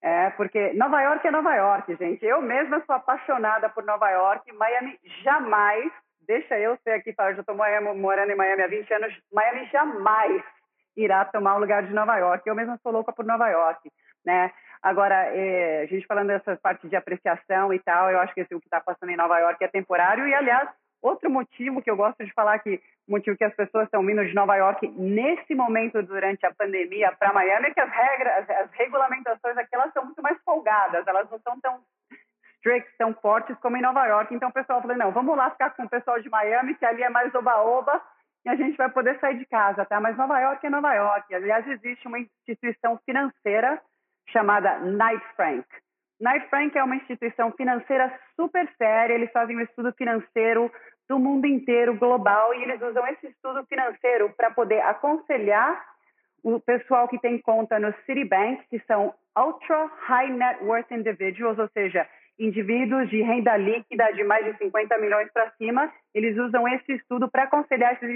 É, 0.02 0.30
porque 0.30 0.72
Nova 0.74 1.00
York 1.02 1.26
é 1.26 1.30
Nova 1.30 1.54
York, 1.54 1.96
gente. 1.96 2.24
Eu 2.24 2.40
mesma 2.40 2.82
sou 2.86 2.94
apaixonada 2.94 3.68
por 3.68 3.84
Nova 3.84 4.08
York. 4.10 4.52
Miami 4.52 4.98
jamais 5.22 5.92
deixa 6.28 6.58
eu 6.58 6.76
ser 6.84 6.90
aqui, 6.90 7.14
eu 7.18 7.34
já 7.34 7.40
estou 7.40 7.56
morando 7.56 8.30
em 8.30 8.36
Miami 8.36 8.62
há 8.62 8.66
20 8.68 8.92
anos, 8.92 9.18
Miami 9.32 9.66
jamais 9.72 10.42
irá 10.94 11.24
tomar 11.24 11.56
o 11.56 11.58
lugar 11.58 11.82
de 11.82 11.94
Nova 11.94 12.16
York. 12.18 12.46
Eu 12.46 12.54
mesma 12.54 12.78
sou 12.82 12.92
louca 12.92 13.12
por 13.12 13.24
Nova 13.24 13.48
York, 13.48 13.90
né? 14.24 14.52
Agora, 14.82 15.14
é, 15.34 15.82
a 15.82 15.86
gente 15.86 16.06
falando 16.06 16.28
dessa 16.28 16.56
parte 16.56 16.86
de 16.86 16.94
apreciação 16.94 17.72
e 17.72 17.78
tal, 17.80 18.10
eu 18.10 18.20
acho 18.20 18.34
que 18.34 18.42
esse, 18.42 18.54
o 18.54 18.60
que 18.60 18.66
está 18.66 18.80
passando 18.80 19.10
em 19.10 19.16
Nova 19.16 19.38
York 19.38 19.64
é 19.64 19.68
temporário. 19.68 20.28
E, 20.28 20.34
aliás, 20.34 20.68
outro 21.02 21.30
motivo 21.30 21.82
que 21.82 21.90
eu 21.90 21.96
gosto 21.96 22.24
de 22.24 22.32
falar 22.32 22.58
que 22.58 22.80
motivo 23.08 23.36
que 23.36 23.44
as 23.44 23.54
pessoas 23.54 23.84
estão 23.84 24.04
vindo 24.04 24.24
de 24.24 24.34
Nova 24.34 24.56
York 24.56 24.86
nesse 24.88 25.54
momento 25.54 26.02
durante 26.02 26.44
a 26.44 26.54
pandemia 26.54 27.12
para 27.12 27.32
Miami 27.32 27.68
é 27.68 27.70
que 27.70 27.80
as 27.80 27.90
regras, 27.90 28.50
as 28.50 28.70
regulamentações 28.72 29.56
aqui 29.56 29.74
elas 29.74 29.92
são 29.92 30.04
muito 30.04 30.22
mais 30.22 30.38
folgadas, 30.42 31.06
elas 31.06 31.30
não 31.30 31.38
são 31.40 31.58
tão 31.60 31.80
strict, 32.58 32.90
tão 32.98 33.14
fortes 33.14 33.56
como 33.58 33.76
em 33.76 33.82
Nova 33.82 34.06
York. 34.06 34.34
Então 34.34 34.48
o 34.48 34.52
pessoal 34.52 34.82
falou, 34.82 34.96
não, 34.96 35.12
vamos 35.12 35.36
lá 35.36 35.50
ficar 35.50 35.70
com 35.70 35.84
o 35.84 35.88
pessoal 35.88 36.20
de 36.20 36.28
Miami, 36.28 36.74
que 36.74 36.84
ali 36.84 37.02
é 37.02 37.08
mais 37.08 37.34
oba-oba, 37.34 38.00
e 38.44 38.48
a 38.48 38.56
gente 38.56 38.76
vai 38.76 38.88
poder 38.88 39.18
sair 39.20 39.38
de 39.38 39.46
casa, 39.46 39.84
tá? 39.84 40.00
Mas 40.00 40.16
Nova 40.16 40.38
York 40.40 40.64
é 40.66 40.70
Nova 40.70 40.94
York. 40.94 41.34
Aliás, 41.34 41.66
existe 41.66 42.06
uma 42.06 42.18
instituição 42.18 42.98
financeira 43.04 43.80
chamada 44.28 44.78
Knight 44.80 45.24
Frank. 45.34 45.66
Knight 46.20 46.48
Frank 46.48 46.76
é 46.76 46.82
uma 46.82 46.96
instituição 46.96 47.52
financeira 47.52 48.12
super 48.34 48.68
séria, 48.76 49.14
eles 49.14 49.30
fazem 49.30 49.56
um 49.56 49.60
estudo 49.60 49.92
financeiro 49.92 50.70
do 51.08 51.18
mundo 51.18 51.46
inteiro, 51.46 51.96
global, 51.96 52.54
e 52.54 52.62
eles 52.62 52.82
usam 52.82 53.06
esse 53.06 53.28
estudo 53.28 53.64
financeiro 53.66 54.32
para 54.36 54.50
poder 54.50 54.80
aconselhar 54.80 55.80
o 56.42 56.60
pessoal 56.60 57.08
que 57.08 57.18
tem 57.18 57.38
conta 57.38 57.78
no 57.78 57.94
Citibank, 58.04 58.62
que 58.68 58.80
são 58.80 59.14
Ultra 59.36 59.90
High 60.06 60.30
Net 60.30 60.64
Worth 60.64 60.90
Individuals, 60.90 61.58
ou 61.58 61.68
seja, 61.68 62.06
indivíduos 62.38 63.08
de 63.10 63.20
renda 63.22 63.56
líquida 63.56 64.12
de 64.12 64.22
mais 64.22 64.44
de 64.44 64.56
50 64.58 64.98
milhões 64.98 65.30
para 65.32 65.50
cima, 65.52 65.92
eles 66.14 66.36
usam 66.36 66.68
esse 66.68 66.92
estudo 66.92 67.28
para 67.28 67.44
aconselhar 67.44 67.94
esses 67.94 68.08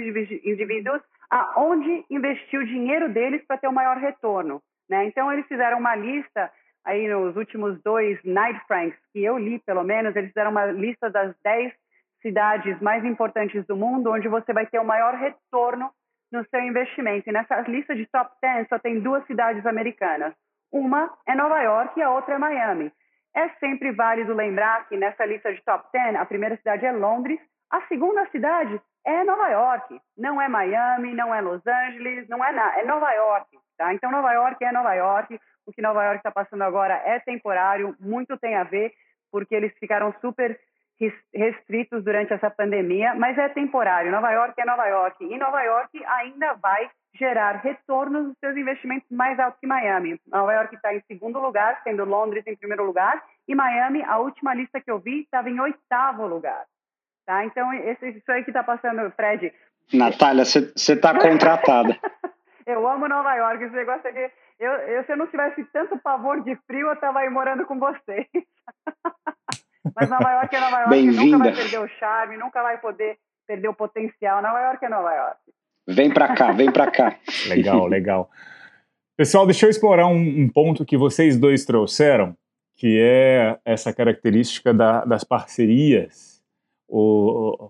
indivíduos 0.45 1.01
aonde 1.29 2.05
investir 2.09 2.59
o 2.59 2.65
dinheiro 2.65 3.09
deles 3.09 3.43
para 3.45 3.57
ter 3.57 3.67
o 3.67 3.73
maior 3.73 3.97
retorno. 3.97 4.61
Né? 4.89 5.05
Então, 5.05 5.31
eles 5.31 5.45
fizeram 5.47 5.77
uma 5.79 5.95
lista 5.95 6.51
aí 6.85 7.07
nos 7.07 7.35
últimos 7.35 7.81
dois 7.81 8.19
Night 8.23 8.59
Franks, 8.67 8.99
que 9.11 9.23
eu 9.23 9.37
li 9.37 9.59
pelo 9.59 9.83
menos, 9.83 10.15
eles 10.15 10.29
fizeram 10.29 10.51
uma 10.51 10.65
lista 10.65 11.09
das 11.09 11.35
10 11.43 11.73
cidades 12.21 12.79
mais 12.81 13.03
importantes 13.03 13.65
do 13.65 13.75
mundo 13.75 14.11
onde 14.11 14.27
você 14.27 14.53
vai 14.53 14.65
ter 14.65 14.79
o 14.79 14.85
maior 14.85 15.13
retorno 15.13 15.91
no 16.31 16.45
seu 16.49 16.61
investimento. 16.61 17.29
E 17.29 17.33
nessa 17.33 17.61
lista 17.61 17.95
de 17.95 18.05
top 18.07 18.31
10 18.41 18.67
só 18.67 18.79
tem 18.79 18.99
duas 18.99 19.25
cidades 19.27 19.65
americanas. 19.65 20.33
Uma 20.71 21.13
é 21.27 21.35
Nova 21.35 21.61
York 21.61 21.99
e 21.99 22.01
a 22.01 22.09
outra 22.11 22.35
é 22.35 22.37
Miami. 22.37 22.91
É 23.35 23.49
sempre 23.59 23.91
válido 23.91 24.33
lembrar 24.33 24.87
que 24.87 24.97
nessa 24.97 25.25
lista 25.25 25.53
de 25.53 25.61
top 25.63 25.87
10, 25.91 26.15
a 26.15 26.25
primeira 26.25 26.55
cidade 26.57 26.85
é 26.85 26.91
Londres, 26.91 27.39
a 27.73 27.81
segunda 27.87 28.23
cidade 28.29 28.79
é 29.03 29.23
Nova 29.23 29.49
York. 29.49 29.99
Não 30.15 30.39
é 30.39 30.47
Miami, 30.47 31.15
não 31.15 31.33
é 31.33 31.41
Los 31.41 31.65
Angeles, 31.65 32.29
não 32.29 32.45
é 32.45 32.51
nada, 32.51 32.79
é 32.79 32.85
Nova 32.85 33.11
York. 33.11 33.57
Tá? 33.75 33.91
Então, 33.95 34.11
Nova 34.11 34.31
York 34.31 34.63
é 34.63 34.71
Nova 34.71 34.93
York. 34.93 35.39
O 35.65 35.71
que 35.71 35.81
Nova 35.81 36.03
York 36.03 36.17
está 36.17 36.29
passando 36.29 36.61
agora 36.61 36.93
é 37.03 37.19
temporário, 37.19 37.95
muito 37.99 38.37
tem 38.37 38.55
a 38.55 38.63
ver, 38.63 38.93
porque 39.31 39.55
eles 39.55 39.73
ficaram 39.79 40.13
super 40.21 40.59
restritos 41.33 42.03
durante 42.03 42.31
essa 42.31 42.51
pandemia, 42.51 43.15
mas 43.15 43.35
é 43.39 43.49
temporário. 43.49 44.11
Nova 44.11 44.31
York 44.31 44.53
é 44.61 44.65
Nova 44.65 44.85
York. 44.85 45.23
E 45.25 45.37
Nova 45.37 45.61
York 45.63 46.05
ainda 46.05 46.53
vai 46.53 46.91
gerar 47.15 47.57
retornos 47.57 48.27
dos 48.27 48.37
seus 48.39 48.55
investimentos 48.55 49.09
mais 49.09 49.39
altos 49.39 49.59
que 49.59 49.65
Miami. 49.65 50.19
Nova 50.27 50.53
York 50.53 50.75
está 50.75 50.93
em 50.93 51.01
segundo 51.07 51.39
lugar, 51.39 51.81
sendo 51.83 52.05
Londres 52.05 52.45
em 52.45 52.55
primeiro 52.55 52.85
lugar, 52.85 53.23
e 53.47 53.55
Miami, 53.55 54.03
a 54.03 54.19
última 54.19 54.53
lista 54.53 54.79
que 54.79 54.91
eu 54.91 54.99
vi, 54.99 55.21
estava 55.21 55.49
em 55.49 55.59
oitavo 55.59 56.27
lugar. 56.27 56.65
Tá? 57.25 57.45
Então, 57.45 57.73
esse, 57.73 58.09
isso 58.09 58.31
aí 58.31 58.43
que 58.43 58.49
está 58.49 58.63
passando, 58.63 59.09
Fred, 59.11 59.51
Natália, 59.91 60.45
você 60.45 60.71
está 60.75 61.19
contratada. 61.19 61.97
eu 62.65 62.87
amo 62.87 63.07
Nova 63.07 63.35
York. 63.35 63.63
Esse 63.63 63.75
negócio 63.75 64.09
aqui. 64.09 64.31
Eu, 64.59 64.71
eu, 64.71 65.03
se 65.03 65.11
eu 65.11 65.17
não 65.17 65.27
tivesse 65.27 65.63
tanto 65.73 65.97
pavor 65.97 66.41
de 66.43 66.55
frio, 66.67 66.87
eu 66.87 66.93
estava 66.93 67.19
aí 67.19 67.29
morando 67.29 67.65
com 67.65 67.79
vocês. 67.79 68.27
Mas 69.95 70.09
Nova 70.09 70.31
York 70.31 70.55
é 70.55 70.59
Nova 70.59 70.79
York. 70.81 71.05
Nunca 71.11 71.37
vai 71.37 71.53
perder 71.53 71.79
o 71.79 71.87
charme, 71.87 72.37
nunca 72.37 72.63
vai 72.63 72.77
poder 72.77 73.17
perder 73.45 73.67
o 73.67 73.73
potencial. 73.73 74.41
Nova 74.41 74.61
York 74.61 74.85
é 74.85 74.89
Nova 74.89 75.13
York. 75.13 75.39
Vem 75.87 76.13
para 76.13 76.33
cá, 76.33 76.51
vem 76.53 76.71
para 76.71 76.89
cá. 76.89 77.17
legal, 77.49 77.85
legal. 77.87 78.29
Pessoal, 79.17 79.45
deixa 79.45 79.65
eu 79.65 79.69
explorar 79.69 80.07
um, 80.07 80.15
um, 80.15 80.49
ponto 80.49 80.85
que 80.85 80.97
vocês 80.97 81.37
dois 81.37 81.65
trouxeram, 81.65 82.35
que 82.77 82.99
é 82.99 83.59
essa 83.65 83.93
característica 83.93 84.73
da, 84.73 85.03
das 85.03 85.23
parcerias. 85.23 86.32
O, 86.87 87.69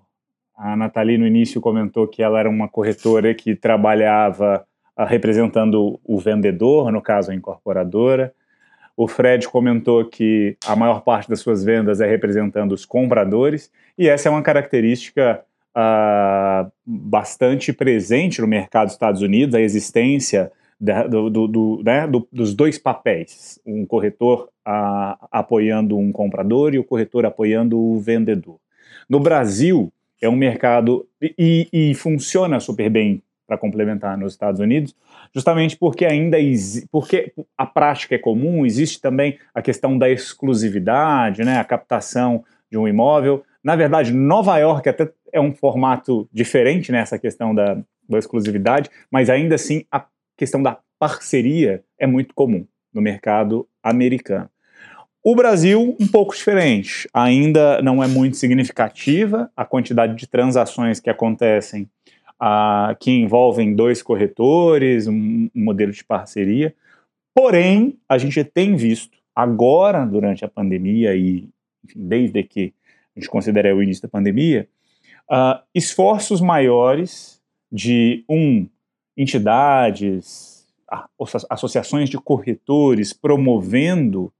a 0.56 0.76
Nathalie 0.76 1.18
no 1.18 1.28
início 1.28 1.62
comentou 1.62 2.08
que 2.08 2.22
ela 2.22 2.40
era 2.40 2.50
uma 2.50 2.68
corretora 2.68 3.34
que 3.34 3.56
trabalhava 3.56 4.66
uh, 4.98 5.04
representando 5.06 6.00
o 6.04 6.20
vendedor, 6.20 6.92
no 6.92 7.02
caso 7.02 7.32
a 7.32 7.36
incorporadora. 7.36 8.34
O 8.96 9.08
Fred 9.08 9.48
comentou 9.48 10.06
que 10.06 10.56
a 10.66 10.76
maior 10.76 11.02
parte 11.02 11.30
das 11.30 11.40
suas 11.40 11.64
vendas 11.64 12.00
é 12.00 12.08
representando 12.08 12.74
os 12.74 12.86
compradores, 12.86 13.72
e 13.98 14.08
essa 14.08 14.30
é 14.30 14.32
uma 14.32 14.44
característica 14.44 15.44
uh, 15.76 16.72
bastante 16.86 17.74
presente 17.74 18.40
no 18.40 18.48
mercado 18.48 18.86
dos 18.86 18.94
Estados 18.94 19.22
Unidos, 19.22 19.56
a 19.56 19.62
existência 19.62 20.52
da, 20.80 21.08
do, 21.08 21.30
do, 21.30 21.48
do, 21.48 21.84
né, 21.84 22.08
dos 22.32 22.54
dois 22.54 22.78
papéis, 22.78 23.60
um 23.66 23.86
corretor 23.86 24.50
uh, 24.68 25.18
apoiando 25.32 25.98
um 25.98 26.12
comprador 26.12 26.74
e 26.76 26.80
o 26.80 26.84
corretor 26.84 27.26
apoiando 27.26 27.80
o 27.80 28.00
vendedor. 28.00 28.60
No 29.10 29.20
Brasil, 29.20 29.92
é 30.22 30.30
um 30.30 30.36
mercado 30.36 31.08
e, 31.22 31.68
e 31.72 31.94
funciona 31.96 32.60
super 32.60 32.90
bem 32.90 33.22
para 33.46 33.58
complementar 33.58 34.18
nos 34.18 34.34
Estados 34.34 34.60
Unidos, 34.60 34.96
justamente 35.34 35.76
porque 35.78 36.06
ainda 36.06 36.38
porque 36.90 37.34
a 37.58 37.66
prática 37.66 38.16
é 38.16 38.18
comum, 38.18 38.66
existe 38.66 39.02
também 39.02 39.38
a 39.54 39.62
questão 39.62 39.98
da 39.98 40.10
exclusividade, 40.10 41.44
né, 41.44 41.60
a 41.60 41.64
captação 41.64 42.44
de 42.72 42.78
um 42.78 42.88
imóvel. 42.88 43.44
Na 43.64 43.76
verdade, 43.76 44.14
Nova 44.14 44.58
York 44.58 44.88
até 44.88 45.12
é 45.32 45.42
um 45.42 45.54
formato 45.54 46.28
diferente 46.32 46.92
nessa 46.92 47.20
questão 47.20 47.54
da, 47.54 47.76
da 48.08 48.18
exclusividade, 48.18 48.90
mas 49.12 49.30
ainda 49.30 49.56
assim 49.56 49.86
a 49.92 50.06
questão 50.38 50.62
da 50.64 50.80
parceria 50.98 51.84
é 52.00 52.08
muito 52.08 52.34
comum 52.34 52.66
no 52.94 53.02
mercado 53.02 53.68
americano. 53.84 54.50
O 55.24 55.36
Brasil, 55.36 55.96
um 55.98 56.08
pouco 56.08 56.36
diferente. 56.36 57.08
Ainda 57.14 57.82
não 57.82 58.04
é 58.04 58.08
muito 58.08 58.36
significativa 58.36 59.50
a 59.56 59.64
quantidade 59.64 60.16
de 60.16 60.28
transações 60.28 61.00
que 61.00 61.10
acontecem 61.10 61.90
uh, 62.42 62.94
que 63.00 63.10
envolvem 63.10 63.74
dois 63.74 64.04
corretores, 64.04 65.08
um, 65.08 65.50
um 65.56 65.64
modelo 65.64 65.94
de 65.94 66.04
parceria. 66.04 66.76
Porém, 67.34 67.98
a 68.08 68.18
gente 68.18 68.44
tem 68.44 68.76
visto 68.76 69.18
agora, 69.34 70.06
durante 70.06 70.44
a 70.44 70.50
pandemia 70.50 71.16
e 71.16 71.50
enfim, 71.86 72.00
desde 72.06 72.44
que 72.44 72.74
a 73.16 73.20
gente 73.20 73.30
considera 73.30 73.74
o 73.74 73.82
início 73.82 74.04
da 74.04 74.10
pandemia, 74.10 74.68
uh, 75.32 75.64
esforços 75.74 76.42
maiores 76.42 77.42
de, 77.72 78.26
um, 78.28 78.68
entidades, 79.16 80.68
associações 81.50 82.10
de 82.10 82.18
corretores 82.18 83.14
promovendo 83.14 84.32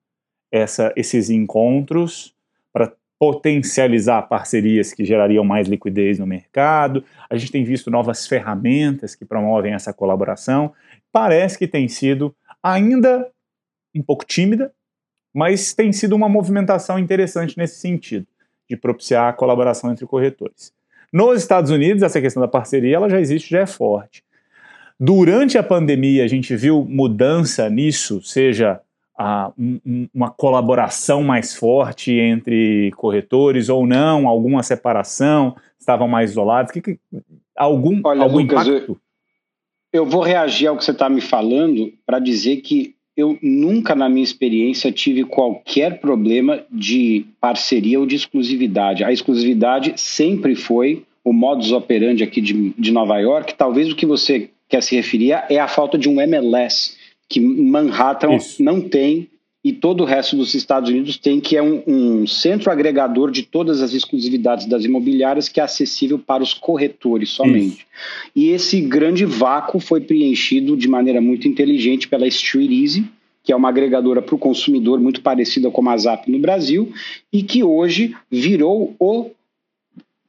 essa, 0.54 0.94
esses 0.96 1.32
encontros 1.32 2.36
para 2.72 2.94
potencializar 3.18 4.22
parcerias 4.22 4.94
que 4.94 5.04
gerariam 5.04 5.44
mais 5.44 5.68
liquidez 5.68 6.20
no 6.20 6.28
mercado. 6.28 7.04
A 7.28 7.36
gente 7.36 7.52
tem 7.52 7.64
visto 7.64 7.90
novas 7.90 8.28
ferramentas 8.28 9.16
que 9.16 9.26
promovem 9.26 9.74
essa 9.74 9.92
colaboração. 9.92 10.72
Parece 11.12 11.58
que 11.58 11.68
tem 11.68 11.88
sido 11.88 12.36
ainda 12.62 13.28
um 13.96 14.04
pouco 14.04 14.24
tímida, 14.24 14.72
mas 15.34 15.74
tem 15.74 15.92
sido 15.92 16.16
uma 16.16 16.30
movimentação 16.30 17.00
interessante 17.00 17.58
nesse 17.58 17.80
sentido, 17.80 18.28
de 18.70 18.78
propiciar 18.78 19.30
a 19.30 19.34
colaboração 19.34 19.92
entre 19.92 20.06
corretores. 20.06 20.72
Nos 21.12 21.40
Estados 21.40 21.72
Unidos, 21.72 22.04
essa 22.04 22.22
questão 22.22 22.42
da 22.42 22.48
parceria 22.48 22.96
ela 22.96 23.10
já 23.10 23.20
existe, 23.20 23.50
já 23.50 23.62
é 23.62 23.66
forte. 23.66 24.24
Durante 25.00 25.58
a 25.58 25.64
pandemia, 25.64 26.24
a 26.24 26.28
gente 26.28 26.56
viu 26.56 26.86
mudança 26.88 27.68
nisso, 27.70 28.22
seja 28.22 28.80
um, 29.58 30.08
uma 30.14 30.30
colaboração 30.30 31.24
mais 31.24 31.56
forte 31.56 32.12
entre 32.14 32.92
corretores 32.96 33.70
ou 33.70 33.86
não, 33.86 34.28
alguma 34.28 34.64
separação, 34.64 35.56
estavam 35.80 36.08
mais 36.08 36.32
isolados? 36.32 36.72
Que, 36.72 36.82
que, 36.82 37.00
algum 37.56 38.02
Olha, 38.04 38.24
algum 38.24 38.40
Lucas, 38.40 38.68
impacto? 38.68 39.00
Eu, 39.92 40.04
eu 40.04 40.06
vou 40.06 40.22
reagir 40.22 40.68
ao 40.68 40.78
que 40.78 40.84
você 40.84 40.92
está 40.92 41.10
me 41.10 41.22
falando 41.22 41.94
para 42.06 42.20
dizer 42.20 42.58
que 42.58 42.96
eu 43.16 43.38
nunca, 43.44 43.94
na 43.94 44.10
minha 44.10 44.24
experiência, 44.24 44.92
tive 44.92 45.24
qualquer 45.24 46.00
problema 46.00 46.64
de 46.72 47.28
parceria 47.40 48.00
ou 48.00 48.08
de 48.08 48.16
exclusividade. 48.16 49.04
A 49.04 49.12
exclusividade 49.12 49.94
sempre 49.98 50.56
foi 50.56 51.06
o 51.24 51.32
modus 51.32 51.72
operandi 51.72 52.24
aqui 52.24 52.42
de, 52.42 52.72
de 52.72 52.92
Nova 52.92 53.20
York. 53.20 53.54
Talvez 53.54 53.92
o 53.92 53.96
que 53.96 54.06
você 54.06 54.50
quer 54.68 54.82
se 54.82 54.96
referir 54.96 55.32
é 55.48 55.60
a 55.60 55.68
falta 55.68 55.96
de 55.96 56.10
um 56.10 56.20
MLS 56.20 56.98
que 57.30 57.40
Manhattan 57.40 58.36
Isso. 58.36 58.62
não 58.64 58.82
tem 58.82 59.30
e 59.64 59.72
todo 59.72 60.02
o 60.02 60.06
resto 60.06 60.36
dos 60.36 60.54
Estados 60.54 60.90
Unidos 60.90 61.18
tem, 61.18 61.40
que 61.40 61.56
é 61.56 61.64
um, 61.64 61.82
um, 61.88 62.28
centro 62.28 62.70
agregador 62.70 63.32
de 63.32 63.44
todas 63.44 63.82
as 63.82 63.94
exclusividades 63.94 64.66
das 64.66 64.84
imobiliárias 64.84 65.48
que 65.48 65.62
é 65.62 65.64
acessível 65.64 66.20
para 66.20 66.44
os 66.44 66.54
corretores 66.54 67.30
somente. 67.30 67.78
Isso. 67.78 67.86
E 68.36 68.50
esse 68.50 68.82
grande 68.82 69.24
vácuo 69.24 69.80
foi 69.80 70.02
preenchido 70.02 70.76
de 70.76 70.90
maneira 70.90 71.22
muito 71.22 71.48
inteligente 71.48 72.10
pela 72.10 72.28
Street 72.28 72.70
Easy, 72.70 73.06
que 73.42 73.54
é 73.54 73.56
uma 73.56 73.70
agregadora 73.70 74.22
para 74.22 74.36
o 74.36 74.40
consumidor 74.40 75.00
muito 75.00 75.22
parecida 75.22 75.72
com 75.72 75.90
a 75.90 75.98
Zap 75.98 76.30
no 76.30 76.40
Brasil, 76.40 76.92
e 77.32 77.42
que 77.42 77.64
hoje 77.64 78.14
virou 78.30 78.96
o 79.00 79.32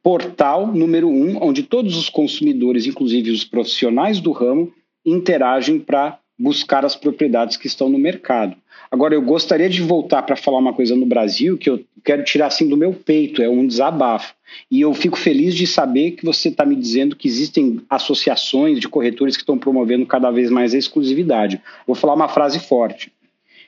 portal 0.01 0.67
número 0.67 1.09
um, 1.09 1.43
onde 1.43 1.63
todos 1.63 1.97
os 1.97 2.07
consumidores, 2.07 2.85
inclusive 2.85 3.31
os 3.31 3.43
profissionais 3.43 4.21
do 4.21 4.31
ramo, 4.31 4.71
interagem 5.05 5.79
para 5.79 6.19
buscar 6.37 6.85
as 6.85 6.95
propriedades 6.95 7.57
que 7.57 7.67
estão 7.67 7.89
no 7.89 7.97
mercado. 7.97 8.55
Agora, 8.91 9.13
eu 9.13 9.21
gostaria 9.21 9.69
de 9.69 9.81
voltar 9.81 10.23
para 10.23 10.35
falar 10.35 10.59
uma 10.59 10.73
coisa 10.73 10.95
no 10.95 11.05
Brasil 11.05 11.57
que 11.57 11.69
eu 11.69 11.83
quero 12.03 12.23
tirar 12.23 12.47
assim 12.47 12.67
do 12.67 12.77
meu 12.77 12.93
peito, 12.93 13.41
é 13.41 13.49
um 13.49 13.65
desabafo. 13.65 14.33
E 14.69 14.81
eu 14.81 14.93
fico 14.93 15.17
feliz 15.17 15.55
de 15.55 15.65
saber 15.65 16.11
que 16.11 16.23
você 16.23 16.49
está 16.49 16.65
me 16.65 16.75
dizendo 16.75 17.15
que 17.15 17.27
existem 17.27 17.81
associações 17.89 18.79
de 18.79 18.87
corretores 18.87 19.35
que 19.35 19.41
estão 19.41 19.57
promovendo 19.57 20.05
cada 20.05 20.29
vez 20.29 20.49
mais 20.49 20.73
a 20.73 20.77
exclusividade. 20.77 21.61
Vou 21.87 21.95
falar 21.95 22.13
uma 22.13 22.29
frase 22.29 22.59
forte. 22.59 23.11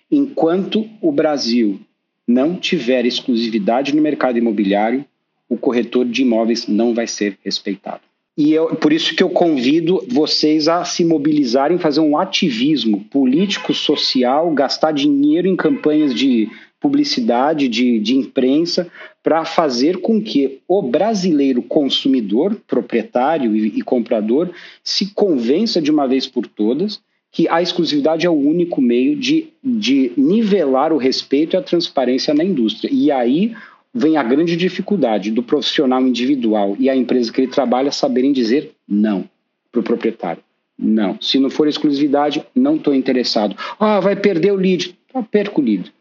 Enquanto 0.09 0.87
o 1.01 1.11
Brasil 1.11 1.79
não 2.27 2.55
tiver 2.55 3.05
exclusividade 3.05 3.95
no 3.95 4.01
mercado 4.01 4.37
imobiliário, 4.37 5.03
o 5.49 5.57
corretor 5.57 6.05
de 6.05 6.21
imóveis 6.21 6.67
não 6.67 6.93
vai 6.93 7.07
ser 7.07 7.37
respeitado. 7.43 8.01
E 8.37 8.53
eu, 8.53 8.67
por 8.75 8.93
isso 8.93 9.15
que 9.15 9.23
eu 9.23 9.29
convido 9.31 10.05
vocês 10.07 10.67
a 10.67 10.85
se 10.85 11.03
mobilizarem, 11.03 11.79
fazer 11.79 12.01
um 12.01 12.15
ativismo 12.15 13.03
político, 13.05 13.73
social, 13.73 14.51
gastar 14.51 14.91
dinheiro 14.91 15.47
em 15.47 15.55
campanhas 15.55 16.13
de 16.13 16.47
publicidade, 16.79 17.67
de, 17.67 17.99
de 17.99 18.15
imprensa, 18.15 18.87
para 19.23 19.43
fazer 19.43 19.97
com 19.97 20.21
que 20.21 20.59
o 20.67 20.83
brasileiro 20.83 21.63
consumidor, 21.63 22.55
proprietário 22.67 23.55
e, 23.55 23.79
e 23.79 23.81
comprador, 23.81 24.51
se 24.83 25.13
convença 25.13 25.81
de 25.81 25.89
uma 25.89 26.07
vez 26.07 26.27
por 26.27 26.45
todas 26.45 27.01
que 27.31 27.47
a 27.49 27.61
exclusividade 27.61 28.25
é 28.25 28.29
o 28.29 28.33
único 28.33 28.81
meio 28.81 29.15
de, 29.15 29.49
de 29.63 30.11
nivelar 30.15 30.93
o 30.93 30.97
respeito 30.97 31.55
e 31.55 31.57
a 31.57 31.61
transparência 31.61 32.33
na 32.33 32.43
indústria. 32.43 32.89
E 32.91 33.11
aí 33.11 33.53
vem 33.97 34.15
a 34.15 34.23
grande 34.23 34.55
dificuldade 34.55 35.31
do 35.31 35.41
profissional 35.41 36.01
individual 36.01 36.75
e 36.79 36.89
a 36.89 36.95
empresa 36.95 37.31
que 37.31 37.41
ele 37.41 37.51
trabalha 37.51 37.91
saberem 37.91 38.31
dizer 38.31 38.71
não 38.87 39.27
para 39.71 39.81
o 39.81 39.83
proprietário. 39.83 40.43
Não. 40.77 41.19
Se 41.19 41.39
não 41.39 41.49
for 41.49 41.67
exclusividade, 41.67 42.45
não 42.53 42.75
estou 42.75 42.93
interessado. 42.93 43.55
Ah, 43.79 43.99
vai 43.99 44.15
perder 44.15 44.51
o 44.51 44.55
lead. 44.55 44.95
Ah, 45.13 45.23
perco 45.23 45.59
o 45.59 45.63
lead. 45.63 45.91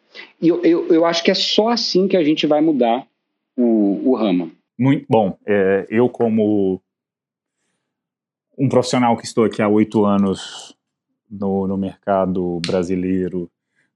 E 0.40 0.48
eu, 0.48 0.62
eu, 0.62 0.86
eu, 0.88 1.04
acho 1.06 1.24
que 1.24 1.30
é 1.30 1.34
só 1.34 1.68
assim 1.68 2.06
que 2.06 2.16
a 2.16 2.22
gente 2.22 2.46
vai 2.46 2.60
mudar 2.60 3.06
o, 3.56 4.10
o 4.10 4.14
ramo. 4.14 4.52
Muito 4.78 5.06
bom. 5.08 5.38
É, 5.46 5.86
eu, 5.88 6.08
como 6.08 6.80
um 8.58 8.68
profissional 8.68 9.16
que 9.16 9.24
estou 9.24 9.44
aqui 9.44 9.62
há 9.62 9.68
oito 9.68 10.04
anos 10.04 10.76
no, 11.30 11.66
no 11.66 11.76
mercado 11.76 12.60
brasileiro, 12.66 13.50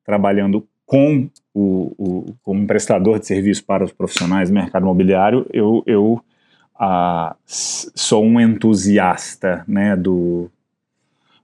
trabalhando 0.04 0.66
com 0.90 1.30
o, 1.54 1.94
o, 1.96 2.34
como 2.42 2.66
prestador 2.66 3.20
de 3.20 3.26
serviço 3.28 3.64
para 3.64 3.84
os 3.84 3.92
profissionais 3.92 4.50
do 4.50 4.54
mercado 4.54 4.82
imobiliário, 4.82 5.46
eu, 5.52 5.84
eu 5.86 6.20
ah, 6.76 7.36
sou 7.46 8.24
um 8.24 8.40
entusiasta 8.40 9.64
né, 9.68 9.94
do, 9.94 10.50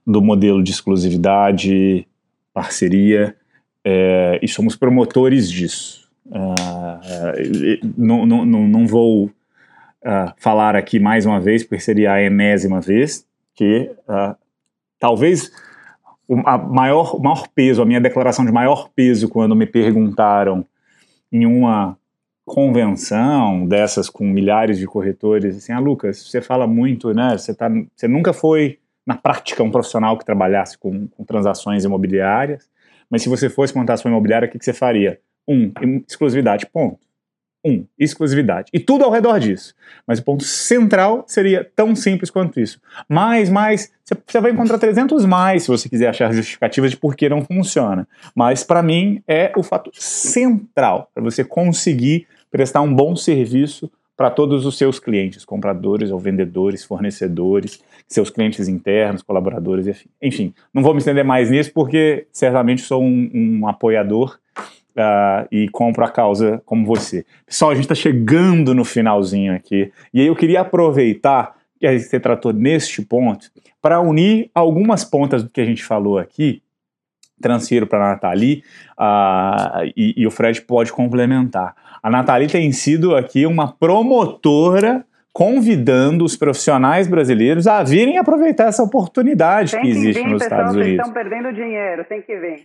do 0.05 0.21
modelo 0.21 0.61
de 0.61 0.71
exclusividade, 0.71 2.05
parceria, 2.53 3.37
é, 3.85 4.37
e 4.43 4.49
somos 4.49 4.75
promotores 4.75 5.49
disso. 5.49 6.09
Ah, 6.29 7.31
não, 7.97 8.25
não, 8.25 8.45
não 8.45 8.85
vou 8.85 9.27
uh, 9.27 10.33
falar 10.35 10.75
aqui 10.75 10.99
mais 10.99 11.25
uma 11.25 11.39
vez, 11.39 11.63
porque 11.63 11.79
seria 11.79 12.11
a 12.11 12.21
enésima 12.21 12.81
vez, 12.81 13.25
que 13.55 13.89
uh, 14.09 14.35
talvez 14.99 15.49
o 16.27 16.35
maior, 16.35 17.15
o 17.15 17.21
maior 17.21 17.47
peso, 17.47 17.81
a 17.81 17.85
minha 17.85 18.01
declaração 18.01 18.45
de 18.45 18.51
maior 18.51 18.89
peso 18.95 19.29
quando 19.29 19.55
me 19.55 19.65
perguntaram 19.65 20.65
em 21.31 21.45
uma 21.45 21.97
convenção 22.45 23.65
dessas 23.65 24.09
com 24.09 24.25
milhares 24.25 24.77
de 24.77 24.85
corretores, 24.85 25.57
assim, 25.57 25.73
ah, 25.73 25.79
Lucas, 25.79 26.29
você 26.29 26.41
fala 26.41 26.65
muito, 26.65 27.13
né, 27.13 27.37
você, 27.37 27.53
tá, 27.53 27.69
você 27.95 28.07
nunca 28.07 28.31
foi 28.31 28.79
na 29.05 29.15
prática 29.15 29.63
um 29.63 29.71
profissional 29.71 30.17
que 30.17 30.25
trabalhasse 30.25 30.77
com, 30.77 31.07
com 31.07 31.23
transações 31.23 31.83
imobiliárias, 31.83 32.69
mas 33.09 33.21
se 33.21 33.29
você 33.29 33.49
fosse 33.49 33.75
montar 33.75 33.97
sua 33.97 34.09
imobiliária, 34.09 34.47
o 34.47 34.51
que, 34.51 34.59
que 34.59 34.65
você 34.65 34.73
faria? 34.73 35.19
Um, 35.47 35.71
exclusividade, 36.07 36.65
ponto. 36.65 36.99
Um, 37.67 37.85
exclusividade. 37.99 38.69
E 38.71 38.79
tudo 38.79 39.03
ao 39.03 39.11
redor 39.11 39.39
disso. 39.39 39.73
Mas 40.07 40.19
o 40.19 40.23
ponto 40.23 40.43
central 40.43 41.25
seria 41.27 41.69
tão 41.75 41.95
simples 41.95 42.29
quanto 42.29 42.59
isso. 42.59 42.79
Mais, 43.09 43.49
mais, 43.49 43.91
você 44.25 44.39
vai 44.39 44.51
encontrar 44.51 44.77
300 44.77 45.25
mais 45.25 45.63
se 45.63 45.67
você 45.67 45.89
quiser 45.89 46.07
achar 46.07 46.31
justificativas 46.31 46.91
de 46.91 46.97
por 46.97 47.15
que 47.15 47.27
não 47.27 47.43
funciona. 47.43 48.07
Mas 48.33 48.63
para 48.63 48.81
mim 48.81 49.21
é 49.27 49.51
o 49.57 49.63
fato 49.63 49.91
central 49.93 51.09
para 51.13 51.21
você 51.21 51.43
conseguir 51.43 52.25
prestar 52.49 52.81
um 52.81 52.93
bom 52.93 53.15
serviço 53.15 53.91
para 54.15 54.31
todos 54.31 54.65
os 54.65 54.77
seus 54.77 54.99
clientes, 54.99 55.45
compradores 55.45 56.09
ou 56.09 56.17
vendedores, 56.17 56.83
fornecedores, 56.83 57.83
seus 58.07 58.31
clientes 58.31 58.67
internos, 58.67 59.21
colaboradores, 59.21 59.85
enfim. 59.87 60.09
Enfim, 60.19 60.53
não 60.73 60.81
vou 60.81 60.93
me 60.93 60.99
estender 60.99 61.23
mais 61.23 61.51
nisso 61.51 61.71
porque 61.71 62.25
certamente 62.31 62.81
sou 62.81 63.03
um, 63.03 63.29
um 63.33 63.67
apoiador 63.67 64.39
uh, 64.97 65.47
e 65.51 65.69
compro 65.69 66.03
a 66.03 66.09
causa 66.09 66.61
como 66.65 66.85
você. 66.85 67.25
Pessoal, 67.45 67.71
a 67.71 67.75
gente 67.75 67.85
está 67.85 67.95
chegando 67.95 68.73
no 68.73 68.83
finalzinho 68.83 69.53
aqui 69.53 69.91
e 70.13 70.21
aí 70.21 70.27
eu 70.27 70.35
queria 70.35 70.61
aproveitar 70.61 71.55
que 71.79 71.99
você 71.99 72.19
tratou 72.19 72.51
neste 72.51 73.01
ponto 73.03 73.51
para 73.81 74.01
unir 74.01 74.49
algumas 74.53 75.05
pontas 75.05 75.43
do 75.43 75.49
que 75.49 75.61
a 75.61 75.65
gente 75.65 75.83
falou 75.83 76.17
aqui 76.17 76.61
transfiro 77.39 77.85
para 77.85 78.03
a 78.03 78.09
Nathalie 78.13 78.63
uh, 78.99 79.91
e, 79.95 80.15
e, 80.17 80.25
o 80.25 80.31
Fred 80.31 80.59
pode 80.63 80.91
complementar. 80.91 81.75
A 82.01 82.09
Nathalie 82.09 82.47
tem 82.47 82.71
sido 82.71 83.15
aqui 83.15 83.45
uma 83.45 83.71
promotora 83.71 85.05
convidando 85.31 86.25
os 86.25 86.35
profissionais 86.35 87.07
brasileiros 87.07 87.67
a 87.67 87.83
virem 87.83 88.17
aproveitar 88.17 88.69
essa 88.69 88.81
oportunidade 88.81 89.71
tem 89.71 89.81
que, 89.81 89.91
que 89.91 89.97
existe 89.97 90.23
vir, 90.23 90.29
nos 90.31 90.41
pessoal, 90.41 90.61
Estados 90.61 90.75
Unidos. 90.75 90.95
Vocês 90.95 91.07
estão 91.07 91.13
perdendo 91.13 91.53
dinheiro, 91.53 92.05
tem 92.05 92.21
que 92.23 92.39
vir. 92.39 92.63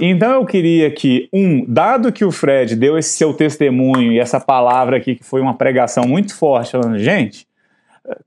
Então 0.00 0.32
eu 0.32 0.44
queria 0.44 0.90
que, 0.90 1.28
um, 1.32 1.64
dado 1.66 2.12
que 2.12 2.24
o 2.24 2.32
Fred 2.32 2.74
deu 2.74 2.98
esse 2.98 3.16
seu 3.16 3.32
testemunho 3.32 4.12
e 4.12 4.18
essa 4.18 4.40
palavra 4.40 4.96
aqui 4.96 5.14
que 5.14 5.24
foi 5.24 5.40
uma 5.40 5.54
pregação 5.54 6.04
muito 6.04 6.34
forte, 6.36 6.72
falando, 6.72 6.98
gente, 6.98 7.46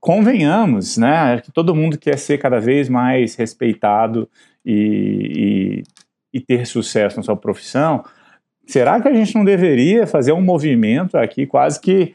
convenhamos, 0.00 0.96
né, 0.96 1.40
que 1.42 1.52
todo 1.52 1.74
mundo 1.74 1.98
quer 1.98 2.18
ser 2.18 2.38
cada 2.38 2.58
vez 2.58 2.88
mais 2.88 3.34
respeitado 3.34 4.28
e, 4.64 5.82
e, 6.32 6.38
e 6.38 6.40
ter 6.40 6.66
sucesso 6.66 7.18
na 7.18 7.22
sua 7.22 7.36
profissão, 7.36 8.02
será 8.66 9.00
que 9.00 9.08
a 9.08 9.14
gente 9.14 9.34
não 9.34 9.44
deveria 9.44 10.06
fazer 10.06 10.32
um 10.32 10.40
movimento 10.40 11.16
aqui 11.16 11.46
quase 11.46 11.80
que 11.80 12.14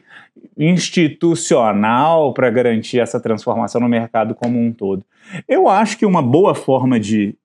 institucional 0.58 2.34
para 2.34 2.50
garantir 2.50 2.98
essa 2.98 3.20
transformação 3.20 3.80
no 3.80 3.88
mercado 3.88 4.34
como 4.34 4.60
um 4.60 4.72
todo? 4.72 5.04
Eu 5.48 5.68
acho 5.68 5.96
que 5.96 6.04
uma 6.04 6.20
boa 6.20 6.54
forma 6.54 6.98
de, 7.00 7.36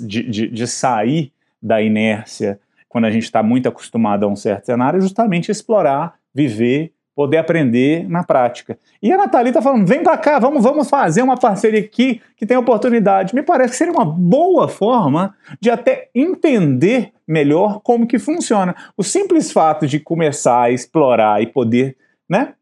de, 0.00 0.22
de, 0.22 0.48
de 0.48 0.66
sair 0.66 1.32
da 1.62 1.80
inércia 1.82 2.60
quando 2.88 3.04
a 3.04 3.10
gente 3.10 3.24
está 3.24 3.42
muito 3.42 3.68
acostumado 3.68 4.24
a 4.24 4.28
um 4.28 4.36
certo 4.36 4.66
cenário 4.66 4.98
é 4.98 5.00
justamente 5.00 5.50
explorar, 5.50 6.14
viver 6.34 6.92
poder 7.20 7.36
aprender 7.36 8.08
na 8.08 8.24
prática. 8.24 8.78
E 9.02 9.12
a 9.12 9.16
Nathalie 9.18 9.50
está 9.50 9.60
falando: 9.60 9.86
vem 9.86 10.02
para 10.02 10.16
cá, 10.16 10.38
vamos, 10.38 10.62
vamos 10.62 10.88
fazer 10.88 11.20
uma 11.20 11.36
parceria 11.36 11.80
aqui 11.80 12.20
que 12.34 12.46
tem 12.46 12.56
oportunidade. 12.56 13.34
Me 13.34 13.42
parece 13.42 13.72
que 13.72 13.76
seria 13.76 13.92
uma 13.92 14.06
boa 14.06 14.68
forma 14.68 15.34
de 15.60 15.70
até 15.70 16.08
entender 16.14 17.12
melhor 17.28 17.80
como 17.80 18.06
que 18.06 18.18
funciona. 18.18 18.74
O 18.96 19.02
simples 19.02 19.52
fato 19.52 19.86
de 19.86 20.00
começar 20.00 20.62
a 20.62 20.70
explorar 20.70 21.42
e 21.42 21.46
poder, 21.46 21.94
né? 22.26 22.54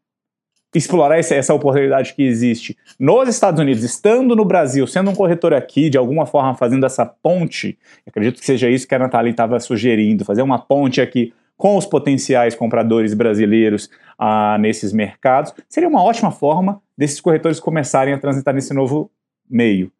Explorar 0.75 1.17
essa, 1.17 1.53
oportunidade 1.53 2.13
que 2.13 2.21
existe 2.21 2.77
nos 2.99 3.27
Estados 3.27 3.59
Unidos, 3.59 3.83
estando 3.83 4.35
no 4.35 4.45
Brasil, 4.45 4.85
sendo 4.85 5.09
um 5.09 5.15
corretor 5.15 5.53
aqui, 5.53 5.89
de 5.89 5.97
alguma 5.97 6.25
forma 6.25 6.53
fazendo 6.53 6.85
essa 6.85 7.05
ponte, 7.05 7.77
acredito 8.05 8.39
que 8.39 8.45
seja 8.45 8.69
isso 8.69 8.87
que 8.87 8.93
a 8.93 8.99
Nathalie 8.99 9.31
estava 9.31 9.59
sugerindo, 9.59 10.23
fazer 10.23 10.43
uma 10.43 10.59
ponte 10.59 11.01
aqui 11.01 11.33
com 11.57 11.75
os 11.75 11.85
potenciais 11.85 12.55
compradores 12.55 13.13
brasileiros 13.13 13.89
ah, 14.17 14.57
nesses 14.59 14.93
mercados, 14.93 15.53
seria 15.67 15.89
uma 15.89 16.01
ótima 16.01 16.31
forma 16.31 16.81
desses 16.97 17.19
corretores 17.19 17.59
começarem 17.59 18.13
a 18.13 18.17
transitar 18.17 18.53
nesse 18.53 18.73
novo 18.73 19.11
meio. 19.49 19.91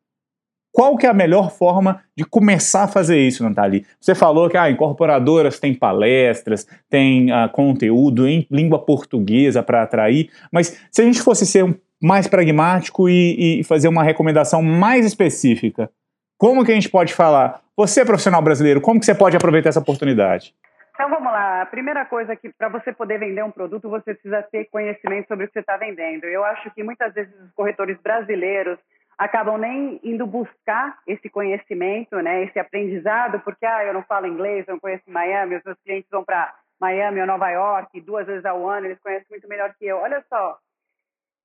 Qual 0.71 0.95
que 0.97 1.05
é 1.05 1.09
a 1.09 1.13
melhor 1.13 1.51
forma 1.51 2.03
de 2.15 2.23
começar 2.23 2.83
a 2.83 2.87
fazer 2.87 3.17
isso, 3.17 3.43
Nathalie? 3.43 3.85
Você 3.99 4.13
falou 4.13 4.49
que 4.49 4.57
ah, 4.57 4.69
incorporadoras 4.69 5.59
têm 5.59 5.73
palestras, 5.73 6.67
têm 6.89 7.31
ah, 7.31 7.49
conteúdo 7.49 8.27
em 8.27 8.47
língua 8.51 8.79
portuguesa 8.79 9.63
para 9.63 9.81
atrair, 9.81 10.29
mas 10.51 10.79
se 10.91 11.01
a 11.01 11.05
gente 11.05 11.21
fosse 11.21 11.45
ser 11.45 11.79
mais 12.01 12.27
pragmático 12.27 13.09
e, 13.09 13.59
e 13.59 13.63
fazer 13.63 13.87
uma 13.87 14.03
recomendação 14.03 14.61
mais 14.61 15.05
específica, 15.05 15.89
como 16.37 16.63
que 16.63 16.71
a 16.71 16.75
gente 16.75 16.89
pode 16.89 17.13
falar? 17.13 17.61
Você 17.75 18.01
é 18.01 18.05
profissional 18.05 18.41
brasileiro, 18.41 18.79
como 18.79 18.99
que 18.99 19.05
você 19.05 19.15
pode 19.15 19.35
aproveitar 19.35 19.69
essa 19.69 19.79
oportunidade? 19.79 20.53
Então 20.93 21.09
vamos 21.09 21.31
lá. 21.31 21.61
A 21.61 21.65
primeira 21.65 22.05
coisa 22.05 22.35
que 22.35 22.49
para 22.49 22.69
você 22.69 22.91
poder 22.91 23.19
vender 23.19 23.43
um 23.43 23.51
produto, 23.51 23.89
você 23.89 24.13
precisa 24.13 24.41
ter 24.43 24.65
conhecimento 24.65 25.27
sobre 25.27 25.45
o 25.45 25.47
que 25.47 25.53
você 25.53 25.59
está 25.61 25.77
vendendo. 25.77 26.25
Eu 26.25 26.43
acho 26.43 26.69
que 26.71 26.83
muitas 26.83 27.13
vezes 27.13 27.33
os 27.41 27.51
corretores 27.53 27.97
brasileiros 28.01 28.77
acabam 29.19 29.57
nem 29.57 29.99
indo 30.01 30.25
buscar 30.25 30.97
esse 31.05 31.29
conhecimento, 31.29 32.15
né, 32.21 32.45
esse 32.45 32.57
aprendizado, 32.57 33.41
porque 33.41 33.65
ah, 33.65 33.83
eu 33.83 33.93
não 33.93 34.01
falo 34.03 34.25
inglês, 34.25 34.65
eu 34.65 34.75
não 34.75 34.79
conheço 34.79 35.03
Miami, 35.07 35.57
os 35.57 35.63
meus 35.63 35.77
clientes 35.81 36.09
vão 36.09 36.23
para 36.23 36.55
Miami 36.79 37.19
ou 37.19 37.27
Nova 37.27 37.49
York 37.49 37.99
duas 37.99 38.25
vezes 38.25 38.45
ao 38.45 38.65
ano, 38.67 38.87
eles 38.87 38.99
conhecem 38.99 39.27
muito 39.29 39.47
melhor 39.49 39.73
que 39.77 39.85
eu. 39.85 39.97
Olha 39.97 40.23
só, 40.29 40.57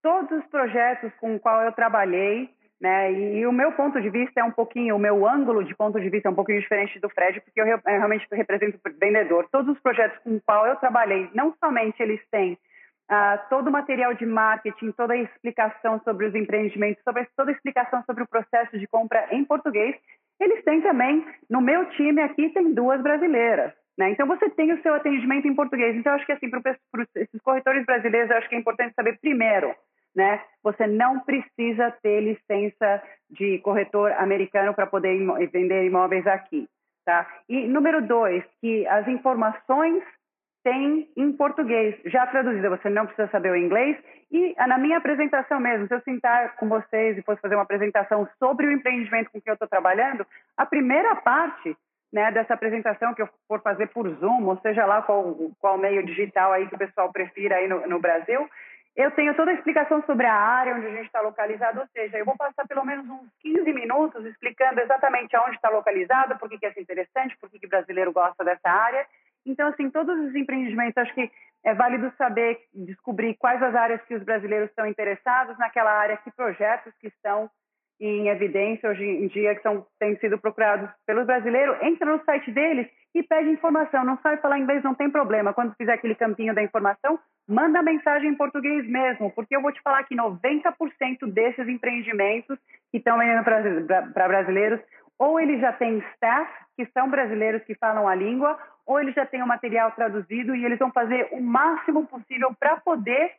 todos 0.01 0.31
os 0.39 0.47
projetos 0.47 1.13
com 1.21 1.35
os 1.35 1.43
quais 1.43 1.67
eu 1.67 1.73
trabalhei, 1.73 2.49
né? 2.81 3.13
E, 3.13 3.45
o 3.45 3.53
meu 3.53 3.73
ponto 3.73 4.01
de 4.01 4.09
vista 4.09 4.41
é 4.41 4.45
um 4.45 4.53
pouquinho, 4.53 4.95
o 4.95 4.99
meu 4.99 5.27
ângulo 5.27 5.65
de 5.65 5.75
ponto 5.75 6.01
de 6.01 6.09
vista 6.09 6.29
é 6.29 6.31
um 6.31 6.35
pouquinho 6.35 6.61
diferente 6.61 7.01
do 7.01 7.09
Fred, 7.09 7.41
porque 7.41 7.61
eu, 7.61 7.67
realmente 7.85 8.27
represento 8.31 8.79
o 8.79 8.91
vendedor. 9.01 9.49
Todos 9.51 9.75
os 9.75 9.83
projetos 9.83 10.17
com 10.23 10.37
os 10.37 10.43
quais 10.45 10.69
eu 10.69 10.77
trabalhei, 10.77 11.29
não 11.35 11.53
somente 11.59 12.01
eles 12.01 12.21
têm 12.31 12.57
uh, 13.11 13.49
todo 13.49 13.69
o 13.69 13.73
material 13.73 14.15
de 14.15 14.27
marketing, 14.27 14.93
toda 14.93 15.15
a 15.15 15.19
explicação 15.19 16.01
sobre 16.05 16.27
os 16.27 16.35
empreendimentos, 16.35 17.03
sobre, 17.03 17.27
toda 17.37 17.51
a 17.51 17.55
explicação 17.55 18.03
sobre 18.05 18.23
o 18.23 18.29
processo 18.29 18.79
de 18.79 18.87
compra 18.87 19.27
em 19.31 19.45
português, 19.45 19.97
eles 20.41 20.65
têm 20.65 20.81
também, 20.81 21.25
no 21.49 21.61
meu 21.61 21.85
time 21.91 22.21
aqui, 22.21 22.49
tem 22.51 22.73
duas 22.73 23.01
brasileiras. 23.03 23.73
Né? 23.97 24.11
Então, 24.11 24.27
você 24.27 24.51
tem 24.51 24.73
o 24.73 24.83
seu 24.83 24.95
atendimento 24.95 25.47
em 25.47 25.55
português. 25.55 25.95
Então, 25.97 26.13
acho 26.15 26.27
que 26.27 26.33
assim, 26.33 26.51
para 26.51 26.61
esses 27.15 27.41
corretores 27.43 27.87
brasileiros, 27.87 28.31
eu 28.31 28.37
acho 28.39 28.49
que 28.49 28.57
é 28.57 28.59
importante 28.59 28.95
saber 28.95 29.19
primeiro 29.21 29.75
né? 30.15 30.41
Você 30.63 30.87
não 30.87 31.21
precisa 31.21 31.91
ter 32.03 32.21
licença 32.21 33.03
de 33.31 33.59
corretor 33.59 34.13
americano 34.13 34.73
para 34.73 34.87
poder 34.87 35.19
vender 35.51 35.87
imóveis 35.87 36.27
aqui, 36.27 36.69
tá? 37.05 37.27
E 37.49 37.67
número 37.67 38.07
dois, 38.07 38.45
que 38.61 38.87
as 38.87 39.09
informações 39.09 40.03
têm 40.65 41.09
em 41.17 41.33
português, 41.33 41.95
já 42.07 42.27
traduzida, 42.27 42.71
você 42.71 42.89
não 42.89 43.07
precisa 43.07 43.29
saber 43.29 43.53
o 43.53 43.57
inglês. 43.57 43.97
E 44.33 44.55
ah, 44.59 44.67
na 44.67 44.79
minha 44.79 44.97
apresentação 44.97 45.61
mesmo, 45.61 45.87
se 45.87 45.95
eu 45.95 46.01
sentar 46.01 46.57
com 46.57 46.69
vocês 46.69 47.17
e 47.17 47.23
fosse 47.23 47.41
fazer 47.41 47.55
uma 47.55 47.63
apresentação 47.63 48.27
sobre 48.39 48.67
o 48.67 48.73
empreendimento 48.73 49.31
com 49.31 49.41
que 49.41 49.49
eu 49.49 49.55
estou 49.55 49.69
trabalhando, 49.69 50.27
a 50.57 50.67
primeira 50.67 51.15
parte 51.17 51.77
né, 52.13 52.33
dessa 52.33 52.55
apresentação 52.55 53.13
que 53.13 53.23
eu 53.23 53.29
for 53.47 53.61
fazer 53.61 53.89
por 53.89 54.09
Zoom, 54.09 54.47
ou 54.47 54.57
seja 54.61 54.87
lá 54.87 55.03
qual, 55.03 55.37
qual 55.61 55.77
meio 55.77 56.05
digital 56.05 56.53
aí 56.53 56.67
que 56.67 56.75
o 56.75 56.79
pessoal 56.79 57.13
prefira 57.13 57.57
aí 57.57 57.69
no, 57.69 57.87
no 57.87 58.01
Brasil, 58.01 58.49
eu 58.97 59.11
tenho 59.11 59.35
toda 59.35 59.51
a 59.51 59.55
explicação 59.55 60.03
sobre 60.07 60.25
a 60.25 60.35
área 60.35 60.75
onde 60.77 60.87
a 60.87 60.91
gente 60.91 61.07
está 61.07 61.21
localizado, 61.21 61.81
ou 61.81 61.87
seja, 61.89 62.17
eu 62.17 62.25
vou 62.25 62.37
passar 62.37 62.67
pelo 62.67 62.85
menos 62.85 63.05
uns 63.11 63.29
15 63.41 63.73
minutos 63.73 64.25
explicando 64.25 64.81
exatamente 64.81 65.35
aonde 65.35 65.57
está 65.57 65.69
localizado, 65.69 66.39
por 66.39 66.49
que, 66.49 66.59
que 66.59 66.67
é 66.67 66.81
interessante, 66.81 67.37
por 67.41 67.51
que, 67.51 67.59
que 67.59 67.67
brasileiro 67.67 68.13
gosta 68.13 68.45
dessa 68.45 68.71
área. 68.71 69.05
Então, 69.47 69.69
assim, 69.69 69.91
todos 69.91 70.19
os 70.27 70.35
empreendimentos, 70.35 70.97
acho 70.97 71.15
que 71.15 71.31
é 71.65 71.75
válido 71.75 72.13
saber, 72.17 72.59
descobrir 72.75 73.35
quais 73.35 73.63
as 73.63 73.75
áreas 73.75 74.03
que 74.03 74.15
os 74.15 74.23
brasileiros 74.23 74.69
estão 74.69 74.87
interessados 74.87 75.59
naquela 75.59 75.91
área, 75.91 76.17
que 76.19 76.31
projetos 76.31 76.93
que 77.01 77.09
estão 77.09 77.51
em 78.01 78.29
evidência 78.29 78.91
hoje 78.91 79.05
em 79.05 79.29
dia 79.29 79.55
que 79.55 79.63
são, 79.63 79.87
têm 79.99 80.17
sido 80.17 80.39
procurados 80.39 80.91
pelos 81.07 81.27
brasileiros, 81.27 81.77
entra 81.83 82.11
no 82.11 82.23
site 82.25 82.51
deles 82.51 82.89
e 83.15 83.23
pede 83.23 83.51
informação. 83.51 84.05
Não 84.05 84.19
sabe 84.19 84.43
falar 84.43 84.59
inglês, 84.59 84.83
não 84.83 84.95
tem 84.95 85.11
problema. 85.11 85.55
Quando 85.55 85.75
fizer 85.77 85.93
aquele 85.93 86.15
campinho 86.15 86.55
da 86.55 86.63
informação, 86.63 87.19
manda 87.49 87.83
mensagem 87.83 88.31
em 88.31 88.35
português 88.35 88.87
mesmo, 88.89 89.31
porque 89.31 89.57
eu 89.57 89.63
vou 89.63 89.73
te 89.73 89.81
falar 89.83 90.03
que 90.05 90.17
90% 90.17 91.33
desses 91.33 91.69
empreendimentos 91.69 92.59
que 92.91 92.99
estão 92.99 93.19
vendendo 93.19 93.45
para 93.45 94.29
brasileiros, 94.29 94.81
ou 95.19 95.39
eles 95.39 95.61
já 95.61 95.73
têm 95.73 95.99
staff, 96.15 96.51
que 96.77 96.87
são 96.87 97.09
brasileiros 97.09 97.63
que 97.65 97.75
falam 97.77 98.09
a 98.09 98.15
língua, 98.15 98.59
ou 98.87 99.01
eles 99.01 99.15
já 99.15 99.25
têm 99.25 99.43
o 99.43 99.47
material 99.47 99.91
traduzido 99.93 100.55
e 100.55 100.65
eles 100.65 100.79
vão 100.79 100.91
fazer 100.93 101.29
o 101.33 101.41
máximo 101.41 102.07
possível 102.07 102.55
para 102.59 102.77
poder 102.77 103.33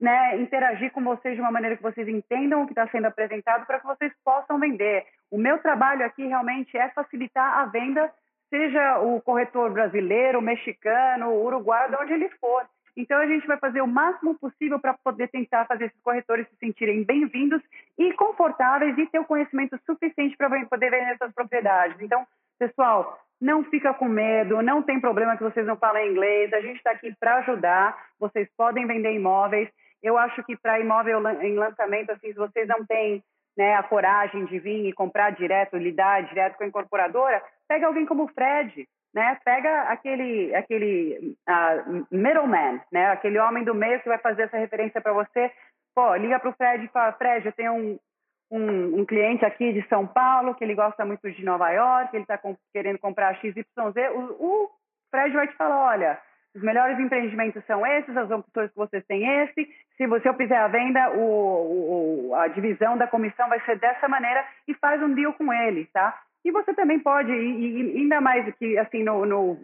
né, 0.00 0.36
interagir 0.40 0.90
com 0.92 1.02
vocês 1.02 1.34
de 1.34 1.40
uma 1.40 1.50
maneira 1.50 1.76
que 1.76 1.82
vocês 1.82 2.08
entendam 2.08 2.62
o 2.62 2.66
que 2.66 2.72
está 2.72 2.88
sendo 2.88 3.06
apresentado 3.06 3.66
para 3.66 3.78
que 3.78 3.86
vocês 3.86 4.12
possam 4.24 4.58
vender. 4.58 5.04
O 5.30 5.38
meu 5.38 5.58
trabalho 5.58 6.04
aqui 6.04 6.26
realmente 6.26 6.76
é 6.76 6.88
facilitar 6.90 7.58
a 7.58 7.66
venda, 7.66 8.10
seja 8.48 8.98
o 9.00 9.20
corretor 9.20 9.70
brasileiro, 9.70 10.40
mexicano, 10.40 11.34
uruguaio, 11.34 11.90
de 11.90 11.96
onde 11.96 12.12
ele 12.14 12.28
for. 12.40 12.66
Então 12.96 13.18
a 13.18 13.26
gente 13.26 13.46
vai 13.46 13.56
fazer 13.58 13.80
o 13.80 13.86
máximo 13.86 14.34
possível 14.38 14.78
para 14.80 14.94
poder 14.94 15.28
tentar 15.28 15.64
fazer 15.66 15.86
esses 15.86 16.02
corretores 16.02 16.48
se 16.48 16.56
sentirem 16.56 17.04
bem-vindos 17.04 17.62
e 17.98 18.12
confortáveis 18.14 18.96
e 18.98 19.06
ter 19.06 19.20
o 19.20 19.24
conhecimento 19.24 19.78
suficiente 19.86 20.36
para 20.36 20.48
poder 20.66 20.90
vender 20.90 21.12
essas 21.12 21.32
propriedades. 21.32 22.00
Então, 22.00 22.26
pessoal, 22.60 23.18
não 23.40 23.64
fica 23.64 23.94
com 23.94 24.06
medo, 24.06 24.60
não 24.62 24.82
tem 24.82 25.00
problema 25.00 25.36
que 25.36 25.42
vocês 25.42 25.66
não 25.66 25.76
falem 25.76 26.10
inglês, 26.10 26.52
a 26.52 26.60
gente 26.60 26.76
está 26.76 26.90
aqui 26.90 27.12
para 27.18 27.36
ajudar, 27.36 27.96
vocês 28.18 28.46
podem 28.56 28.86
vender 28.86 29.14
imóveis. 29.14 29.68
Eu 30.02 30.18
acho 30.18 30.44
que 30.44 30.56
para 30.56 30.78
imóvel 30.78 31.26
em 31.40 31.54
lançamento, 31.54 32.10
assim, 32.10 32.28
se 32.28 32.38
vocês 32.38 32.68
não 32.68 32.84
têm 32.84 33.22
né, 33.56 33.74
a 33.74 33.82
coragem 33.82 34.44
de 34.44 34.58
vir 34.58 34.86
e 34.86 34.92
comprar 34.92 35.30
direto, 35.30 35.76
lidar 35.76 36.22
direto 36.28 36.56
com 36.56 36.64
a 36.64 36.66
incorporadora, 36.66 37.42
pega 37.66 37.86
alguém 37.86 38.04
como 38.04 38.24
o 38.24 38.28
Fred, 38.28 38.86
né? 39.12 39.38
Pega 39.44 39.82
aquele 39.82 40.54
aquele 40.54 41.36
uh, 41.48 42.06
middleman, 42.10 42.80
né? 42.92 43.10
Aquele 43.10 43.38
homem 43.38 43.64
do 43.64 43.74
meio 43.74 44.00
que 44.00 44.08
vai 44.08 44.18
fazer 44.18 44.42
essa 44.42 44.56
referência 44.56 45.00
para 45.00 45.12
você. 45.12 45.50
Pô, 45.94 46.14
liga 46.14 46.38
para 46.38 46.50
o 46.50 46.54
Fred 46.54 46.84
e 46.84 46.88
fala, 46.88 47.12
Fred, 47.12 47.44
eu 47.44 47.52
tenho 47.52 47.72
um, 47.72 47.98
um, 48.50 49.00
um, 49.00 49.04
cliente 49.04 49.44
aqui 49.44 49.72
de 49.72 49.86
São 49.88 50.06
Paulo 50.06 50.54
que 50.54 50.64
ele 50.64 50.74
gosta 50.74 51.04
muito 51.04 51.30
de 51.30 51.44
Nova 51.44 51.70
York, 51.70 52.14
ele 52.14 52.24
está 52.24 52.36
com, 52.36 52.56
querendo 52.72 52.98
comprar 52.98 53.36
XYZ. 53.36 53.64
O, 54.14 54.20
o 54.44 54.70
Fred 55.10 55.34
vai 55.34 55.46
te 55.48 55.56
falar, 55.56 55.78
olha, 55.92 56.18
os 56.54 56.62
melhores 56.62 56.98
empreendimentos 56.98 57.64
são 57.64 57.86
esses, 57.86 58.16
as 58.16 58.30
opções 58.30 58.70
que 58.70 58.76
vocês 58.76 59.04
têm 59.06 59.24
esse. 59.42 59.68
Se 59.96 60.06
você 60.06 60.32
fizer 60.34 60.56
a 60.56 60.68
venda, 60.68 61.10
o, 61.12 62.30
o, 62.30 62.34
a 62.34 62.48
divisão 62.48 62.98
da 62.98 63.06
comissão 63.06 63.48
vai 63.48 63.60
ser 63.60 63.78
dessa 63.78 64.08
maneira 64.08 64.44
e 64.66 64.74
faz 64.74 65.00
um 65.02 65.14
deal 65.14 65.32
com 65.34 65.52
ele, 65.52 65.86
tá? 65.92 66.18
E 66.44 66.50
você 66.50 66.74
também 66.74 66.98
pode, 66.98 67.30
e, 67.30 67.98
ainda 67.98 68.20
mais 68.20 68.52
que 68.56 68.78
assim 68.78 69.04
no, 69.04 69.24
no, 69.26 69.58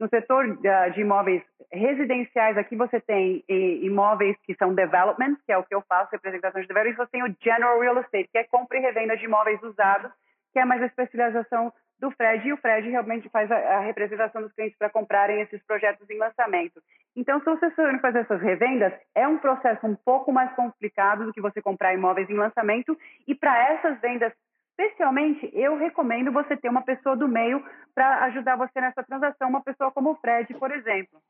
no 0.00 0.08
setor 0.08 0.58
de 0.94 1.00
imóveis 1.00 1.42
residenciais, 1.70 2.56
aqui 2.56 2.74
você 2.74 2.98
tem 3.00 3.44
imóveis 3.82 4.34
que 4.44 4.54
são 4.54 4.74
development, 4.74 5.36
que 5.46 5.52
é 5.52 5.58
o 5.58 5.62
que 5.62 5.74
eu 5.74 5.82
faço, 5.82 6.10
representação 6.10 6.60
de 6.60 6.66
development, 6.66 6.94
e 6.94 6.96
você 6.96 7.10
tem 7.12 7.22
o 7.22 7.36
general 7.40 7.78
real 7.78 8.00
estate, 8.00 8.28
que 8.32 8.38
é 8.38 8.44
compra 8.44 8.78
e 8.78 8.80
revenda 8.80 9.16
de 9.16 9.26
imóveis 9.26 9.62
usados, 9.62 10.10
que 10.52 10.58
é 10.58 10.64
mais 10.64 10.82
a 10.82 10.86
especialização 10.86 11.72
do 12.00 12.10
Fred, 12.12 12.48
e 12.48 12.52
o 12.52 12.56
Fred 12.56 12.88
realmente 12.88 13.28
faz 13.28 13.52
a, 13.52 13.56
a 13.56 13.80
representação 13.80 14.40
dos 14.40 14.52
clientes 14.54 14.76
para 14.78 14.88
comprarem 14.88 15.42
esses 15.42 15.62
projetos 15.64 16.08
em 16.08 16.18
lançamento. 16.18 16.80
Então, 17.14 17.38
se 17.40 17.44
você 17.44 17.70
for 17.72 18.00
fazer 18.00 18.20
essas 18.20 18.40
revendas, 18.40 18.92
é 19.14 19.28
um 19.28 19.36
processo 19.36 19.86
um 19.86 19.94
pouco 19.94 20.32
mais 20.32 20.50
complicado 20.54 21.26
do 21.26 21.32
que 21.32 21.42
você 21.42 21.60
comprar 21.60 21.92
imóveis 21.92 22.28
em 22.30 22.34
lançamento, 22.34 22.96
e 23.28 23.34
para 23.34 23.74
essas 23.74 24.00
vendas 24.00 24.32
Especialmente, 24.80 25.50
eu 25.52 25.76
recomendo 25.76 26.32
você 26.32 26.56
ter 26.56 26.70
uma 26.70 26.80
pessoa 26.80 27.14
do 27.14 27.28
meio 27.28 27.62
para 27.94 28.24
ajudar 28.24 28.56
você 28.56 28.80
nessa 28.80 29.02
transação, 29.02 29.50
uma 29.50 29.62
pessoa 29.62 29.90
como 29.90 30.12
o 30.12 30.14
Fred, 30.14 30.54
por 30.54 30.70
exemplo. 30.70 31.20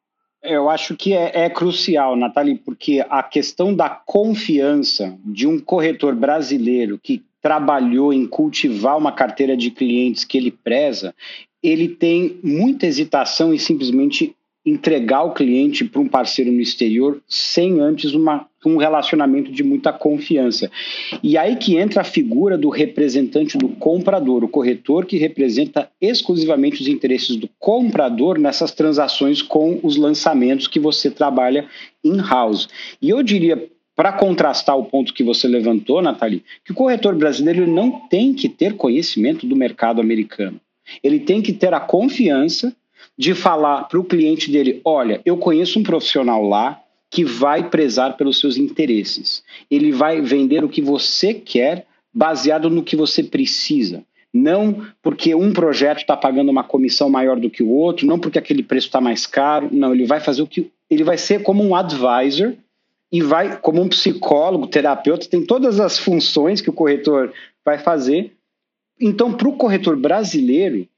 Eu 0.41 0.71
acho 0.71 0.97
que 0.97 1.13
é, 1.13 1.47
é, 1.47 1.51
crucial, 1.51 2.15
Nathalie, 2.15 2.59
porque 2.59 3.05
a 3.11 3.25
questão 3.25 3.75
da 3.75 3.91
confiança 3.91 5.19
de 5.25 5.49
um 5.49 5.59
corretor 5.59 6.15
brasileiro 6.15 6.97
que 6.97 7.25
trabalhou 7.43 8.13
em 8.13 8.25
cultivar 8.25 8.97
uma 8.97 9.11
carteira 9.11 9.57
de 9.57 9.73
clientes 9.73 10.25
que 10.25 10.39
ele 10.39 10.53
preza, 10.53 11.13
ele 11.61 11.89
tem 11.89 12.39
muita 12.45 12.87
hesitação 12.87 13.53
em 13.53 13.59
simplesmente 13.59 14.37
entregar 14.65 15.23
o 15.23 15.33
cliente 15.33 15.85
para 15.85 16.01
um 16.01 16.09
parceiro 16.09 16.53
no 16.53 16.61
exterior 16.61 17.23
sem 17.27 17.81
antes 17.81 18.13
uma, 18.13 18.47
um 18.65 18.77
relacionamento 18.77 19.51
de 19.51 19.63
muita 19.63 19.93
confiança. 19.93 20.71
E 21.23 21.39
aí 21.39 21.57
que 21.57 21.77
entra 21.77 22.03
a 22.03 22.05
figura 22.05 22.59
do 22.59 22.69
representante 22.69 23.57
do 23.57 23.69
comprador, 23.69 24.45
o 24.45 24.49
corretor 24.49 25.07
que 25.07 25.17
representa 25.17 25.91
exclusivamente 26.01 26.83
os 26.83 26.89
interesses 26.89 27.37
do 27.37 27.49
comprador 27.59 28.39
nessas 28.39 28.73
transações 28.73 29.41
com 29.41 29.81
os 29.83 29.97
lançamentos 29.97 30.69
que 30.69 30.79
você 30.79 31.11
trabalha 31.11 31.67
in-house. 32.05 32.69
E 33.01 33.09
eu 33.09 33.23
diria 33.23 33.71
para 33.97 34.13
contrastar 34.13 34.79
o 34.79 34.85
ponto 34.85 35.13
que 35.13 35.23
você 35.23 35.47
levantou, 35.49 36.01
Nathalie, 36.01 36.43
que 36.65 36.73
o 36.73 36.75
corretor 36.75 37.15
brasileiro 37.15 37.67
não 37.67 38.09
tem 38.09 38.33
que 38.35 38.49
ter 38.49 38.75
conhecimento 38.75 39.47
do 39.47 39.57
mercado 39.57 40.01
americano. 40.01 40.61
Ele 41.03 41.21
tem 41.21 41.41
que 41.43 41.53
ter 41.53 41.73
a 41.73 41.81
confiança 41.81 42.75
de 43.21 43.35
falar 43.35 43.85
para 43.85 44.01
o 44.01 44.05
cliente 44.05 44.51
dele: 44.51 44.81
olha, 44.83 45.21
eu 45.27 45.37
conheço 45.37 45.79
um 45.79 45.83
profissional 45.83 46.43
lá 46.43 46.81
que 47.11 47.23
vai 47.23 47.68
prezar 47.68 48.16
pelos 48.16 48.41
seus 48.41 48.57
interesses. 48.57 49.45
Ele 49.71 49.93
vai 49.93 50.23
vender 50.23 50.64
o 50.64 50.71
que 50.71 50.81
você 50.81 51.35
quer 51.35 51.87
baseado 52.14 52.71
no 52.71 52.83
que 52.83 52.97
você 52.97 53.23
precisa. 53.23 54.03
Não 54.33 54.87
porque 55.03 55.35
um 55.35 55.53
projeto 55.53 55.99
está 55.99 56.16
pagando 56.16 56.51
uma 56.51 56.64
comissão 56.64 57.11
maior 57.11 57.39
do 57.39 57.51
que 57.51 57.62
o 57.62 57.68
outro, 57.68 58.07
não 58.07 58.18
porque 58.18 58.39
aquele 58.39 58.62
preço 58.62 58.87
está 58.87 59.03
mais 59.03 59.27
caro. 59.27 59.68
Não, 59.71 59.93
ele 59.93 60.07
vai 60.07 60.21
fazer 60.21 60.41
o 60.41 60.47
que. 60.47 60.71
Ele 60.89 61.05
vai 61.05 61.18
ser 61.18 61.43
como 61.43 61.62
um 61.62 61.75
advisor 61.75 62.55
e 63.12 63.21
vai, 63.21 63.61
como 63.61 63.83
um 63.83 63.89
psicólogo, 63.89 64.66
terapeuta, 64.66 65.29
tem 65.29 65.45
todas 65.45 65.79
as 65.79 65.99
funções 65.99 66.62
que 66.62 66.71
o 66.71 66.73
corretor 66.73 67.35
vai 67.62 67.77
fazer. 67.77 68.33
Então, 68.99 69.33
para 69.35 69.49
o 69.49 69.57
corretor 69.57 69.97
brasileiro, 69.97 70.89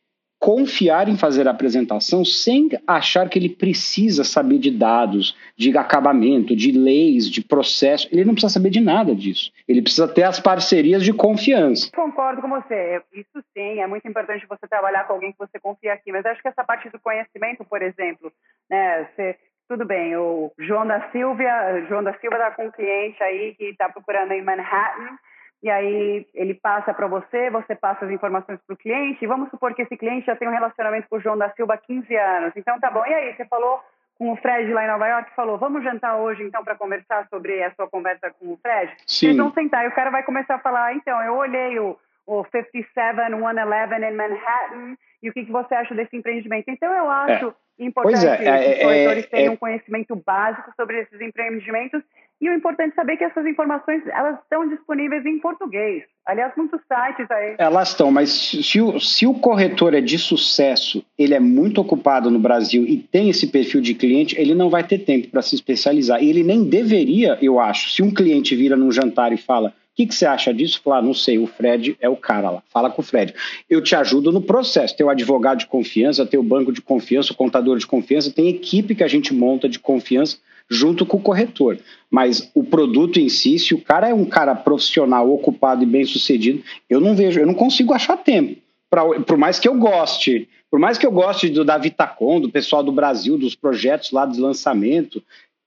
confiar 0.43 1.09
em 1.09 1.16
fazer 1.16 1.47
a 1.47 1.53
apresentação 1.53 2.24
sem 2.24 2.68
achar 2.84 3.28
que 3.28 3.38
ele 3.38 3.49
precisa 3.49 4.24
saber 4.24 4.59
de 4.59 4.72
dados, 4.72 5.38
de 5.57 5.78
acabamento, 5.78 6.57
de 6.57 6.72
leis, 6.72 7.30
de 7.30 7.40
processo. 7.40 8.09
Ele 8.11 8.24
não 8.24 8.34
precisa 8.34 8.55
saber 8.55 8.70
de 8.70 8.80
nada 8.80 9.14
disso. 9.14 9.53
Ele 9.68 9.80
precisa 9.80 10.12
ter 10.12 10.24
as 10.24 10.40
parcerias 10.40 11.05
de 11.05 11.12
confiança. 11.12 11.88
Concordo 11.95 12.43
com 12.43 12.49
você. 12.49 13.01
Isso 13.14 13.38
sim, 13.57 13.78
é 13.78 13.86
muito 13.86 14.09
importante 14.09 14.45
você 14.49 14.66
trabalhar 14.66 15.05
com 15.05 15.12
alguém 15.12 15.30
que 15.30 15.38
você 15.38 15.61
confia 15.61 15.93
aqui. 15.93 16.11
Mas 16.11 16.26
acho 16.26 16.43
que 16.43 16.49
essa 16.49 16.64
parte 16.64 16.90
do 16.90 16.99
conhecimento, 16.99 17.64
por 17.64 17.80
exemplo, 17.80 18.32
né, 18.68 19.09
você, 19.14 19.36
tudo 19.68 19.84
bem, 19.84 20.16
o 20.16 20.51
João 20.59 20.84
da 20.84 21.09
Silva, 21.12 21.45
João 21.88 22.03
da 22.03 22.18
Silva 22.18 22.34
está 22.34 22.51
com 22.51 22.66
um 22.66 22.72
cliente 22.72 23.22
aí 23.22 23.55
que 23.55 23.66
está 23.66 23.88
procurando 23.88 24.32
em 24.32 24.43
Manhattan 24.43 25.16
e 25.63 25.71
aí 25.71 26.27
ele 26.35 26.55
passa 26.55 26.93
para 26.93 27.07
você, 27.07 27.51
você 27.51 27.75
passa 27.75 28.05
as 28.05 28.11
informações 28.11 28.59
para 28.67 28.75
o 28.75 28.77
cliente, 28.77 29.23
e 29.23 29.29
vamos 29.29 29.49
supor 29.51 29.75
que 29.75 29.83
esse 29.83 29.97
cliente 29.97 30.27
já 30.27 30.35
tem 30.35 30.49
um 30.49 30.53
relacionamento 30.53 31.09
com 31.09 31.17
o 31.17 31.21
João 31.21 31.39
da 31.39 31.51
Silva 31.51 31.75
há 31.75 31.79
15 31.79 32.15
anos. 32.17 32.53
Então 32.57 32.81
tá 32.81 32.91
bom, 32.91 33.07
e 33.07 33.15
aí, 33.15 33.35
você 33.35 33.45
falou 33.45 33.81
com 34.19 34.33
o 34.33 34.37
Fred 34.37 34.73
lá 34.73 34.85
em 34.85 34.89
Nova 34.89 35.07
York, 35.07 35.35
falou, 35.35 35.59
vamos 35.59 35.83
jantar 35.83 36.17
hoje 36.17 36.43
então 36.43 36.63
para 36.63 36.77
conversar 36.77 37.27
sobre 37.29 37.63
a 37.63 37.73
sua 37.75 37.89
conversa 37.89 38.31
com 38.39 38.53
o 38.53 38.59
Fred? 38.59 38.93
Sim. 39.07 39.27
Eles 39.27 39.39
vão 39.39 39.53
sentar 39.53 39.85
e 39.85 39.89
o 39.89 39.95
cara 39.95 40.11
vai 40.11 40.23
começar 40.23 40.57
a 40.57 40.61
falar, 40.61 40.87
ah, 40.87 40.95
então, 40.95 41.21
eu 41.23 41.35
olhei 41.35 41.79
o, 41.79 41.97
o 42.27 42.45
57 42.45 42.93
111 42.95 44.05
em 44.05 44.16
Manhattan, 44.16 44.97
e 45.23 45.31
o 45.31 45.33
que, 45.33 45.45
que 45.45 45.53
você 45.53 45.75
acha 45.75 45.95
desse 45.95 46.16
empreendimento? 46.16 46.68
Então 46.68 46.93
eu 46.93 47.11
acho... 47.11 47.49
É. 47.49 47.62
Importante 47.79 48.27
é, 48.27 48.37
que 48.37 48.45
é, 48.45 48.75
os 48.75 48.83
corretores 48.83 49.25
é, 49.25 49.29
tenham 49.29 49.53
é. 49.53 49.55
um 49.55 49.57
conhecimento 49.57 50.14
básico 50.14 50.70
sobre 50.77 51.01
esses 51.01 51.20
empreendimentos 51.20 52.03
e 52.43 52.51
o 52.51 52.55
importante 52.55 52.91
é 52.93 52.95
saber 52.97 53.16
que 53.16 53.23
essas 53.23 53.47
informações 53.47 54.03
elas 54.09 54.37
estão 54.43 54.68
disponíveis 54.68 55.25
em 55.25 55.39
português. 55.39 56.03
Aliás, 56.27 56.53
muitos 56.57 56.81
sites 56.81 57.31
aí. 57.31 57.55
Elas 57.57 57.91
estão, 57.91 58.11
mas 58.11 58.31
se 58.31 58.81
o, 58.81 58.99
se 58.99 59.29
o 59.29 59.35
corretor 59.35 59.95
é 59.95 60.01
de 60.01 60.18
sucesso, 60.18 61.05
ele 61.16 61.35
é 61.35 61.41
muito 61.41 61.81
ocupado 61.81 62.33
no 62.33 62.41
Brasil 62.41 62.85
e 62.85 62.97
tem 62.99 63.31
esse 63.31 63.47
perfil 63.47 63.81
de 63.81 63.95
cliente, 63.95 64.35
ele 64.37 64.57
não 64.57 64.68
vai 64.68 64.83
ter 64.83 64.99
tempo 64.99 65.29
para 65.29 65.41
se 65.41 65.55
especializar. 65.55 66.20
E 66.20 66.29
ele 66.29 66.43
nem 66.43 66.68
deveria, 66.68 67.39
eu 67.41 67.61
acho. 67.61 67.91
Se 67.91 68.03
um 68.03 68.12
cliente 68.12 68.57
vira 68.57 68.77
num 68.77 68.91
jantar 68.91 69.33
e 69.33 69.37
fala: 69.37 69.73
o 69.93 69.95
que, 69.95 70.07
que, 70.07 70.14
você 70.14 70.24
acha 70.24 70.55
disso? 70.55 70.80
Falar, 70.82 70.99
ah, 70.99 71.03
não 71.03 71.12
sei, 71.12 71.38
o 71.38 71.47
Fred 71.47 71.97
é 72.01 72.09
o 72.09 72.16
cara 72.16 72.51
lá. 72.51 72.62
Fala 72.70 72.88
com 72.88 73.03
o 73.03 73.05
Fred. 73.05 73.34
Eu 73.68 73.82
te 73.82 73.95
ajudo 73.95 74.32
no 74.32 74.40
processo. 74.40 74.97
Tem 74.97 75.05
o 75.05 75.11
advogado 75.11 75.59
de 75.59 75.66
confiança, 75.66 76.24
tem 76.24 76.40
o 76.40 76.43
banco 76.43 76.72
de 76.72 76.80
confiança, 76.80 77.32
o 77.32 77.36
contador 77.36 77.76
de 77.76 77.86
confiança, 77.86 78.30
tem 78.30 78.49
equipe 78.49 78.95
que 78.95 79.05
a 79.05 79.09
gente 79.09 79.34
monta 79.34 79.68
de 79.68 79.78
confiança 79.78 80.38
junto 80.70 81.05
com 81.05 81.18
o 81.18 81.20
corretor. 81.20 81.78
Mas 82.11 82.51
o 82.55 82.64
produto 82.64 83.20
em 83.20 83.28
si, 83.28 83.59
se 83.59 83.74
o 83.74 83.82
cara 83.82 84.09
é 84.09 84.14
um 84.14 84.24
cara 84.24 84.55
profissional, 84.55 85.30
ocupado 85.30 85.82
e 85.82 85.86
bem 85.86 86.07
sucedido, 86.07 86.62
eu 86.88 86.99
não 86.99 87.14
vejo, 87.14 87.38
eu 87.38 87.47
não 87.47 87.55
consigo 87.55 87.93
achar 87.93 88.16
tempo. 88.16 88.59
Pra, 88.88 89.05
por 89.20 89.36
mais 89.36 89.59
que 89.59 89.68
eu 89.68 89.74
goste, 89.74 90.49
por 90.70 90.80
mais 90.80 90.97
que 90.97 91.07
eu 91.07 91.12
goste 91.12 91.51
do, 91.51 91.66
da 91.66 91.76
Vitacom, 91.76 92.40
do 92.40 92.51
pessoal 92.51 92.82
do 92.82 92.93
Brasil, 92.93 93.36
dos 93.36 93.55
projetos 93.55 94.11
lá 94.11 94.24
de 94.24 94.40
lançamento, 94.40 95.22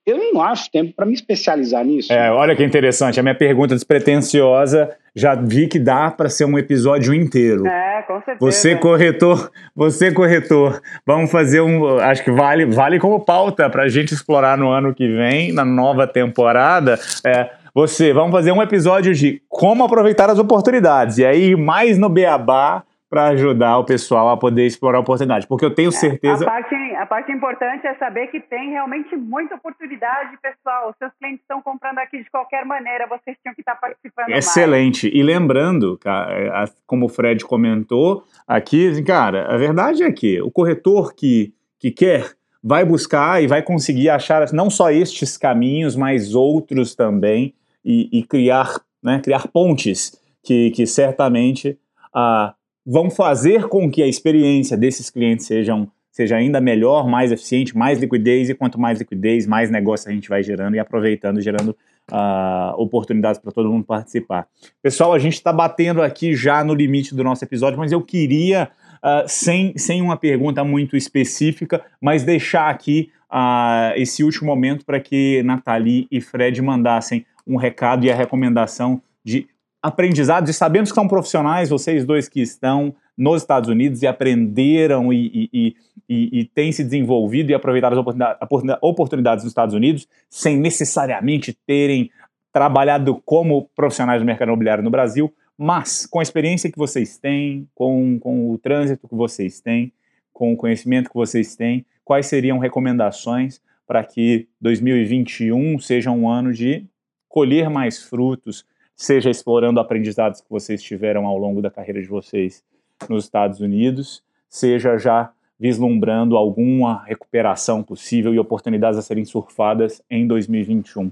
eu 0.06 0.16
não 0.16 0.40
acho 0.40 0.70
tempo 0.70 0.92
para 0.94 1.04
me 1.04 1.12
especializar 1.12 1.84
nisso. 1.84 2.12
É, 2.12 2.30
olha 2.30 2.54
que 2.54 2.62
interessante. 2.62 3.18
A 3.18 3.22
minha 3.24 3.34
pergunta 3.34 3.74
despretensiosa, 3.74 4.90
já 5.14 5.34
vi 5.34 5.66
que 5.66 5.80
dá 5.80 6.10
para 6.12 6.28
ser 6.28 6.44
um 6.44 6.56
episódio 6.56 7.12
inteiro. 7.12 7.66
É, 7.66 8.02
com 8.02 8.22
certeza. 8.22 8.38
Você 8.38 8.76
corretor, 8.76 9.50
você 9.74 10.12
corretor, 10.12 10.80
vamos 11.04 11.30
fazer 11.30 11.60
um, 11.60 11.98
acho 11.98 12.22
que 12.22 12.30
vale, 12.30 12.64
vale 12.66 13.00
como 13.00 13.24
pauta 13.24 13.68
para 13.68 13.82
a 13.82 13.88
gente 13.88 14.14
explorar 14.14 14.56
no 14.56 14.70
ano 14.70 14.94
que 14.94 15.08
vem, 15.08 15.52
na 15.52 15.64
nova 15.64 16.06
temporada. 16.06 16.96
É, 17.26 17.50
você, 17.74 18.12
vamos 18.12 18.30
fazer 18.30 18.52
um 18.52 18.62
episódio 18.62 19.12
de 19.12 19.42
como 19.48 19.84
aproveitar 19.84 20.30
as 20.30 20.38
oportunidades. 20.38 21.18
E 21.18 21.26
aí, 21.26 21.56
mais 21.56 21.98
no 21.98 22.08
beabá, 22.08 22.84
para 23.08 23.28
ajudar 23.28 23.78
o 23.78 23.84
pessoal 23.84 24.28
a 24.30 24.36
poder 24.36 24.66
explorar 24.66 24.98
a 24.98 25.00
oportunidade. 25.00 25.46
Porque 25.46 25.64
eu 25.64 25.74
tenho 25.74 25.92
certeza. 25.92 26.44
A 26.44 26.50
parte, 26.50 26.74
a 26.96 27.06
parte 27.06 27.30
importante 27.32 27.86
é 27.86 27.94
saber 27.94 28.28
que 28.28 28.40
tem 28.40 28.70
realmente 28.70 29.14
muita 29.16 29.54
oportunidade, 29.54 30.36
pessoal. 30.40 30.90
Os 30.90 30.96
seus 30.96 31.12
clientes 31.18 31.40
estão 31.42 31.62
comprando 31.62 31.98
aqui 31.98 32.22
de 32.22 32.30
qualquer 32.30 32.64
maneira, 32.64 33.06
vocês 33.06 33.36
tinham 33.42 33.54
que 33.54 33.60
estar 33.60 33.76
participando. 33.76 34.30
Excelente. 34.30 35.06
Mais. 35.06 35.14
E 35.14 35.22
lembrando, 35.22 35.98
cara, 35.98 36.64
como 36.86 37.06
o 37.06 37.08
Fred 37.08 37.44
comentou 37.44 38.24
aqui, 38.46 39.02
cara, 39.02 39.52
a 39.52 39.56
verdade 39.56 40.02
é 40.02 40.10
que 40.10 40.40
o 40.40 40.50
corretor 40.50 41.14
que, 41.14 41.52
que 41.78 41.90
quer 41.90 42.34
vai 42.62 42.84
buscar 42.84 43.42
e 43.42 43.46
vai 43.46 43.62
conseguir 43.62 44.10
achar 44.10 44.52
não 44.52 44.68
só 44.68 44.90
estes 44.90 45.36
caminhos, 45.36 45.94
mas 45.94 46.34
outros 46.34 46.94
também, 46.94 47.54
e, 47.84 48.08
e 48.18 48.22
criar, 48.24 48.80
né, 49.00 49.20
criar 49.22 49.46
pontes 49.46 50.20
que, 50.42 50.72
que 50.72 50.84
certamente 50.86 51.78
ah, 52.12 52.54
vão 52.84 53.08
fazer 53.08 53.68
com 53.68 53.88
que 53.88 54.02
a 54.02 54.08
experiência 54.08 54.76
desses 54.76 55.08
clientes 55.08 55.46
sejam 55.46 55.90
seja 56.16 56.34
ainda 56.34 56.62
melhor, 56.62 57.06
mais 57.06 57.30
eficiente, 57.30 57.76
mais 57.76 58.00
liquidez, 58.00 58.48
e 58.48 58.54
quanto 58.54 58.80
mais 58.80 58.98
liquidez, 58.98 59.46
mais 59.46 59.70
negócio 59.70 60.10
a 60.10 60.14
gente 60.14 60.30
vai 60.30 60.42
gerando 60.42 60.74
e 60.74 60.78
aproveitando, 60.78 61.42
gerando 61.42 61.76
uh, 62.10 62.80
oportunidades 62.80 63.38
para 63.38 63.52
todo 63.52 63.70
mundo 63.70 63.84
participar. 63.84 64.48
Pessoal, 64.82 65.12
a 65.12 65.18
gente 65.18 65.34
está 65.34 65.52
batendo 65.52 66.00
aqui 66.00 66.34
já 66.34 66.64
no 66.64 66.72
limite 66.72 67.14
do 67.14 67.22
nosso 67.22 67.44
episódio, 67.44 67.78
mas 67.78 67.92
eu 67.92 68.00
queria, 68.00 68.70
uh, 69.04 69.28
sem, 69.28 69.76
sem 69.76 70.00
uma 70.00 70.16
pergunta 70.16 70.64
muito 70.64 70.96
específica, 70.96 71.84
mas 72.00 72.24
deixar 72.24 72.70
aqui 72.70 73.10
uh, 73.30 73.92
esse 73.94 74.24
último 74.24 74.46
momento 74.46 74.86
para 74.86 74.98
que 74.98 75.42
Nathalie 75.42 76.08
e 76.10 76.18
Fred 76.18 76.62
mandassem 76.62 77.26
um 77.46 77.56
recado 77.56 78.06
e 78.06 78.10
a 78.10 78.16
recomendação 78.16 79.02
de 79.22 79.46
aprendizados, 79.82 80.48
e 80.48 80.54
sabemos 80.54 80.90
que 80.90 80.94
são 80.94 81.06
profissionais, 81.06 81.68
vocês 81.68 82.06
dois 82.06 82.26
que 82.26 82.40
estão 82.40 82.94
nos 83.16 83.42
Estados 83.42 83.68
Unidos 83.68 84.02
e 84.02 84.06
aprenderam 84.06 85.12
e, 85.12 85.48
e, 85.52 85.76
e, 86.08 86.40
e 86.40 86.44
têm 86.44 86.70
se 86.70 86.84
desenvolvido 86.84 87.50
e 87.50 87.54
aproveitado 87.54 87.98
as 87.98 88.78
oportunidades 88.82 89.44
nos 89.44 89.50
Estados 89.50 89.74
Unidos 89.74 90.06
sem 90.28 90.58
necessariamente 90.58 91.56
terem 91.66 92.10
trabalhado 92.52 93.20
como 93.24 93.68
profissionais 93.74 94.20
do 94.20 94.26
mercado 94.26 94.48
imobiliário 94.48 94.84
no 94.84 94.90
Brasil, 94.90 95.32
mas 95.56 96.06
com 96.06 96.20
a 96.20 96.22
experiência 96.22 96.70
que 96.70 96.78
vocês 96.78 97.18
têm, 97.18 97.68
com, 97.74 98.18
com 98.18 98.50
o 98.50 98.58
trânsito 98.58 99.08
que 99.08 99.14
vocês 99.14 99.60
têm, 99.60 99.92
com 100.32 100.52
o 100.52 100.56
conhecimento 100.56 101.08
que 101.08 101.14
vocês 101.14 101.56
têm, 101.56 101.84
quais 102.04 102.26
seriam 102.26 102.58
recomendações 102.58 103.60
para 103.86 104.02
que 104.04 104.48
2021 104.60 105.78
seja 105.78 106.10
um 106.10 106.28
ano 106.28 106.52
de 106.52 106.84
colher 107.28 107.70
mais 107.70 108.02
frutos, 108.02 108.64
seja 108.94 109.30
explorando 109.30 109.78
aprendizados 109.78 110.40
que 110.40 110.48
vocês 110.50 110.82
tiveram 110.82 111.26
ao 111.26 111.36
longo 111.36 111.62
da 111.62 111.70
carreira 111.70 112.00
de 112.00 112.08
vocês 112.08 112.62
nos 113.08 113.24
Estados 113.24 113.60
Unidos, 113.60 114.22
seja 114.48 114.96
já 114.98 115.30
vislumbrando 115.58 116.36
alguma 116.36 117.04
recuperação 117.04 117.82
possível 117.82 118.34
e 118.34 118.38
oportunidades 118.38 118.98
a 118.98 119.02
serem 119.02 119.24
surfadas 119.24 120.02
em 120.10 120.26
2021. 120.26 121.10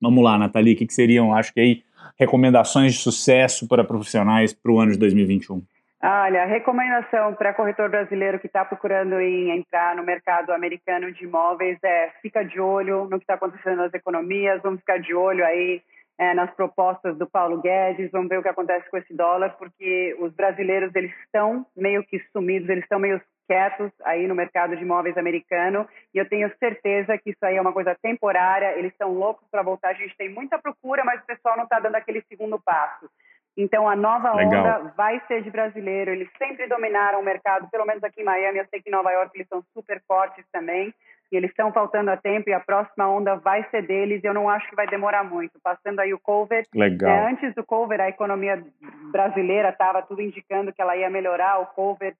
Vamos 0.00 0.22
lá, 0.22 0.36
Nathalie, 0.36 0.74
o 0.74 0.76
que, 0.76 0.86
que 0.86 0.94
seriam, 0.94 1.34
acho 1.34 1.52
que 1.52 1.60
aí, 1.60 1.82
recomendações 2.18 2.92
de 2.92 2.98
sucesso 2.98 3.66
para 3.66 3.82
profissionais 3.82 4.52
para 4.52 4.70
o 4.70 4.78
ano 4.78 4.92
de 4.92 4.98
2021? 4.98 5.62
Olha, 6.02 6.44
recomendação 6.44 7.32
para 7.32 7.54
corretor 7.54 7.88
brasileiro 7.88 8.38
que 8.38 8.46
está 8.46 8.62
procurando 8.62 9.18
em 9.18 9.56
entrar 9.56 9.96
no 9.96 10.02
mercado 10.02 10.52
americano 10.52 11.10
de 11.10 11.24
imóveis 11.24 11.78
é 11.82 12.10
fica 12.20 12.44
de 12.44 12.60
olho 12.60 13.04
no 13.04 13.16
que 13.16 13.24
está 13.24 13.34
acontecendo 13.34 13.78
nas 13.78 13.94
economias, 13.94 14.60
vamos 14.62 14.80
ficar 14.80 14.98
de 14.98 15.14
olho 15.14 15.42
aí 15.42 15.80
é, 16.18 16.32
nas 16.34 16.50
propostas 16.54 17.16
do 17.18 17.26
Paulo 17.26 17.60
Guedes, 17.60 18.10
vamos 18.10 18.28
ver 18.28 18.38
o 18.38 18.42
que 18.42 18.48
acontece 18.48 18.88
com 18.88 18.96
esse 18.96 19.14
dólar, 19.14 19.56
porque 19.58 20.16
os 20.20 20.32
brasileiros 20.32 20.94
eles 20.94 21.12
estão 21.24 21.66
meio 21.76 22.04
que 22.04 22.20
sumidos, 22.32 22.68
eles 22.68 22.84
estão 22.84 22.98
meio 22.98 23.20
quietos 23.46 23.90
aí 24.04 24.26
no 24.26 24.34
mercado 24.34 24.76
de 24.76 24.82
imóveis 24.82 25.18
americano, 25.18 25.86
e 26.14 26.18
eu 26.18 26.28
tenho 26.28 26.50
certeza 26.58 27.18
que 27.18 27.30
isso 27.30 27.44
aí 27.44 27.56
é 27.56 27.60
uma 27.60 27.72
coisa 27.72 27.96
temporária, 28.00 28.78
eles 28.78 28.92
estão 28.92 29.12
loucos 29.12 29.46
para 29.50 29.62
voltar, 29.62 29.88
a 29.88 29.94
gente 29.94 30.16
tem 30.16 30.28
muita 30.28 30.58
procura, 30.58 31.04
mas 31.04 31.20
o 31.22 31.26
pessoal 31.26 31.56
não 31.56 31.64
está 31.64 31.80
dando 31.80 31.96
aquele 31.96 32.22
segundo 32.28 32.58
passo. 32.60 33.10
Então, 33.56 33.88
a 33.88 33.94
nova 33.94 34.34
Legal. 34.34 34.60
onda 34.60 34.92
vai 34.96 35.20
ser 35.28 35.42
de 35.42 35.50
brasileiro. 35.50 36.10
Eles 36.10 36.28
sempre 36.36 36.66
dominaram 36.66 37.20
o 37.20 37.24
mercado, 37.24 37.68
pelo 37.70 37.86
menos 37.86 38.02
aqui 38.02 38.20
em 38.20 38.24
Miami. 38.24 38.58
Eu 38.58 38.66
sei 38.66 38.82
que 38.82 38.88
em 38.88 38.92
Nova 38.92 39.12
York 39.12 39.30
eles 39.32 39.46
são 39.46 39.62
super 39.72 40.02
fortes 40.08 40.44
também 40.50 40.92
e 41.30 41.36
eles 41.36 41.50
estão 41.50 41.72
faltando 41.72 42.10
a 42.10 42.16
tempo 42.16 42.48
e 42.48 42.52
a 42.52 42.60
próxima 42.60 43.08
onda 43.08 43.36
vai 43.36 43.64
ser 43.70 43.82
deles 43.82 44.22
e 44.22 44.26
eu 44.26 44.34
não 44.34 44.48
acho 44.48 44.68
que 44.68 44.76
vai 44.76 44.86
demorar 44.86 45.24
muito. 45.24 45.58
Passando 45.62 46.00
aí 46.00 46.12
o 46.12 46.20
cover, 46.20 46.64
Legal. 46.74 47.10
É, 47.10 47.30
antes 47.30 47.54
do 47.54 47.64
cover 47.64 48.00
a 48.00 48.08
economia 48.08 48.62
brasileira 49.10 49.70
estava 49.70 50.02
tudo 50.02 50.22
indicando 50.22 50.72
que 50.72 50.80
ela 50.80 50.96
ia 50.96 51.10
melhorar, 51.10 51.58
o 51.60 51.66
cover 51.66 52.14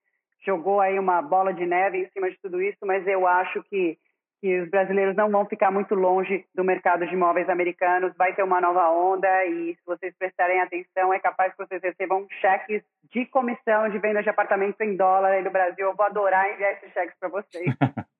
jogou 0.44 0.80
aí 0.80 0.98
uma 0.98 1.22
bola 1.22 1.52
de 1.52 1.64
neve 1.64 1.98
em 1.98 2.08
cima 2.10 2.30
de 2.30 2.38
tudo 2.40 2.60
isso, 2.60 2.78
mas 2.84 3.06
eu 3.06 3.26
acho 3.26 3.62
que, 3.64 3.96
que 4.40 4.60
os 4.60 4.68
brasileiros 4.68 5.16
não 5.16 5.30
vão 5.30 5.46
ficar 5.46 5.70
muito 5.70 5.94
longe 5.94 6.44
do 6.54 6.62
mercado 6.62 7.06
de 7.06 7.14
imóveis 7.14 7.48
americanos, 7.48 8.14
vai 8.16 8.34
ter 8.34 8.42
uma 8.42 8.60
nova 8.60 8.90
onda 8.90 9.44
e 9.46 9.74
se 9.74 9.80
vocês 9.86 10.14
prestarem 10.18 10.60
atenção 10.60 11.12
é 11.12 11.18
capaz 11.18 11.52
que 11.52 11.64
vocês 11.64 11.82
recebam 11.82 12.26
cheques 12.40 12.82
de 13.10 13.24
comissão 13.26 13.88
de 13.88 13.98
venda 13.98 14.22
de 14.22 14.28
apartamento 14.28 14.80
em 14.82 14.96
dólar 14.96 15.30
aí 15.30 15.42
do 15.42 15.50
Brasil. 15.50 15.86
Eu 15.86 15.94
vou 15.94 16.04
adorar 16.04 16.52
enviar 16.52 16.72
esses 16.72 16.92
cheques 16.92 17.16
para 17.18 17.28
vocês. 17.28 17.64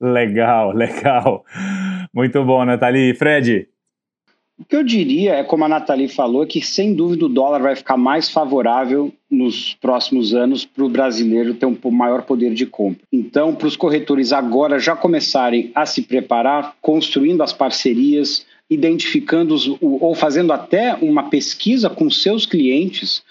Legal, 0.00 0.72
legal. 0.76 1.44
Muito 2.12 2.44
bom, 2.44 2.64
Nathalie. 2.64 3.14
Fred? 3.14 3.68
O 4.56 4.64
que 4.64 4.76
eu 4.76 4.84
diria 4.84 5.34
é, 5.34 5.42
como 5.42 5.64
a 5.64 5.68
Nathalie 5.68 6.06
falou, 6.06 6.46
que 6.46 6.60
sem 6.60 6.94
dúvida 6.94 7.26
o 7.26 7.28
dólar 7.28 7.60
vai 7.60 7.74
ficar 7.74 7.96
mais 7.96 8.30
favorável 8.30 9.12
nos 9.28 9.74
próximos 9.74 10.32
anos 10.32 10.64
para 10.64 10.84
o 10.84 10.88
brasileiro 10.88 11.54
ter 11.54 11.66
um 11.66 11.76
maior 11.90 12.22
poder 12.22 12.54
de 12.54 12.64
compra. 12.64 13.02
Então, 13.12 13.52
para 13.52 13.66
os 13.66 13.74
corretores 13.74 14.32
agora 14.32 14.78
já 14.78 14.94
começarem 14.94 15.72
a 15.74 15.84
se 15.84 16.02
preparar, 16.02 16.76
construindo 16.80 17.42
as 17.42 17.52
parcerias, 17.52 18.46
identificando 18.70 19.54
os, 19.54 19.68
ou 19.80 20.14
fazendo 20.14 20.52
até 20.52 20.94
uma 20.94 21.28
pesquisa 21.28 21.90
com 21.90 22.08
seus 22.08 22.46
clientes, 22.46 23.24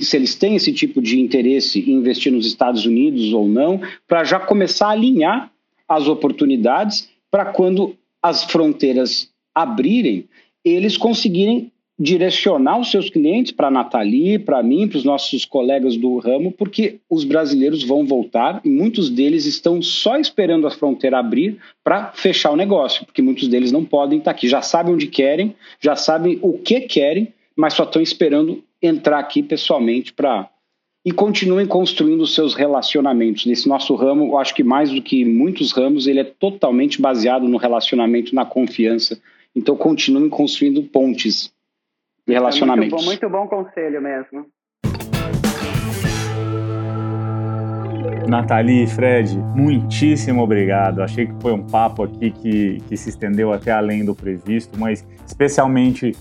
se 0.00 0.16
eles 0.16 0.36
têm 0.36 0.54
esse 0.54 0.72
tipo 0.72 1.02
de 1.02 1.20
interesse 1.20 1.80
em 1.80 1.94
investir 1.94 2.32
nos 2.32 2.46
Estados 2.46 2.86
Unidos 2.86 3.32
ou 3.32 3.48
não, 3.48 3.80
para 4.06 4.22
já 4.22 4.38
começar 4.38 4.86
a 4.86 4.92
alinhar 4.92 5.50
as 5.90 6.06
oportunidades 6.06 7.10
para 7.28 7.46
quando 7.46 7.96
as 8.22 8.44
fronteiras 8.44 9.28
abrirem, 9.52 10.28
eles 10.64 10.96
conseguirem 10.96 11.72
direcionar 11.98 12.78
os 12.78 12.90
seus 12.90 13.10
clientes 13.10 13.52
para 13.52 13.66
a 13.66 13.70
Nathalie, 13.70 14.38
para 14.38 14.62
mim, 14.62 14.88
para 14.88 14.96
os 14.96 15.04
nossos 15.04 15.44
colegas 15.44 15.96
do 15.96 16.16
ramo, 16.18 16.50
porque 16.52 16.98
os 17.10 17.24
brasileiros 17.24 17.82
vão 17.82 18.06
voltar 18.06 18.60
e 18.64 18.70
muitos 18.70 19.10
deles 19.10 19.44
estão 19.44 19.82
só 19.82 20.16
esperando 20.16 20.66
a 20.66 20.70
fronteira 20.70 21.18
abrir 21.18 21.58
para 21.84 22.12
fechar 22.12 22.52
o 22.52 22.56
negócio, 22.56 23.04
porque 23.04 23.20
muitos 23.20 23.48
deles 23.48 23.72
não 23.72 23.84
podem 23.84 24.18
estar 24.18 24.30
aqui, 24.30 24.48
já 24.48 24.62
sabem 24.62 24.94
onde 24.94 25.08
querem, 25.08 25.54
já 25.78 25.94
sabem 25.94 26.38
o 26.40 26.54
que 26.54 26.82
querem, 26.82 27.34
mas 27.54 27.74
só 27.74 27.82
estão 27.82 28.00
esperando 28.00 28.64
entrar 28.80 29.18
aqui 29.18 29.42
pessoalmente 29.42 30.12
para 30.14 30.48
e 31.04 31.12
continuem 31.12 31.66
construindo 31.66 32.26
seus 32.26 32.54
relacionamentos. 32.54 33.46
Nesse 33.46 33.68
nosso 33.68 33.94
ramo, 33.94 34.26
eu 34.26 34.38
acho 34.38 34.54
que 34.54 34.62
mais 34.62 34.90
do 34.90 35.00
que 35.00 35.24
muitos 35.24 35.72
ramos, 35.72 36.06
ele 36.06 36.20
é 36.20 36.24
totalmente 36.24 37.00
baseado 37.00 37.48
no 37.48 37.56
relacionamento, 37.56 38.34
na 38.34 38.44
confiança. 38.44 39.18
Então, 39.56 39.76
continuem 39.76 40.28
construindo 40.28 40.82
pontes 40.82 41.52
de 42.26 42.34
relacionamentos. 42.34 43.02
É 43.02 43.06
muito, 43.06 43.28
bom, 43.28 43.36
muito 43.36 43.50
bom 43.50 43.64
conselho 43.64 44.02
mesmo. 44.02 44.46
Nathalie 48.28 48.84
e 48.84 48.86
Fred, 48.86 49.36
muitíssimo 49.56 50.42
obrigado. 50.42 51.02
Achei 51.02 51.26
que 51.26 51.34
foi 51.40 51.52
um 51.52 51.66
papo 51.66 52.04
aqui 52.04 52.30
que, 52.30 52.78
que 52.88 52.96
se 52.96 53.08
estendeu 53.08 53.52
até 53.52 53.72
além 53.72 54.04
do 54.04 54.14
previsto, 54.14 54.78
mas 54.78 55.04
especialmente 55.26 56.12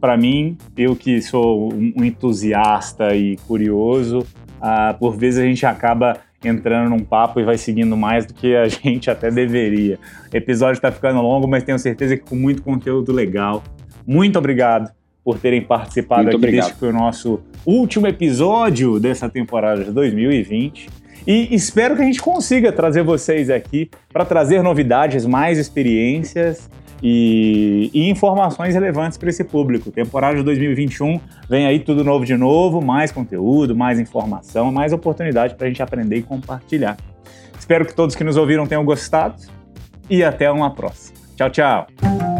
para 0.00 0.16
mim, 0.16 0.56
eu 0.76 0.96
que 0.96 1.20
sou 1.20 1.72
um 1.72 2.04
entusiasta 2.04 3.14
e 3.14 3.36
curioso, 3.46 4.20
uh, 4.20 4.98
por 4.98 5.16
vezes 5.16 5.40
a 5.40 5.44
gente 5.44 5.66
acaba 5.66 6.16
entrando 6.42 6.88
num 6.90 7.00
papo 7.00 7.38
e 7.38 7.44
vai 7.44 7.58
seguindo 7.58 7.96
mais 7.96 8.24
do 8.24 8.32
que 8.32 8.56
a 8.56 8.66
gente 8.68 9.10
até 9.10 9.30
deveria. 9.30 9.98
O 10.32 10.36
episódio 10.36 10.78
está 10.78 10.90
ficando 10.90 11.20
longo, 11.20 11.46
mas 11.46 11.62
tenho 11.62 11.78
certeza 11.78 12.16
que 12.16 12.24
com 12.24 12.36
muito 12.36 12.62
conteúdo 12.62 13.12
legal. 13.12 13.62
Muito 14.06 14.38
obrigado 14.38 14.90
por 15.22 15.38
terem 15.38 15.60
participado 15.60 16.22
muito 16.22 16.36
aqui 16.36 16.44
obrigado. 16.46 16.66
deste 16.66 16.78
foi 16.78 16.88
o 16.88 16.92
nosso 16.92 17.40
último 17.66 18.06
episódio 18.06 18.98
dessa 18.98 19.28
temporada 19.28 19.84
de 19.84 19.92
2020. 19.92 20.88
E 21.26 21.54
espero 21.54 21.94
que 21.94 22.00
a 22.00 22.04
gente 22.06 22.22
consiga 22.22 22.72
trazer 22.72 23.02
vocês 23.02 23.50
aqui 23.50 23.90
para 24.10 24.24
trazer 24.24 24.62
novidades, 24.62 25.26
mais 25.26 25.58
experiências 25.58 26.70
e, 27.02 27.90
e 27.92 28.08
informações 28.10 28.74
relevantes 28.74 29.18
para 29.18 29.30
esse 29.30 29.44
público. 29.44 29.90
Temporada 29.90 30.36
de 30.36 30.42
2021 30.42 31.20
vem 31.48 31.66
aí 31.66 31.80
tudo 31.80 32.04
novo 32.04 32.24
de 32.24 32.36
novo, 32.36 32.80
mais 32.80 33.12
conteúdo, 33.12 33.74
mais 33.74 33.98
informação, 33.98 34.70
mais 34.70 34.92
oportunidade 34.92 35.54
para 35.54 35.66
a 35.66 35.68
gente 35.68 35.82
aprender 35.82 36.16
e 36.16 36.22
compartilhar. 36.22 36.96
Espero 37.58 37.84
que 37.84 37.94
todos 37.94 38.16
que 38.16 38.24
nos 38.24 38.36
ouviram 38.36 38.66
tenham 38.66 38.84
gostado 38.84 39.36
e 40.08 40.24
até 40.24 40.50
uma 40.50 40.70
próxima. 40.74 41.18
Tchau, 41.36 41.50
tchau! 41.50 42.39